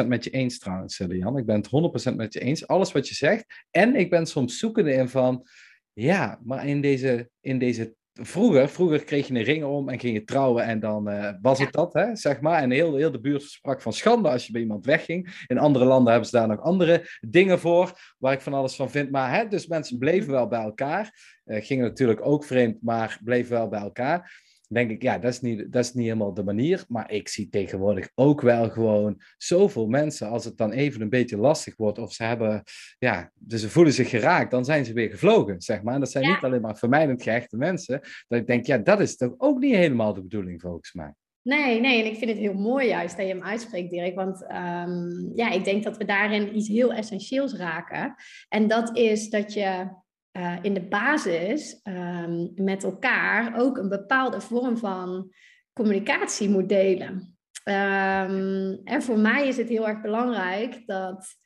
100% 0.04 0.08
met 0.08 0.24
je 0.24 0.30
eens 0.30 0.60
trouwens, 0.60 0.98
Jan. 0.98 1.38
Ik 1.38 1.46
ben 1.46 1.56
het 1.56 2.12
100% 2.12 2.16
met 2.16 2.34
je 2.34 2.40
eens, 2.40 2.68
alles 2.68 2.92
wat 2.92 3.08
je 3.08 3.16
zegt. 3.16 3.66
En 3.72 3.96
ik 3.96 4.10
ben 4.10 4.26
soms 4.26 4.58
zoekende 4.58 4.94
in 4.94 5.10
van, 5.10 5.48
ja, 5.94 6.40
maar 6.44 6.68
in 6.68 6.82
deze, 6.82 7.30
in 7.42 7.60
deze 7.60 7.98
vroeger, 8.22 8.70
vroeger 8.70 9.04
kreeg 9.04 9.28
je 9.28 9.34
een 9.34 9.44
ring 9.44 9.64
om 9.64 9.90
en 9.90 10.00
ging 10.00 10.14
je 10.14 10.24
trouwen 10.24 10.64
en 10.64 10.80
dan 10.80 11.10
uh, 11.10 11.32
was 11.42 11.60
het 11.60 11.72
dat, 11.72 11.94
hè, 11.94 12.16
zeg 12.16 12.42
maar. 12.42 12.62
En 12.62 12.72
heel, 12.72 12.96
heel 12.96 13.12
de 13.12 13.20
buurt 13.20 13.42
sprak 13.42 13.82
van 13.82 13.94
schande 13.94 14.30
als 14.30 14.46
je 14.46 14.52
bij 14.52 14.62
iemand 14.62 14.86
wegging. 14.86 15.44
In 15.48 15.58
andere 15.58 15.86
landen 15.86 16.12
hebben 16.12 16.30
ze 16.30 16.38
daar 16.38 16.48
nog 16.48 16.62
andere 16.62 17.06
dingen 17.20 17.60
voor, 17.60 18.16
waar 18.18 18.34
ik 18.34 18.42
van 18.42 18.54
alles 18.54 18.76
van 18.76 18.90
vind. 18.90 19.12
Maar 19.12 19.36
hè, 19.36 19.48
dus 19.48 19.68
mensen 19.68 19.98
bleven 19.98 20.32
wel 20.32 20.48
bij 20.48 20.62
elkaar. 20.62 21.38
Uh, 21.46 21.66
gingen 21.66 21.86
natuurlijk 21.86 22.26
ook 22.26 22.44
vreemd, 22.44 22.82
maar 22.82 23.20
bleven 23.24 23.52
wel 23.52 23.68
bij 23.68 23.82
elkaar 23.82 24.48
denk 24.74 24.90
ik, 24.90 25.02
ja, 25.02 25.18
dat 25.18 25.32
is, 25.32 25.42
niet, 25.42 25.72
dat 25.72 25.84
is 25.84 25.94
niet 25.94 26.06
helemaal 26.06 26.34
de 26.34 26.44
manier. 26.44 26.86
Maar 26.88 27.12
ik 27.12 27.28
zie 27.28 27.50
tegenwoordig 27.50 28.10
ook 28.16 28.42
wel 28.42 28.70
gewoon 28.70 29.22
zoveel 29.38 29.88
mensen, 29.88 30.30
als 30.30 30.46
het 30.46 30.58
dan 30.58 30.72
even 30.72 31.02
een 31.02 31.10
beetje 31.10 31.38
lastig 31.38 31.76
wordt, 31.76 31.98
of 31.98 32.14
ze 32.14 32.24
hebben, 32.24 32.64
ja, 33.00 33.32
dus 33.36 33.62
ze 33.62 33.70
voelen 33.70 33.94
zich 33.94 34.10
geraakt, 34.10 34.52
dan 34.52 34.66
zijn 34.66 34.86
ze 34.86 34.94
weer 34.94 35.10
gevlogen, 35.10 35.62
zeg 35.62 35.82
maar. 35.82 35.94
En 35.94 36.00
dat 36.00 36.12
zijn 36.12 36.28
niet 36.28 36.44
alleen 36.44 36.62
maar 36.62 36.78
vermijdend 36.78 37.24
gehechte 37.24 37.58
mensen. 37.58 38.00
Dat 38.28 38.40
ik 38.40 38.48
denk, 38.48 38.66
ja, 38.66 38.78
dat 38.78 39.00
is 39.00 39.18
toch 39.18 39.34
ook 39.38 39.60
niet 39.60 39.76
helemaal 39.76 40.14
de 40.14 40.22
bedoeling 40.22 40.62
volgens 40.62 40.94
mij. 40.94 41.14
Nee, 41.42 41.80
nee, 41.80 42.02
en 42.02 42.12
ik 42.12 42.18
vind 42.18 42.30
het 42.30 42.40
heel 42.40 42.54
mooi 42.54 42.88
juist 42.88 43.18
dat 43.18 43.28
je 43.28 43.34
hem 43.34 43.44
uitspreekt, 43.44 43.90
Dirk. 43.90 44.16
Want 44.16 44.42
um, 44.42 45.32
ja, 45.36 45.52
ik 45.52 45.64
denk 45.64 45.84
dat 45.84 45.98
we 45.98 46.06
daarin 46.06 46.56
iets 46.56 46.68
heel 46.68 46.94
essentieels 46.94 47.54
raken. 47.54 48.16
En 48.50 48.68
dat 48.68 48.98
is 48.98 49.30
dat 49.30 49.54
je 49.54 49.88
uh, 50.38 50.58
in 50.62 50.74
de 50.74 50.88
basis 50.88 51.80
um, 51.84 52.52
met 52.56 52.84
elkaar 52.84 53.60
ook 53.60 53.78
een 53.78 53.90
bepaalde 53.90 54.42
vorm 54.42 54.78
van 54.78 55.34
communicatie 55.74 56.50
moet 56.50 56.70
delen. 56.70 57.38
Um, 57.64 58.82
en 58.84 59.02
voor 59.02 59.20
mij 59.20 59.48
is 59.48 59.58
het 59.58 59.70
heel 59.70 59.88
erg 59.88 60.02
belangrijk 60.02 60.82
dat 60.86 61.38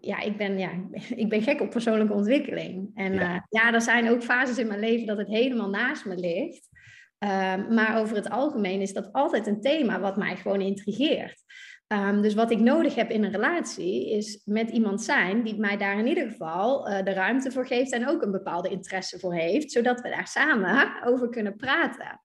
ja, 0.00 0.20
ik 0.20 0.36
ben, 0.36 0.58
ja, 0.58 0.70
ik 1.22 1.28
ben 1.28 1.42
gek 1.42 1.60
op 1.60 1.70
persoonlijke 1.70 2.12
ontwikkeling. 2.12 2.90
En 2.94 3.12
ja. 3.12 3.34
Uh, 3.34 3.40
ja, 3.48 3.72
er 3.72 3.80
zijn 3.80 4.10
ook 4.10 4.22
fases 4.22 4.58
in 4.58 4.66
mijn 4.66 4.80
leven 4.80 5.06
dat 5.06 5.18
het 5.18 5.28
helemaal 5.28 5.70
naast 5.70 6.04
me 6.04 6.16
ligt. 6.16 6.68
Um, 7.18 7.74
maar 7.74 7.98
over 7.98 8.16
het 8.16 8.30
algemeen 8.30 8.80
is 8.80 8.92
dat 8.92 9.12
altijd 9.12 9.46
een 9.46 9.60
thema 9.60 10.00
wat 10.00 10.16
mij 10.16 10.36
gewoon 10.36 10.60
intrigeert. 10.60 11.44
Um, 11.94 12.22
dus 12.22 12.34
wat 12.34 12.50
ik 12.50 12.60
nodig 12.60 12.94
heb 12.94 13.10
in 13.10 13.24
een 13.24 13.32
relatie 13.32 14.10
is 14.10 14.42
met 14.44 14.70
iemand 14.70 15.02
zijn 15.02 15.42
die 15.42 15.58
mij 15.58 15.76
daar 15.76 15.98
in 15.98 16.06
ieder 16.06 16.30
geval 16.30 16.90
uh, 16.90 17.02
de 17.04 17.12
ruimte 17.12 17.50
voor 17.50 17.66
geeft 17.66 17.92
en 17.92 18.08
ook 18.08 18.22
een 18.22 18.30
bepaalde 18.30 18.68
interesse 18.68 19.18
voor 19.18 19.34
heeft, 19.34 19.72
zodat 19.72 20.00
we 20.00 20.08
daar 20.08 20.26
samen 20.26 21.02
over 21.04 21.28
kunnen 21.28 21.56
praten. 21.56 22.20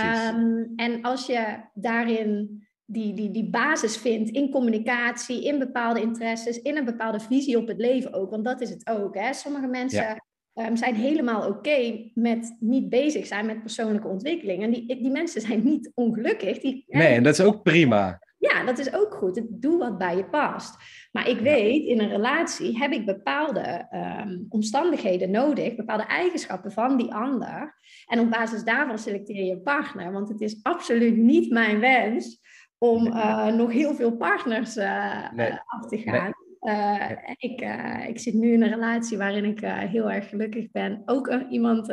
Um, 0.00 0.72
en 0.76 1.02
als 1.02 1.26
je 1.26 1.56
daarin 1.74 2.62
die, 2.84 3.14
die, 3.14 3.30
die 3.30 3.50
basis 3.50 3.96
vindt 3.96 4.30
in 4.30 4.50
communicatie, 4.50 5.44
in 5.44 5.58
bepaalde 5.58 6.00
interesses, 6.00 6.62
in 6.62 6.76
een 6.76 6.84
bepaalde 6.84 7.20
visie 7.20 7.58
op 7.58 7.68
het 7.68 7.78
leven 7.78 8.12
ook, 8.12 8.30
want 8.30 8.44
dat 8.44 8.60
is 8.60 8.70
het 8.70 8.88
ook. 8.88 9.14
Hè? 9.14 9.32
Sommige 9.32 9.66
mensen 9.66 10.02
ja. 10.02 10.66
Um, 10.66 10.76
zijn 10.76 10.94
helemaal 10.94 11.40
oké 11.40 11.56
okay 11.56 12.10
met 12.14 12.56
niet 12.60 12.88
bezig 12.88 13.26
zijn 13.26 13.46
met 13.46 13.60
persoonlijke 13.60 14.08
ontwikkeling. 14.08 14.62
En 14.62 14.70
die, 14.70 14.86
die 14.86 15.10
mensen 15.10 15.40
zijn 15.40 15.64
niet 15.64 15.90
ongelukkig. 15.94 16.58
Die, 16.58 16.84
nee, 16.86 17.14
en 17.14 17.22
dat 17.22 17.38
is 17.38 17.44
ook 17.44 17.62
prima. 17.62 18.22
Ja, 18.50 18.64
dat 18.64 18.78
is 18.78 18.94
ook 18.94 19.14
goed. 19.14 19.42
Doe 19.48 19.78
wat 19.78 19.98
bij 19.98 20.16
je 20.16 20.24
past. 20.24 20.76
Maar 21.12 21.28
ik 21.28 21.38
weet, 21.38 21.84
in 21.84 22.00
een 22.00 22.08
relatie 22.08 22.78
heb 22.78 22.92
ik 22.92 23.06
bepaalde 23.06 23.88
um, 23.92 24.46
omstandigheden 24.48 25.30
nodig, 25.30 25.74
bepaalde 25.74 26.06
eigenschappen 26.06 26.72
van 26.72 26.96
die 26.96 27.14
ander. 27.14 27.78
En 28.06 28.20
op 28.20 28.30
basis 28.30 28.64
daarvan 28.64 28.98
selecteer 28.98 29.44
je 29.44 29.52
een 29.52 29.62
partner. 29.62 30.12
Want 30.12 30.28
het 30.28 30.40
is 30.40 30.58
absoluut 30.62 31.16
niet 31.16 31.50
mijn 31.50 31.80
wens 31.80 32.40
om 32.78 33.06
uh, 33.06 33.46
nog 33.46 33.72
heel 33.72 33.94
veel 33.94 34.16
partners 34.16 34.76
uh, 34.76 35.32
nee. 35.32 35.50
uh, 35.50 35.58
af 35.66 35.88
te 35.88 35.98
gaan. 35.98 36.32
Uh, 36.60 37.10
ik, 37.36 37.60
uh, 37.60 38.08
ik 38.08 38.18
zit 38.18 38.34
nu 38.34 38.52
in 38.52 38.62
een 38.62 38.68
relatie 38.68 39.18
waarin 39.18 39.44
ik 39.44 39.62
uh, 39.62 39.78
heel 39.78 40.10
erg 40.10 40.28
gelukkig 40.28 40.70
ben. 40.70 41.02
Ook 41.04 41.26
een, 41.26 41.50
iemand, 41.50 41.92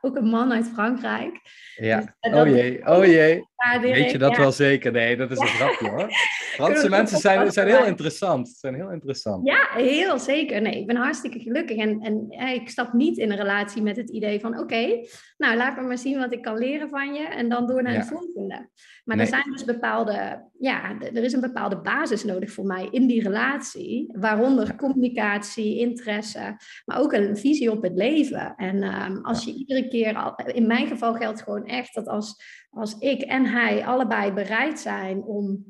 ook 0.00 0.16
een 0.16 0.28
man 0.28 0.52
uit 0.52 0.68
Frankrijk. 0.68 1.40
Ja, 1.76 2.16
dus, 2.20 2.32
oh 2.32 2.46
jee, 2.46 2.86
oh 2.86 3.04
jee. 3.04 3.48
Weet 3.80 4.10
je 4.10 4.18
dat 4.18 4.30
ja. 4.30 4.38
wel 4.38 4.52
zeker? 4.52 4.92
Nee, 4.92 5.16
dat 5.16 5.30
is 5.30 5.38
een 5.38 5.46
grapje 5.46 5.88
hoor. 5.88 6.08
Franse 6.60 6.88
mensen 6.88 7.18
zijn, 7.18 7.52
zijn 7.52 7.68
heel 7.68 7.84
interessant. 7.84 8.48
Zijn 8.48 8.74
heel 8.74 8.90
interessant. 8.90 9.46
Ja, 9.46 9.68
heel 9.72 10.18
zeker. 10.18 10.62
Nee, 10.62 10.80
ik 10.80 10.86
ben 10.86 10.96
hartstikke 10.96 11.38
gelukkig. 11.38 11.76
En, 11.76 12.00
en 12.00 12.30
ik 12.54 12.68
stap 12.68 12.92
niet 12.92 13.18
in 13.18 13.30
een 13.30 13.36
relatie 13.36 13.82
met 13.82 13.96
het 13.96 14.10
idee 14.10 14.40
van... 14.40 14.52
oké, 14.52 14.62
okay, 14.62 15.08
nou 15.36 15.56
laat 15.56 15.76
me 15.76 15.82
maar 15.82 15.98
zien 15.98 16.18
wat 16.18 16.32
ik 16.32 16.42
kan 16.42 16.58
leren 16.58 16.88
van 16.88 17.14
je... 17.14 17.22
en 17.22 17.48
dan 17.48 17.66
door 17.66 17.82
naar 17.82 17.98
de 17.98 18.04
volgende. 18.04 18.68
Maar 19.04 19.16
nee. 19.16 19.26
er 19.26 19.32
zijn 19.32 19.50
dus 19.50 19.64
bepaalde... 19.64 20.48
Ja, 20.58 20.98
er 21.00 21.24
is 21.24 21.32
een 21.32 21.40
bepaalde 21.40 21.80
basis 21.80 22.24
nodig 22.24 22.52
voor 22.52 22.66
mij 22.66 22.88
in 22.90 23.06
die 23.06 23.22
relatie... 23.22 24.18
waaronder 24.18 24.76
communicatie, 24.76 25.78
interesse... 25.78 26.56
maar 26.84 27.00
ook 27.00 27.12
een 27.12 27.36
visie 27.36 27.70
op 27.70 27.82
het 27.82 27.94
leven. 27.94 28.54
En 28.56 28.82
um, 28.82 29.24
als 29.24 29.44
je 29.44 29.54
iedere 29.54 29.88
keer... 29.88 30.34
In 30.46 30.66
mijn 30.66 30.86
geval 30.86 31.14
geldt 31.14 31.42
gewoon 31.42 31.66
echt 31.66 31.94
dat 31.94 32.08
als 32.08 32.58
als 32.70 32.98
ik 32.98 33.20
en 33.20 33.46
hij 33.50 33.84
allebei 33.84 34.32
bereid 34.32 34.80
zijn 34.80 35.22
om 35.22 35.64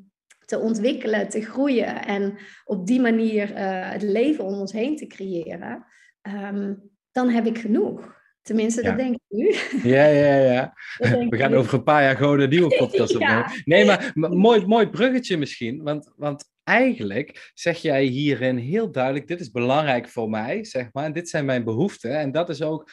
te 0.44 0.58
ontwikkelen, 0.58 1.28
te 1.28 1.40
groeien 1.40 2.04
en 2.04 2.38
op 2.64 2.86
die 2.86 3.00
manier 3.00 3.50
uh, 3.50 3.90
het 3.90 4.02
leven 4.02 4.44
om 4.44 4.54
ons 4.54 4.72
heen 4.72 4.96
te 4.96 5.06
creëren, 5.06 5.84
um, 6.22 6.90
dan 7.12 7.28
heb 7.28 7.46
ik 7.46 7.58
genoeg. 7.58 8.18
Tenminste, 8.42 8.82
ja. 8.82 8.88
dat 8.88 8.98
denk 8.98 9.14
ik 9.14 9.20
nu. 9.28 9.54
Ja, 9.90 10.06
ja, 10.06 10.36
ja. 10.36 10.74
We 11.30 11.36
gaan 11.36 11.54
over 11.54 11.74
een 11.74 11.82
paar 11.82 12.02
jaar 12.02 12.16
gewoon 12.16 12.40
een 12.40 12.48
nieuwe 12.48 12.76
podcast 12.86 13.14
opnemen. 13.14 13.36
ja. 13.36 13.52
Nee, 13.64 13.84
maar, 13.84 14.10
maar 14.14 14.30
mooi, 14.30 14.66
mooi 14.66 14.88
bruggetje 14.88 15.36
misschien. 15.36 15.82
Want, 15.82 16.12
want 16.16 16.44
eigenlijk 16.70 17.50
zeg 17.54 17.78
jij 17.78 18.04
hierin 18.04 18.56
heel 18.56 18.90
duidelijk: 18.90 19.26
dit 19.26 19.40
is 19.40 19.50
belangrijk 19.50 20.08
voor 20.08 20.30
mij, 20.30 20.64
zeg 20.64 20.88
maar. 20.92 21.04
En 21.04 21.12
dit 21.12 21.28
zijn 21.28 21.44
mijn 21.44 21.64
behoeften. 21.64 22.18
En 22.18 22.32
dat 22.32 22.48
is 22.48 22.62
ook 22.62 22.90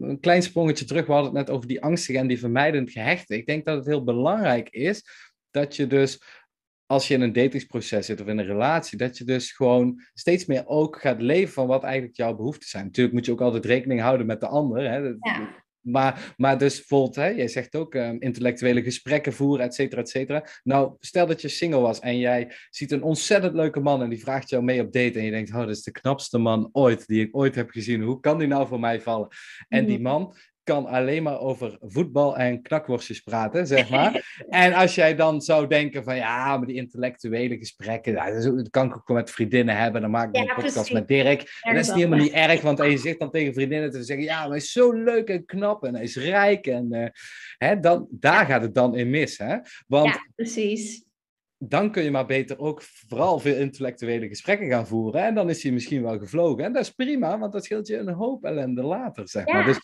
een 0.00 0.20
klein 0.20 0.42
sprongetje 0.42 0.84
terug. 0.84 1.06
We 1.06 1.12
hadden 1.12 1.36
het 1.36 1.46
net 1.46 1.56
over 1.56 1.68
die 1.68 1.82
angstige 1.82 2.18
en 2.18 2.26
die 2.26 2.38
vermijdend 2.38 2.90
gehechte. 2.90 3.36
Ik 3.36 3.46
denk 3.46 3.64
dat 3.64 3.76
het 3.76 3.86
heel 3.86 4.04
belangrijk 4.04 4.68
is 4.68 5.02
dat 5.50 5.76
je 5.76 5.86
dus 5.86 6.22
als 6.86 7.08
je 7.08 7.14
in 7.14 7.20
een 7.20 7.32
datingsproces 7.32 8.06
zit 8.06 8.20
of 8.20 8.26
in 8.26 8.38
een 8.38 8.46
relatie, 8.46 8.98
dat 8.98 9.18
je 9.18 9.24
dus 9.24 9.52
gewoon 9.52 10.02
steeds 10.14 10.46
meer 10.46 10.66
ook 10.66 11.00
gaat 11.00 11.20
leven 11.20 11.52
van 11.52 11.66
wat 11.66 11.82
eigenlijk 11.82 12.16
jouw 12.16 12.34
behoeften 12.34 12.68
zijn. 12.68 12.84
Natuurlijk 12.84 13.14
moet 13.14 13.26
je 13.26 13.32
ook 13.32 13.40
altijd 13.40 13.64
rekening 13.64 14.00
houden 14.00 14.26
met 14.26 14.40
de 14.40 14.46
ander. 14.46 14.90
Hè? 14.90 14.96
Ja. 14.96 15.63
Maar, 15.84 16.34
maar 16.36 16.58
dus 16.58 16.76
bijvoorbeeld, 16.76 17.16
hè, 17.16 17.26
jij 17.26 17.48
zegt 17.48 17.76
ook 17.76 17.94
um, 17.94 18.20
intellectuele 18.20 18.82
gesprekken 18.82 19.32
voeren, 19.32 19.64
et 19.64 19.74
cetera, 19.74 20.00
et 20.00 20.08
cetera. 20.08 20.46
Nou, 20.62 20.94
stel 21.00 21.26
dat 21.26 21.40
je 21.40 21.48
single 21.48 21.80
was 21.80 22.00
en 22.00 22.18
jij 22.18 22.52
ziet 22.70 22.92
een 22.92 23.02
ontzettend 23.02 23.54
leuke 23.54 23.80
man 23.80 24.02
en 24.02 24.08
die 24.08 24.20
vraagt 24.20 24.48
jou 24.48 24.62
mee 24.62 24.80
op 24.80 24.92
date 24.92 25.18
en 25.18 25.24
je 25.24 25.30
denkt, 25.30 25.50
oh, 25.50 25.58
dat 25.58 25.68
is 25.68 25.82
de 25.82 25.90
knapste 25.90 26.38
man 26.38 26.68
ooit 26.72 27.06
die 27.06 27.22
ik 27.22 27.36
ooit 27.36 27.54
heb 27.54 27.70
gezien. 27.70 28.02
Hoe 28.02 28.20
kan 28.20 28.38
die 28.38 28.48
nou 28.48 28.66
voor 28.66 28.80
mij 28.80 29.00
vallen? 29.00 29.28
En 29.68 29.86
die 29.86 29.98
mhm. 29.98 30.08
man 30.08 30.34
kan 30.64 30.86
alleen 30.86 31.22
maar 31.22 31.40
over 31.40 31.78
voetbal 31.80 32.36
en 32.36 32.62
knakworstjes 32.62 33.20
praten, 33.20 33.66
zeg 33.66 33.90
maar. 33.90 34.34
en 34.48 34.72
als 34.72 34.94
jij 34.94 35.14
dan 35.14 35.40
zou 35.40 35.66
denken 35.66 36.04
van 36.04 36.16
ja, 36.16 36.56
maar 36.56 36.66
die 36.66 36.76
intellectuele 36.76 37.58
gesprekken, 37.58 38.12
ja, 38.12 38.40
dat 38.40 38.70
kan 38.70 38.86
ik 38.86 38.96
ook 38.96 39.08
met 39.08 39.30
vriendinnen 39.30 39.76
hebben, 39.76 40.00
dan 40.00 40.10
maak 40.10 40.28
ik 40.28 40.36
een 40.36 40.62
podcast 40.62 40.92
met 40.92 41.08
Dirk. 41.08 41.58
En 41.62 41.74
dat 41.74 41.82
is 41.82 41.88
niet 41.88 41.96
helemaal 41.96 42.18
niet 42.18 42.32
erg, 42.32 42.60
want 42.60 42.78
je 42.78 42.98
zegt 42.98 43.18
dan 43.18 43.30
tegen 43.30 43.54
vriendinnen 43.54 43.90
te 43.90 44.02
zeggen, 44.02 44.24
ja, 44.24 44.40
maar 44.40 44.48
hij 44.48 44.56
is 44.56 44.72
zo 44.72 44.92
leuk 44.92 45.28
en 45.28 45.44
knap 45.44 45.84
en 45.84 45.94
hij 45.94 46.02
is 46.02 46.16
rijk. 46.16 46.66
En 46.66 46.94
uh, 46.94 47.06
hè, 47.58 47.80
dan, 47.80 48.06
daar 48.10 48.46
gaat 48.46 48.62
het 48.62 48.74
dan 48.74 48.96
in 48.96 49.10
mis, 49.10 49.38
hè? 49.38 49.56
Want, 49.86 50.08
ja, 50.08 50.26
precies 50.34 51.03
dan 51.68 51.90
kun 51.90 52.02
je 52.02 52.10
maar 52.10 52.26
beter 52.26 52.58
ook 52.58 52.82
vooral 52.82 53.38
veel 53.38 53.56
intellectuele 53.56 54.28
gesprekken 54.28 54.68
gaan 54.68 54.86
voeren. 54.86 55.24
En 55.24 55.34
dan 55.34 55.50
is 55.50 55.62
hij 55.62 55.72
misschien 55.72 56.02
wel 56.02 56.18
gevlogen. 56.18 56.64
En 56.64 56.72
dat 56.72 56.82
is 56.82 56.90
prima, 56.90 57.38
want 57.38 57.52
dat 57.52 57.64
scheelt 57.64 57.86
je 57.86 57.96
een 57.96 58.12
hoop 58.12 58.44
ellende 58.44 58.82
later, 58.82 59.28
zeg 59.28 59.46
maar. 59.46 59.64
dus, 59.64 59.78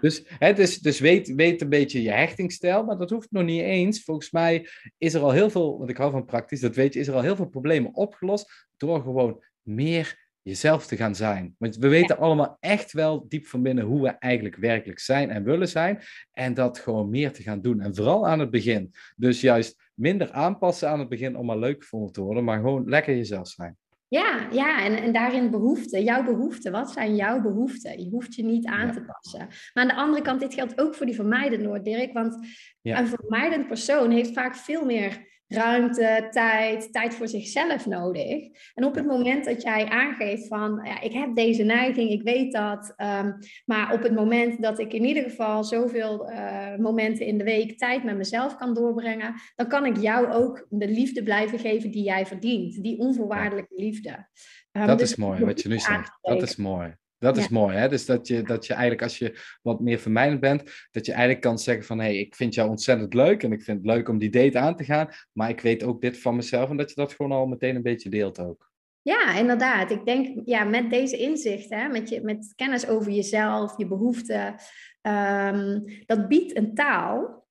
dus, 0.00 0.24
hè, 0.38 0.52
dus, 0.52 0.78
dus 0.78 1.00
weet, 1.00 1.34
weet 1.34 1.60
een 1.60 1.68
beetje 1.68 2.02
je 2.02 2.10
hechtingsstijl, 2.10 2.84
maar 2.84 2.96
dat 2.96 3.10
hoeft 3.10 3.30
nog 3.30 3.44
niet 3.44 3.62
eens. 3.62 4.04
Volgens 4.04 4.30
mij 4.30 4.68
is 4.98 5.14
er 5.14 5.22
al 5.22 5.30
heel 5.30 5.50
veel, 5.50 5.78
want 5.78 5.90
ik 5.90 5.96
hou 5.96 6.10
van 6.10 6.24
praktisch, 6.24 6.60
dat 6.60 6.74
weet 6.74 6.94
je, 6.94 7.00
is 7.00 7.08
er 7.08 7.14
al 7.14 7.22
heel 7.22 7.36
veel 7.36 7.48
problemen 7.48 7.94
opgelost 7.94 8.66
door 8.76 9.02
gewoon 9.02 9.44
meer 9.62 10.21
jezelf 10.42 10.86
te 10.86 10.96
gaan 10.96 11.14
zijn. 11.14 11.54
Want 11.58 11.76
we 11.76 11.88
weten 11.88 12.18
allemaal 12.18 12.56
echt 12.60 12.92
wel 12.92 13.28
diep 13.28 13.46
van 13.46 13.62
binnen 13.62 13.84
hoe 13.84 14.02
we 14.02 14.08
eigenlijk 14.08 14.56
werkelijk 14.56 14.98
zijn 14.98 15.30
en 15.30 15.44
willen 15.44 15.68
zijn. 15.68 16.00
En 16.32 16.54
dat 16.54 16.78
gewoon 16.78 17.10
meer 17.10 17.32
te 17.32 17.42
gaan 17.42 17.60
doen. 17.60 17.80
En 17.80 17.94
vooral 17.94 18.28
aan 18.28 18.38
het 18.38 18.50
begin. 18.50 18.94
Dus 19.16 19.40
juist 19.40 19.90
minder 19.94 20.30
aanpassen 20.30 20.88
aan 20.88 20.98
het 20.98 21.08
begin 21.08 21.36
om 21.36 21.46
maar 21.46 21.58
leuk 21.58 21.82
gevonden 21.82 22.12
te 22.12 22.20
worden, 22.20 22.44
maar 22.44 22.56
gewoon 22.56 22.88
lekker 22.88 23.16
jezelf 23.16 23.48
zijn. 23.48 23.76
Ja, 24.08 24.48
ja 24.52 24.84
en, 24.84 24.96
en 24.96 25.12
daarin 25.12 25.50
behoeften, 25.50 26.04
jouw 26.04 26.24
behoeften. 26.24 26.72
Wat 26.72 26.90
zijn 26.90 27.16
jouw 27.16 27.40
behoeften? 27.40 28.04
Je 28.04 28.10
hoeft 28.10 28.34
je 28.34 28.44
niet 28.44 28.66
aan 28.66 28.92
te 28.92 29.02
passen. 29.02 29.46
Maar 29.48 29.82
aan 29.82 29.88
de 29.88 29.94
andere 29.94 30.22
kant, 30.22 30.40
dit 30.40 30.54
geldt 30.54 30.80
ook 30.80 30.94
voor 30.94 31.06
die 31.06 31.14
vermijdende, 31.14 31.82
Dirk. 31.82 32.12
Want 32.12 32.46
een 32.82 33.06
vermijdend 33.06 33.66
persoon 33.66 34.10
heeft 34.10 34.32
vaak 34.32 34.56
veel 34.56 34.84
meer 34.84 35.30
ruimte, 35.54 36.28
tijd, 36.30 36.92
tijd 36.92 37.14
voor 37.14 37.28
zichzelf 37.28 37.86
nodig. 37.86 38.48
En 38.74 38.84
op 38.84 38.94
het 38.94 39.06
moment 39.06 39.44
dat 39.44 39.62
jij 39.62 39.88
aangeeft 39.88 40.46
van, 40.46 40.80
ja, 40.84 41.00
ik 41.00 41.12
heb 41.12 41.34
deze 41.34 41.62
neiging, 41.62 42.10
ik 42.10 42.22
weet 42.22 42.52
dat, 42.52 42.94
um, 42.96 43.38
maar 43.64 43.92
op 43.92 44.02
het 44.02 44.14
moment 44.14 44.62
dat 44.62 44.78
ik 44.78 44.92
in 44.92 45.04
ieder 45.04 45.22
geval 45.22 45.64
zoveel 45.64 46.30
uh, 46.30 46.76
momenten 46.76 47.26
in 47.26 47.38
de 47.38 47.44
week 47.44 47.78
tijd 47.78 48.04
met 48.04 48.16
mezelf 48.16 48.56
kan 48.56 48.74
doorbrengen, 48.74 49.34
dan 49.54 49.68
kan 49.68 49.86
ik 49.86 49.96
jou 49.96 50.32
ook 50.32 50.66
de 50.68 50.88
liefde 50.88 51.22
blijven 51.22 51.58
geven 51.58 51.90
die 51.90 52.04
jij 52.04 52.26
verdient, 52.26 52.82
die 52.82 52.98
onvoorwaardelijke 52.98 53.74
liefde. 53.76 54.28
Um, 54.72 54.86
dat 54.86 54.98
dus 54.98 55.10
is 55.10 55.16
mooi 55.16 55.44
wat 55.44 55.62
je 55.62 55.68
nu 55.68 55.78
zegt. 55.78 56.18
Dat 56.20 56.42
is 56.42 56.56
mooi. 56.56 56.94
Dat 57.22 57.36
is 57.36 57.48
mooi, 57.48 57.76
hè? 57.76 57.88
Dus 57.88 58.06
dat 58.06 58.26
je, 58.26 58.42
dat 58.42 58.66
je 58.66 58.72
eigenlijk, 58.72 59.02
als 59.02 59.18
je 59.18 59.38
wat 59.62 59.80
meer 59.80 59.98
vermijdend 59.98 60.40
bent, 60.40 60.62
dat 60.90 61.06
je 61.06 61.12
eigenlijk 61.12 61.40
kan 61.40 61.58
zeggen 61.58 61.84
van, 61.84 61.98
hé, 61.98 62.04
hey, 62.04 62.16
ik 62.16 62.34
vind 62.34 62.54
jou 62.54 62.68
ontzettend 62.68 63.14
leuk 63.14 63.42
en 63.42 63.52
ik 63.52 63.62
vind 63.62 63.78
het 63.78 63.86
leuk 63.86 64.08
om 64.08 64.18
die 64.18 64.30
date 64.30 64.58
aan 64.58 64.76
te 64.76 64.84
gaan, 64.84 65.08
maar 65.32 65.48
ik 65.48 65.60
weet 65.60 65.82
ook 65.82 66.00
dit 66.00 66.18
van 66.18 66.36
mezelf 66.36 66.70
en 66.70 66.76
dat 66.76 66.88
je 66.88 66.94
dat 66.94 67.14
gewoon 67.14 67.32
al 67.32 67.46
meteen 67.46 67.76
een 67.76 67.82
beetje 67.82 68.10
deelt 68.10 68.40
ook. 68.40 68.70
Ja, 69.02 69.38
inderdaad. 69.38 69.90
Ik 69.90 70.04
denk, 70.04 70.40
ja, 70.44 70.64
met 70.64 70.90
deze 70.90 71.16
inzichten, 71.16 71.90
met, 71.90 72.08
je, 72.08 72.20
met 72.20 72.52
kennis 72.56 72.88
over 72.88 73.12
jezelf, 73.12 73.74
je 73.76 73.86
behoeften, 73.86 74.54
um, 75.02 75.84
dat 76.06 76.28
biedt 76.28 76.56
een 76.56 76.74
taal 76.74 77.41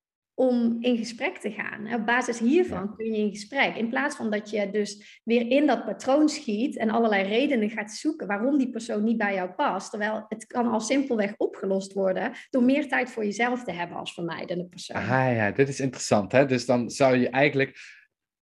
om 0.42 0.78
in 0.80 0.98
gesprek 0.98 1.38
te 1.38 1.52
gaan. 1.52 1.94
Op 1.94 2.06
basis 2.06 2.40
hiervan 2.40 2.96
kun 2.96 3.06
je 3.06 3.18
in 3.18 3.30
gesprek. 3.30 3.76
In 3.76 3.90
plaats 3.90 4.16
van 4.16 4.32
dat 4.32 4.50
je 4.50 4.72
dus 4.72 5.22
weer 5.24 5.52
in 5.52 5.68
dat 5.68 5.86
patroon 5.86 6.30
schiet 6.30 6.78
en 6.78 6.90
allerlei 6.90 7.28
redenen 7.28 7.70
gaat 7.70 7.92
zoeken 7.92 8.28
waarom 8.28 8.58
die 8.58 8.70
persoon 8.70 9.04
niet 9.04 9.18
bij 9.18 9.34
jou 9.34 9.50
past. 9.50 9.90
Terwijl 9.90 10.26
het 10.28 10.46
kan 10.46 10.68
al 10.68 10.80
simpelweg 10.80 11.34
opgelost 11.38 11.94
worden 11.94 12.32
door 12.50 12.64
meer 12.64 12.88
tijd 12.88 13.10
voor 13.10 13.26
jezelf 13.26 13.64
te 13.64 13.72
hebben 13.72 13.98
als 13.98 14.14
vermijdende 14.14 14.66
persoon. 14.66 14.98
Ah 14.98 15.36
ja, 15.36 15.52
dit 15.52 15.70
is 15.70 15.80
interessant. 15.80 16.32
Hè? 16.32 16.46
Dus 16.46 16.66
dan 16.66 16.90
zou 16.90 17.18
je 17.18 17.30
eigenlijk 17.30 17.78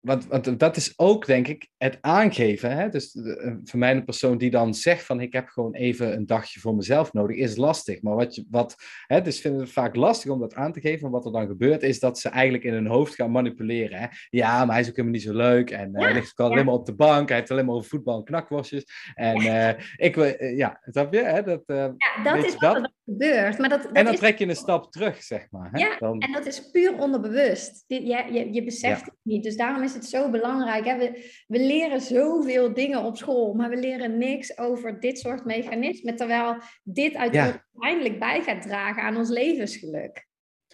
want, 0.01 0.27
want 0.27 0.59
dat 0.59 0.75
is 0.75 0.93
ook, 0.95 1.25
denk 1.25 1.47
ik, 1.47 1.67
het 1.77 1.97
aangeven. 2.01 2.77
Hè? 2.77 2.89
Dus 2.89 3.17
voor 3.63 3.79
mij 3.79 3.91
een 3.91 4.05
persoon 4.05 4.37
die 4.37 4.49
dan 4.49 4.73
zegt 4.73 5.05
van 5.05 5.21
ik 5.21 5.33
heb 5.33 5.47
gewoon 5.47 5.73
even 5.73 6.13
een 6.13 6.25
dagje 6.25 6.59
voor 6.59 6.75
mezelf 6.75 7.13
nodig, 7.13 7.37
is 7.37 7.55
lastig. 7.55 8.01
Maar 8.01 8.15
wat 8.15 8.35
je, 8.35 8.45
wat, 8.49 8.75
hè, 9.07 9.21
dus 9.21 9.41
vinden 9.41 9.61
het 9.61 9.71
vaak 9.71 9.95
lastig 9.95 10.31
om 10.31 10.39
dat 10.39 10.53
aan 10.53 10.73
te 10.73 10.81
geven. 10.81 11.05
En 11.05 11.11
wat 11.11 11.25
er 11.25 11.31
dan 11.31 11.47
gebeurt, 11.47 11.83
is 11.83 11.99
dat 11.99 12.19
ze 12.19 12.29
eigenlijk 12.29 12.63
in 12.63 12.73
hun 12.73 12.87
hoofd 12.87 13.15
gaan 13.15 13.31
manipuleren. 13.31 13.99
Hè? 13.99 14.07
Ja, 14.29 14.65
maar 14.65 14.73
hij 14.73 14.83
is 14.83 14.89
ook 14.89 14.95
helemaal 14.95 15.17
niet 15.17 15.27
zo 15.27 15.35
leuk. 15.35 15.71
En 15.71 15.89
uh, 15.93 16.01
hij 16.01 16.13
ligt 16.13 16.39
alleen 16.39 16.65
maar 16.65 16.73
op 16.73 16.85
de 16.85 16.95
bank. 16.95 17.29
Hij 17.29 17.37
heeft 17.37 17.51
alleen 17.51 17.65
maar 17.65 17.75
over 17.75 17.89
voetbal 17.89 18.17
en 18.17 18.23
knakworstjes. 18.23 18.85
En 19.13 19.41
uh, 19.41 19.69
ik 19.95 20.15
wil, 20.15 20.25
uh, 20.39 20.57
ja, 20.57 20.81
snap 20.85 21.13
je? 21.13 21.23
Hè? 21.23 21.43
Dat, 21.43 21.63
ja, 21.65 21.95
dat 22.23 22.45
is 22.45 22.55
wat 22.55 22.75
er 22.75 22.91
gebeurt. 23.09 23.57
Maar 23.57 23.69
dat, 23.69 23.83
dat 23.83 23.91
en 23.91 24.03
dan 24.03 24.13
is... 24.13 24.19
trek 24.19 24.37
je 24.37 24.47
een 24.47 24.55
stap 24.55 24.91
terug, 24.91 25.23
zeg 25.23 25.47
maar. 25.51 25.69
Hè? 25.71 25.79
Ja, 25.79 25.97
dan... 25.99 26.19
en 26.19 26.31
dat 26.31 26.45
is 26.45 26.71
puur 26.71 26.97
onderbewust. 26.97 27.83
Je, 27.87 28.05
je, 28.05 28.53
je 28.53 28.63
beseft 28.63 29.05
het 29.05 29.15
niet. 29.21 29.43
Dus 29.43 29.55
daarom 29.55 29.83
is 29.83 29.93
het 29.93 30.05
zo 30.05 30.29
belangrijk. 30.29 30.85
Hè? 30.85 30.97
We, 30.97 31.31
we 31.47 31.59
leren 31.59 32.01
zoveel 32.01 32.73
dingen 32.73 33.03
op 33.03 33.17
school, 33.17 33.53
maar 33.53 33.69
we 33.69 33.77
leren 33.77 34.17
niks 34.17 34.57
over 34.57 34.99
dit 34.99 35.19
soort 35.19 35.45
mechanismen. 35.45 36.15
Terwijl 36.15 36.57
dit 36.83 37.15
uiteindelijk 37.15 38.19
bij 38.19 38.41
gaat 38.41 38.61
dragen 38.61 39.03
aan 39.03 39.17
ons 39.17 39.29
levensgeluk. 39.29 40.27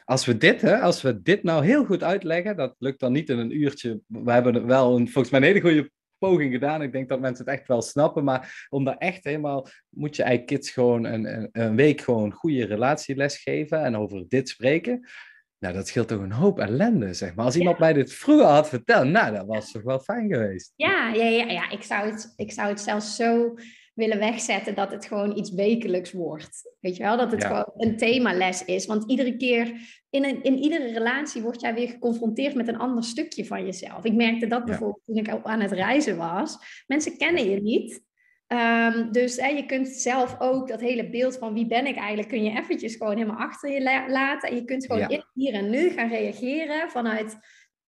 Als 0.05 0.25
we 0.25 0.37
dit, 0.37 0.61
hè, 0.61 0.79
als 0.79 1.01
we 1.01 1.21
dit 1.21 1.43
nou 1.43 1.65
heel 1.65 1.85
goed 1.85 2.03
uitleggen, 2.03 2.57
dat 2.57 2.75
lukt 2.79 2.99
dan 2.99 3.11
niet 3.11 3.29
in 3.29 3.37
een 3.37 3.61
uurtje. 3.61 3.99
We 4.07 4.31
hebben 4.31 4.65
wel 4.65 4.95
een, 4.95 5.09
volgens 5.09 5.29
mij 5.29 5.39
een 5.39 5.45
hele 5.45 5.61
goede 5.61 5.91
poging 6.17 6.53
gedaan. 6.53 6.81
Ik 6.81 6.91
denk 6.91 7.09
dat 7.09 7.19
mensen 7.19 7.45
het 7.45 7.53
echt 7.53 7.67
wel 7.67 7.81
snappen. 7.81 8.23
Maar 8.23 8.65
om 8.69 8.83
daar 8.83 8.97
echt 8.97 9.23
helemaal, 9.23 9.67
moet 9.89 10.15
je 10.15 10.23
eigenlijk 10.23 10.51
kids 10.51 10.71
gewoon 10.71 11.03
een, 11.03 11.49
een, 11.51 11.75
week 11.75 12.01
gewoon 12.01 12.31
goede 12.31 12.65
relatieles 12.65 13.37
geven 13.37 13.83
en 13.83 13.97
over 13.97 14.25
dit 14.27 14.49
spreken. 14.49 15.07
Nou, 15.59 15.73
dat 15.73 15.87
scheelt 15.87 16.07
toch 16.07 16.21
een 16.21 16.31
hoop 16.31 16.59
ellende, 16.59 17.13
zeg 17.13 17.35
maar. 17.35 17.45
Als 17.45 17.55
iemand 17.55 17.79
mij 17.79 17.93
dit 17.93 18.13
vroeger 18.13 18.45
had 18.45 18.69
verteld, 18.69 19.07
nou, 19.07 19.35
dat 19.35 19.45
was 19.45 19.71
toch 19.71 19.83
wel 19.83 19.99
fijn 19.99 20.33
geweest. 20.33 20.73
Ja, 20.75 21.13
ja, 21.13 21.25
ja, 21.25 21.45
ja. 21.45 21.69
Ik, 21.69 21.83
zou 21.83 22.09
het, 22.09 22.33
ik 22.35 22.51
zou 22.51 22.69
het 22.69 22.79
zelfs 22.79 23.15
zo 23.15 23.53
willen 23.95 24.19
wegzetten 24.19 24.75
dat 24.75 24.91
het 24.91 25.05
gewoon 25.05 25.37
iets 25.37 25.51
wekelijks 25.51 26.11
wordt. 26.11 26.75
Weet 26.79 26.95
je 26.95 27.03
wel, 27.03 27.17
dat 27.17 27.31
het 27.31 27.45
gewoon 27.45 27.71
een 27.77 27.97
themales 27.97 28.65
is. 28.65 28.85
Want 28.85 29.09
iedere 29.09 29.37
keer, 29.37 29.73
in, 30.09 30.23
een, 30.23 30.43
in 30.43 30.57
iedere 30.57 30.91
relatie 30.91 31.41
word 31.41 31.61
jij 31.61 31.73
weer 31.73 31.87
geconfronteerd 31.87 32.55
met 32.55 32.67
een 32.67 32.77
ander 32.77 33.03
stukje 33.03 33.45
van 33.45 33.65
jezelf. 33.65 34.03
Ik 34.03 34.13
merkte 34.13 34.47
dat 34.47 34.65
bijvoorbeeld 34.65 35.01
toen 35.05 35.17
ik 35.17 35.29
aan 35.43 35.61
het 35.61 35.71
reizen 35.71 36.17
was. 36.17 36.57
Mensen 36.87 37.17
kennen 37.17 37.49
je 37.49 37.61
niet. 37.61 38.03
Um, 38.47 39.11
dus 39.11 39.37
hè, 39.37 39.47
je 39.47 39.65
kunt 39.65 39.87
zelf 39.87 40.35
ook 40.39 40.67
dat 40.67 40.79
hele 40.79 41.09
beeld 41.09 41.37
van 41.37 41.53
wie 41.53 41.67
ben 41.67 41.85
ik 41.85 41.95
eigenlijk, 41.95 42.27
kun 42.27 42.43
je 42.43 42.57
eventjes 42.57 42.95
gewoon 42.95 43.17
helemaal 43.17 43.47
achter 43.47 43.71
je 43.71 44.05
laten. 44.07 44.49
En 44.49 44.55
je 44.55 44.65
kunt 44.65 44.85
gewoon 44.85 45.23
hier 45.33 45.53
en 45.53 45.69
nu 45.69 45.89
gaan 45.89 46.09
reageren 46.09 46.89
vanuit 46.89 47.37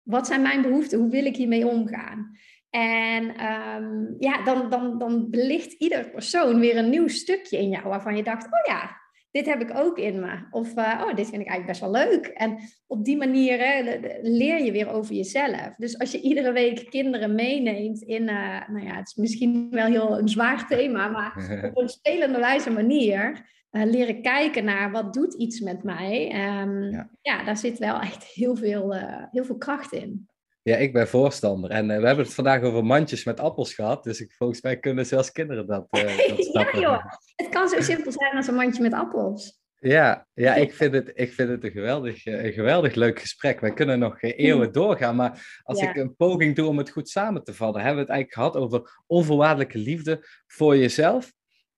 wat 0.02 0.28
zijn 0.28 0.42
mijn 0.42 0.62
behoeften, 0.62 1.00
hoe 1.00 1.10
wil 1.10 1.26
ik 1.26 1.36
hiermee 1.36 1.68
omgaan. 1.68 2.38
En 2.76 3.46
um, 3.46 4.16
ja, 4.20 4.44
dan, 4.44 4.70
dan, 4.70 4.98
dan 4.98 5.30
belicht 5.30 5.74
ieder 5.74 6.10
persoon 6.10 6.60
weer 6.60 6.78
een 6.78 6.90
nieuw 6.90 7.08
stukje 7.08 7.58
in 7.58 7.70
jou 7.70 7.88
waarvan 7.88 8.16
je 8.16 8.24
dacht, 8.24 8.46
oh 8.46 8.66
ja, 8.68 8.98
dit 9.32 9.46
heb 9.46 9.62
ik 9.62 9.78
ook 9.78 9.98
in 9.98 10.20
me. 10.20 10.48
Of, 10.52 10.78
uh, 10.78 11.04
oh, 11.06 11.16
dit 11.16 11.30
vind 11.30 11.42
ik 11.42 11.48
eigenlijk 11.48 11.66
best 11.66 11.80
wel 11.80 11.92
leuk. 11.92 12.26
En 12.26 12.58
op 12.88 13.06
die 13.06 13.18
manier 13.18 13.60
hè, 13.60 14.00
leer 14.22 14.64
je 14.64 14.72
weer 14.72 14.90
over 14.90 15.16
jezelf. 15.16 15.76
Dus 15.78 16.00
als 16.00 16.12
je 16.12 16.22
iedere 16.22 16.52
week 16.52 16.90
kinderen 16.90 17.36
meeneemt 17.36 18.02
in, 18.02 18.22
uh, 18.22 18.68
nou 18.70 18.86
ja, 18.86 18.96
het 18.96 19.08
is 19.08 19.16
misschien 19.16 19.68
wel 19.70 19.86
heel 19.86 20.20
een 20.20 20.30
zwaar 20.30 20.68
thema, 20.68 21.08
maar 21.08 21.34
op 21.74 21.82
een 21.82 21.90
spelende 21.90 22.40
wijze 22.40 22.70
manier 22.70 23.50
uh, 23.72 23.84
leren 23.84 24.22
kijken 24.22 24.66
naar 24.66 24.92
wat 24.92 25.14
doet 25.14 25.34
iets 25.34 25.60
met 25.60 25.84
mij. 25.84 26.26
Um, 26.62 26.92
ja. 26.92 27.10
ja. 27.22 27.44
daar 27.44 27.58
zit 27.58 27.78
wel 27.78 28.00
echt 28.00 28.24
heel 28.24 28.56
veel, 28.56 28.94
heel 29.32 29.46
veel 29.46 29.58
kracht 29.58 29.94
in. 29.94 30.28
Ja, 30.70 30.76
ik 30.76 30.94
ben 30.94 31.08
voorstander. 31.08 31.70
En 31.70 31.90
uh, 31.90 32.00
we 32.00 32.06
hebben 32.06 32.26
het 32.26 32.34
vandaag 32.34 32.62
over 32.62 32.86
mandjes 32.86 33.24
met 33.24 33.40
appels 33.40 33.74
gehad. 33.74 34.04
Dus 34.04 34.22
ik, 34.22 34.34
volgens 34.34 34.62
mij 34.62 34.80
kunnen 34.80 35.06
zelfs 35.06 35.32
kinderen 35.32 35.68
dat, 35.68 35.88
uh, 35.98 36.28
dat 36.54 36.72
ja, 36.72 36.80
joh. 36.80 37.06
Het 37.36 37.50
kan 37.50 37.70
zo 37.70 37.82
simpel 37.82 38.12
zijn 38.12 38.36
als 38.36 38.48
een 38.48 38.56
mandje 38.56 38.82
met 38.82 38.94
appels. 38.94 39.60
Ja, 39.80 40.28
ja 40.34 40.56
ik, 40.56 40.74
vind 40.74 40.94
het, 40.94 41.12
ik 41.14 41.34
vind 41.34 41.50
het 41.50 41.64
een 41.64 41.72
geweldig, 41.72 42.26
eh, 42.26 42.44
een 42.44 42.54
geweldig 42.54 42.96
leuk 42.96 43.20
gesprek. 43.20 43.60
Wij 43.60 43.74
kunnen 43.74 44.00
nog 44.00 44.22
eeuwen 44.22 44.72
doorgaan. 44.72 45.16
Maar 45.16 45.62
als 45.64 45.82
ik 45.82 45.96
een 45.96 46.16
poging 46.16 46.56
doe 46.56 46.68
om 46.68 46.78
het 46.78 46.90
goed 46.90 47.10
samen 47.10 47.44
te 47.44 47.54
vatten, 47.54 47.82
hebben 47.82 48.06
we 48.06 48.12
het 48.12 48.12
eigenlijk 48.12 48.34
gehad 48.34 48.64
over 48.64 49.02
onvoorwaardelijke 49.08 49.78
liefde 49.78 50.28
voor 50.48 50.78
jezelf. 50.78 51.34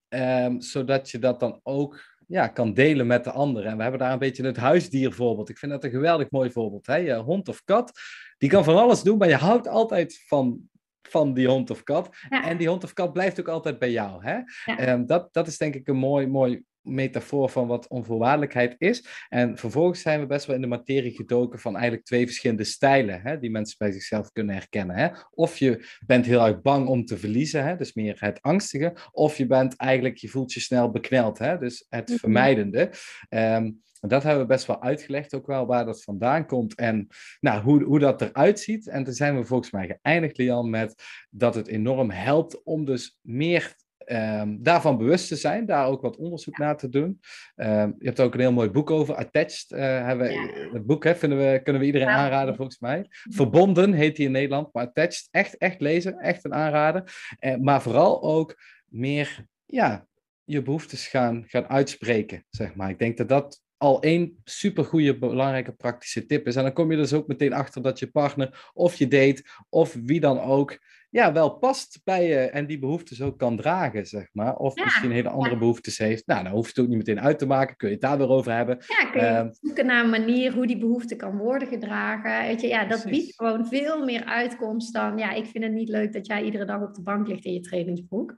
Um, 0.10 0.62
zodat 0.62 1.10
je 1.10 1.20
dat 1.20 1.40
dan 1.40 1.60
ook 1.64 2.17
ja, 2.28 2.48
kan 2.48 2.74
delen 2.74 3.08
met 3.08 3.24
de 3.24 3.32
anderen. 3.32 3.72
En 3.72 3.76
we 3.78 3.82
hebben 3.82 4.00
daar 4.00 4.12
een 4.12 4.20
beetje 4.20 4.46
het 4.46 4.58
huisdiervoorbeeld. 4.58 5.50
Ik 5.50 5.58
vind 5.58 5.72
dat 5.72 5.84
een 5.84 5.90
geweldig 5.90 6.32
mooi 6.32 6.52
voorbeeld. 6.52 6.86
Hè? 6.86 6.96
Je 6.96 7.14
hond 7.14 7.48
of 7.48 7.64
kat, 7.64 7.92
die 8.38 8.50
kan 8.50 8.64
van 8.64 8.78
alles 8.78 9.02
doen, 9.02 9.18
maar 9.18 9.28
je 9.28 9.36
houdt 9.36 9.68
altijd 9.68 10.24
van, 10.28 10.60
van 11.02 11.34
die 11.34 11.48
hond 11.48 11.70
of 11.70 11.84
kat. 11.84 12.10
En 12.30 12.58
die 12.58 12.68
hond 12.68 12.84
of 12.84 12.94
kat 12.94 13.14
blijft 13.14 13.40
ook 13.40 13.48
altijd 13.48 13.80
bij 13.80 13.92
jou. 13.92 14.24
Hè? 14.24 14.40
Ja. 14.66 14.94
Um, 14.94 15.06
dat, 15.06 15.34
dat 15.34 15.48
is 15.48 15.58
denk 15.58 15.76
ik 15.76 15.88
een 15.88 15.98
mooi, 15.98 16.28
mooi 16.28 16.64
metafoor 16.88 17.50
van 17.50 17.68
wat 17.68 17.88
onvoorwaardelijkheid 17.88 18.76
is. 18.78 19.26
En 19.30 19.58
vervolgens 19.58 20.02
zijn 20.02 20.20
we 20.20 20.26
best 20.26 20.46
wel 20.46 20.56
in 20.56 20.62
de 20.62 20.68
materie 20.68 21.16
gedoken 21.16 21.60
van 21.60 21.74
eigenlijk 21.74 22.06
twee 22.06 22.26
verschillende 22.26 22.64
stijlen 22.64 23.22
hè, 23.22 23.40
die 23.40 23.52
mensen 23.52 23.76
bij 23.78 23.92
zichzelf 23.92 24.32
kunnen 24.32 24.56
herkennen. 24.56 24.96
Hè. 24.96 25.10
Of 25.32 25.58
je 25.58 25.86
bent 26.06 26.26
heel 26.26 26.46
erg 26.46 26.62
bang 26.62 26.88
om 26.88 27.06
te 27.06 27.18
verliezen, 27.18 27.66
hè, 27.66 27.76
dus 27.76 27.94
meer 27.94 28.16
het 28.20 28.42
angstige. 28.42 28.96
Of 29.12 29.38
je 29.38 29.46
bent 29.46 29.76
eigenlijk, 29.76 30.18
je 30.18 30.28
voelt 30.28 30.54
je 30.54 30.60
snel 30.60 30.92
bekneld, 30.92 31.38
hè, 31.38 31.58
dus 31.58 31.86
het 31.90 32.10
mhm. 32.10 32.18
vermijdende. 32.18 32.92
Um, 33.30 33.82
dat 34.00 34.24
hebben 34.24 34.42
we 34.42 34.48
best 34.48 34.66
wel 34.66 34.82
uitgelegd, 34.82 35.34
ook 35.34 35.48
wel 35.48 35.66
waar 35.66 35.86
dat 35.86 36.04
vandaan 36.04 36.46
komt 36.46 36.76
en 36.76 37.08
nou, 37.40 37.62
hoe, 37.62 37.84
hoe 37.84 38.00
dat 38.00 38.22
eruit 38.22 38.60
ziet. 38.60 38.88
En 38.88 39.04
toen 39.04 39.14
zijn 39.14 39.38
we 39.38 39.46
volgens 39.46 39.72
mij 39.72 39.98
geëindigd, 40.02 40.38
Lian, 40.38 40.70
met 40.70 41.04
dat 41.30 41.56
het 41.56 41.68
enorm 41.68 42.12
helpt 42.12 42.64
om 42.64 42.86
dus 42.86 43.20
meer 43.22 43.76
um, 44.12 44.64
daarvan 44.64 44.98
bewust 44.98 45.28
te 45.28 45.36
zijn, 45.36 45.66
daar 45.66 45.88
ook 45.88 46.02
wat 46.02 46.18
onderzoek 46.18 46.58
naar 46.58 46.78
te 46.78 46.90
doen. 46.90 47.20
Um, 47.56 47.96
je 48.00 48.06
hebt 48.06 48.20
ook 48.20 48.34
een 48.34 48.40
heel 48.40 48.52
mooi 48.52 48.70
boek 48.70 48.92
over, 48.92 49.16
Attached. 49.16 49.72
Uh, 49.72 49.80
hebben 49.80 50.28
we, 50.28 50.70
Het 50.74 50.86
boek 50.86 51.04
hè, 51.04 51.16
vinden 51.16 51.38
we, 51.38 51.62
kunnen 51.64 51.82
we 51.82 51.88
iedereen 51.88 52.08
aanraden, 52.08 52.56
volgens 52.56 52.80
mij. 52.80 53.06
Verbonden 53.10 53.94
heet 53.94 54.18
hij 54.18 54.26
in 54.26 54.32
Nederland, 54.32 54.74
maar 54.74 54.86
Attached, 54.88 55.28
echt, 55.32 55.58
echt 55.58 55.82
lezen, 55.82 56.20
echt 56.20 56.46
een 56.46 56.54
aanrader. 56.54 57.04
Uh, 57.40 57.56
maar 57.56 57.82
vooral 57.82 58.24
ook 58.24 58.56
meer, 58.86 59.46
ja, 59.66 60.08
je 60.44 60.62
behoeftes 60.62 61.08
gaan, 61.08 61.44
gaan 61.48 61.68
uitspreken, 61.68 62.46
zeg 62.50 62.76
maar. 62.76 62.90
Ik 62.90 63.00
denk 63.00 63.18
dat 63.18 63.30
dat 63.30 63.62
al 63.78 64.02
één 64.02 64.38
supergoeie, 64.44 65.18
belangrijke 65.18 65.72
praktische 65.72 66.26
tip 66.26 66.48
is. 66.48 66.56
En 66.56 66.64
dan 66.64 66.74
kom 66.74 66.92
je 66.92 66.98
dus 66.98 67.14
ook 67.14 67.28
meteen 67.28 67.54
achter 67.54 67.82
dat 67.82 68.00
je 68.00 68.12
partner 68.12 68.70
of 68.74 68.96
je 68.96 69.08
date 69.08 69.44
of 69.70 69.98
wie 70.04 70.20
dan 70.20 70.40
ook 70.40 70.80
ja, 71.10 71.34
wel 71.34 71.58
past 71.58 72.02
bij 72.04 72.28
je 72.28 72.36
en 72.36 72.66
die 72.68 72.80
behoeftes 72.80 73.22
ook 73.22 73.38
kan 73.38 73.58
dragen, 73.58 74.06
zeg 74.06 74.30
maar. 74.32 74.56
Of 74.56 74.84
misschien 74.84 75.12
hele 75.12 75.30
andere 75.30 75.58
behoeftes 75.58 75.98
heeft. 75.98 76.28
Nou, 76.28 76.44
dan 76.44 76.52
hoeft 76.52 76.68
het 76.68 76.80
ook 76.80 76.88
niet 76.88 76.98
meteen 76.98 77.22
uit 77.22 77.40
te 77.40 77.46
maken. 77.46 77.76
Kun 77.76 77.88
je 77.88 77.94
het 77.94 78.04
daar 78.04 78.18
weer 78.18 78.30
over 78.30 78.52
hebben. 78.52 78.78
Ja, 78.88 79.10
kun 79.10 79.22
je 79.22 79.28
ehm, 79.28 79.50
zoeken 79.52 79.86
naar 79.86 80.04
een 80.04 80.10
manier 80.10 80.54
hoe 80.54 80.68
die 80.68 80.78
behoefte 80.78 81.16
kan 81.16 81.38
worden 81.38 81.68
gedragen. 81.68 82.48
Weet 82.48 82.62
je, 82.62 82.68
ja, 82.68 82.86
dat 82.86 83.06
biedt 83.06 83.36
gewoon 83.36 83.68
veel 83.68 84.04
meer 84.04 84.26
uitkomst 84.26 84.94
dan... 84.94 85.18
Ja, 85.18 85.32
ik 85.32 85.46
vind 85.46 85.64
het 85.64 85.74
niet 85.74 85.90
leuk 85.90 86.14
dat 86.14 86.28
jij 86.28 86.44
iedere 86.44 86.66
dag 86.66 86.82
op 86.82 86.94
de 86.94 87.04
bank 87.04 87.28
ligt 87.28 87.46
in 87.46 87.54
je 87.54 87.62
trainingsbroek. 87.62 88.36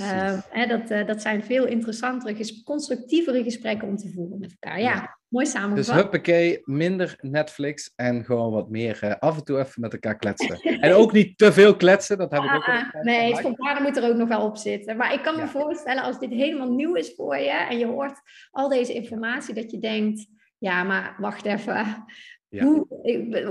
Uh, 0.00 0.38
hè, 0.50 0.66
dat, 0.66 0.90
uh, 0.90 1.06
dat 1.06 1.22
zijn 1.22 1.42
veel 1.42 1.66
interessantere, 1.66 2.62
constructievere 2.64 3.42
gesprekken 3.42 3.88
om 3.88 3.96
te 3.96 4.12
voeren 4.12 4.38
met 4.38 4.56
elkaar. 4.58 4.80
Ja, 4.80 5.19
mooi 5.30 5.46
samengevat. 5.46 5.94
Dus 5.94 6.02
huppakee, 6.02 6.60
minder 6.64 7.16
Netflix 7.20 7.92
en 7.96 8.24
gewoon 8.24 8.52
wat 8.52 8.70
meer 8.70 9.00
uh, 9.04 9.14
af 9.18 9.36
en 9.36 9.44
toe 9.44 9.58
even 9.58 9.80
met 9.80 9.92
elkaar 9.92 10.16
kletsen. 10.16 10.60
en 10.80 10.92
ook 10.92 11.12
niet 11.12 11.38
te 11.38 11.52
veel 11.52 11.76
kletsen, 11.76 12.18
dat 12.18 12.30
heb 12.30 12.42
ik 12.42 12.54
ook 12.54 12.68
al 12.68 13.02
Nee, 13.02 13.36
spontane 13.36 13.80
moet 13.80 13.96
er 13.96 14.08
ook 14.10 14.16
nog 14.16 14.28
wel 14.28 14.44
op 14.44 14.56
zitten. 14.56 14.96
Maar 14.96 15.12
ik 15.12 15.22
kan 15.22 15.36
me 15.36 15.46
voorstellen, 15.46 16.02
als 16.02 16.18
dit 16.18 16.30
helemaal 16.30 16.72
nieuw 16.72 16.94
is 16.94 17.12
voor 17.16 17.36
je 17.36 17.50
en 17.50 17.78
je 17.78 17.86
hoort 17.86 18.20
al 18.50 18.68
deze 18.68 18.92
informatie, 18.92 19.54
dat 19.54 19.70
je 19.70 19.78
denkt, 19.78 20.26
ja, 20.58 20.82
maar 20.82 21.14
wacht 21.18 21.44
even. 21.44 22.04
Ja. 22.48 22.64
Hoe, 22.64 22.86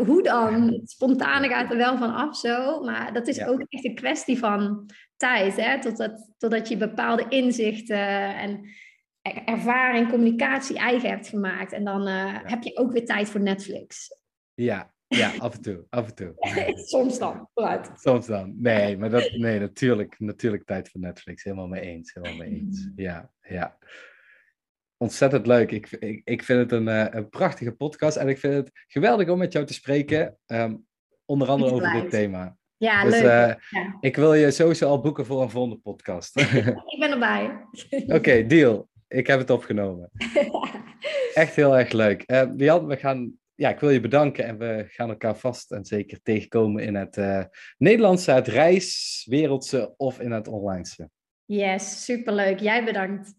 hoe 0.05 0.23
dan? 0.23 0.79
Spontane 0.83 1.47
gaat 1.47 1.71
er 1.71 1.77
wel 1.77 1.97
van 1.97 2.13
af 2.13 2.37
zo, 2.37 2.83
maar 2.83 3.13
dat 3.13 3.27
is 3.27 3.45
ook 3.45 3.65
echt 3.69 3.85
een 3.85 3.95
kwestie 3.95 4.37
van 4.37 4.89
tijd, 5.17 5.55
hè? 5.55 5.81
Totdat, 5.81 6.31
totdat 6.37 6.67
je 6.69 6.77
bepaalde 6.77 7.25
inzichten 7.29 8.35
en 8.35 8.69
ervaring, 9.21 10.09
communicatie 10.09 10.77
eigen 10.77 11.09
hebt 11.09 11.27
gemaakt. 11.27 11.73
En 11.73 11.83
dan 11.83 12.07
uh, 12.07 12.37
heb 12.43 12.63
je 12.63 12.77
ook 12.77 12.91
weer 12.91 13.05
tijd 13.05 13.29
voor 13.29 13.41
Netflix. 13.41 14.21
Ja, 14.53 14.93
ja, 15.07 15.31
af 15.37 15.55
en 15.55 15.61
toe, 15.61 15.85
af 15.89 16.07
en 16.07 16.15
toe. 16.15 16.33
Soms 16.87 17.19
dan, 17.19 17.49
vooruit. 17.53 17.91
Soms 17.95 18.25
dan. 18.25 18.53
Nee, 18.57 18.97
maar 18.97 19.09
dat, 19.09 19.31
nee, 19.31 19.59
natuurlijk, 19.59 20.19
natuurlijk 20.19 20.65
tijd 20.65 20.89
voor 20.89 21.01
Netflix. 21.01 21.43
Helemaal 21.43 21.67
mee 21.67 21.81
eens, 21.81 22.13
helemaal 22.13 22.37
mee 22.37 22.59
eens. 22.59 22.85
Mm. 22.85 22.93
Ja, 22.95 23.31
ja. 23.41 23.77
Ontzettend 24.97 25.47
leuk. 25.47 25.71
Ik, 25.71 25.91
ik, 25.91 26.21
ik 26.23 26.43
vind 26.43 26.59
het 26.59 26.71
een, 26.71 26.87
uh, 26.87 27.05
een 27.09 27.29
prachtige 27.29 27.71
podcast 27.71 28.17
en 28.17 28.27
ik 28.27 28.37
vind 28.37 28.53
het 28.53 28.71
geweldig 28.87 29.29
om 29.29 29.37
met 29.37 29.53
jou 29.53 29.65
te 29.65 29.73
spreken. 29.73 30.37
Um, 30.45 30.87
onder 31.25 31.47
andere 31.47 31.73
over 31.73 32.01
dit 32.01 32.09
thema. 32.09 32.57
Ja, 32.77 33.03
dus, 33.03 33.21
leuk. 33.21 33.69
Uh, 33.71 33.93
Ik 33.99 34.15
wil 34.15 34.33
je 34.33 34.51
sowieso 34.51 34.89
al 34.89 35.01
boeken 35.01 35.25
voor 35.25 35.41
een 35.41 35.49
volgende 35.49 35.77
podcast. 35.77 36.39
ik 36.93 36.99
ben 36.99 37.11
erbij. 37.11 37.65
Oké, 38.07 38.45
deal. 38.45 38.88
Ik 39.09 39.27
heb 39.27 39.39
het 39.39 39.49
opgenomen. 39.49 40.11
Echt 41.33 41.55
heel 41.55 41.77
erg 41.77 41.91
leuk. 41.91 42.23
Uh, 42.27 42.43
Jan, 42.57 42.87
we 42.87 42.97
gaan, 42.97 43.33
ja, 43.55 43.69
ik 43.69 43.79
wil 43.79 43.89
je 43.89 43.99
bedanken 43.99 44.45
en 44.45 44.57
we 44.57 44.85
gaan 44.87 45.09
elkaar 45.09 45.37
vast 45.37 45.71
en 45.71 45.85
zeker 45.85 46.21
tegenkomen 46.23 46.83
in 46.83 46.95
het 46.95 47.17
uh, 47.17 47.43
Nederlandse, 47.77 48.31
het 48.31 48.47
reiswereldse 48.47 49.93
of 49.97 50.19
in 50.19 50.31
het 50.31 50.47
onlinese. 50.47 51.09
Yes, 51.45 52.05
superleuk. 52.05 52.59
Jij 52.59 52.83
bedankt. 52.83 53.33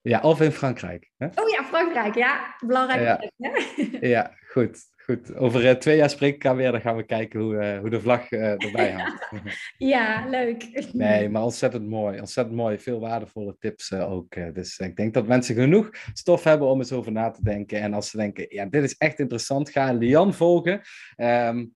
Ja, 0.00 0.20
of 0.20 0.40
in 0.40 0.52
Frankrijk. 0.52 1.10
Hè? 1.16 1.26
Oh 1.26 1.48
ja, 1.48 1.64
Frankrijk, 1.64 2.14
ja. 2.14 2.56
Belangrijk. 2.66 3.30
Ja, 3.36 3.58
ja 4.00 4.36
goed. 4.48 4.78
Goed, 5.04 5.34
over 5.36 5.64
uh, 5.64 5.70
twee 5.70 5.96
jaar 5.96 6.16
we 6.18 6.26
elkaar 6.26 6.56
weer. 6.56 6.72
Dan 6.72 6.80
gaan 6.80 6.96
we 6.96 7.02
kijken 7.02 7.40
hoe, 7.40 7.54
uh, 7.54 7.78
hoe 7.78 7.90
de 7.90 8.00
vlag 8.00 8.30
uh, 8.30 8.64
erbij 8.64 8.92
hangt. 8.98 9.28
ja, 9.78 10.28
leuk. 10.28 10.68
Nee, 10.92 11.28
maar 11.28 11.42
ontzettend 11.42 11.88
mooi. 11.88 12.20
Ontzettend 12.20 12.56
mooi. 12.56 12.78
Veel 12.78 13.00
waardevolle 13.00 13.56
tips 13.58 13.92
ook. 13.92 14.34
dus 14.54 14.78
ik 14.78 14.96
denk 14.96 15.14
dat 15.14 15.26
mensen 15.26 15.54
genoeg 15.54 15.90
stof 16.12 16.44
hebben 16.44 16.68
om 16.68 16.78
eens 16.78 16.92
over 16.92 17.12
na 17.12 17.30
te 17.30 17.42
denken. 17.42 17.80
En 17.80 17.94
als 17.94 18.10
ze 18.10 18.16
denken, 18.16 18.46
ja, 18.48 18.64
dit 18.64 18.82
is 18.82 18.96
echt 18.96 19.18
interessant, 19.18 19.70
ga 19.70 19.92
Lian 19.92 20.34
volgen 20.34 20.80
um, 21.16 21.74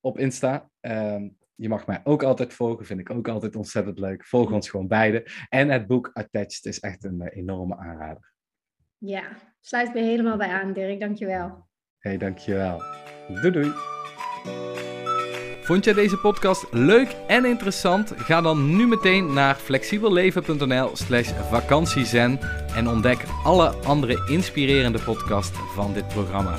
op 0.00 0.18
Insta. 0.18 0.70
Um, 0.80 1.36
je 1.54 1.68
mag 1.68 1.86
mij 1.86 2.00
ook 2.04 2.22
altijd 2.22 2.52
volgen, 2.52 2.86
vind 2.86 3.00
ik 3.00 3.10
ook 3.10 3.28
altijd 3.28 3.56
ontzettend 3.56 3.98
leuk. 3.98 4.24
Volg 4.24 4.52
ons 4.52 4.70
gewoon 4.70 4.88
beide. 4.88 5.26
En 5.48 5.68
het 5.68 5.86
boek 5.86 6.10
Attached 6.12 6.64
is 6.64 6.80
echt 6.80 7.04
een 7.04 7.28
enorme 7.28 7.76
aanrader. 7.76 8.32
Ja, 8.98 9.24
sluit 9.60 9.94
me 9.94 10.00
helemaal 10.00 10.36
bij 10.36 10.48
aan, 10.48 10.72
Dirk. 10.72 11.00
Dankjewel 11.00 11.72
hey, 12.04 12.16
dankjewel. 12.16 12.82
Doei 13.28 13.50
doei. 13.50 13.72
Vond 15.62 15.84
jij 15.84 15.94
deze 15.94 16.16
podcast 16.16 16.66
leuk 16.70 17.16
en 17.26 17.44
interessant? 17.44 18.12
Ga 18.16 18.40
dan 18.40 18.76
nu 18.76 18.86
meteen 18.86 19.32
naar 19.32 19.54
flexibelleven.nl 19.54 20.90
slash 20.92 21.32
vakantiezen 21.50 22.38
en 22.74 22.88
ontdek 22.88 23.24
alle 23.44 23.68
andere 23.68 24.22
inspirerende 24.28 24.98
podcasts 24.98 25.58
van 25.74 25.92
dit 25.92 26.08
programma. 26.08 26.58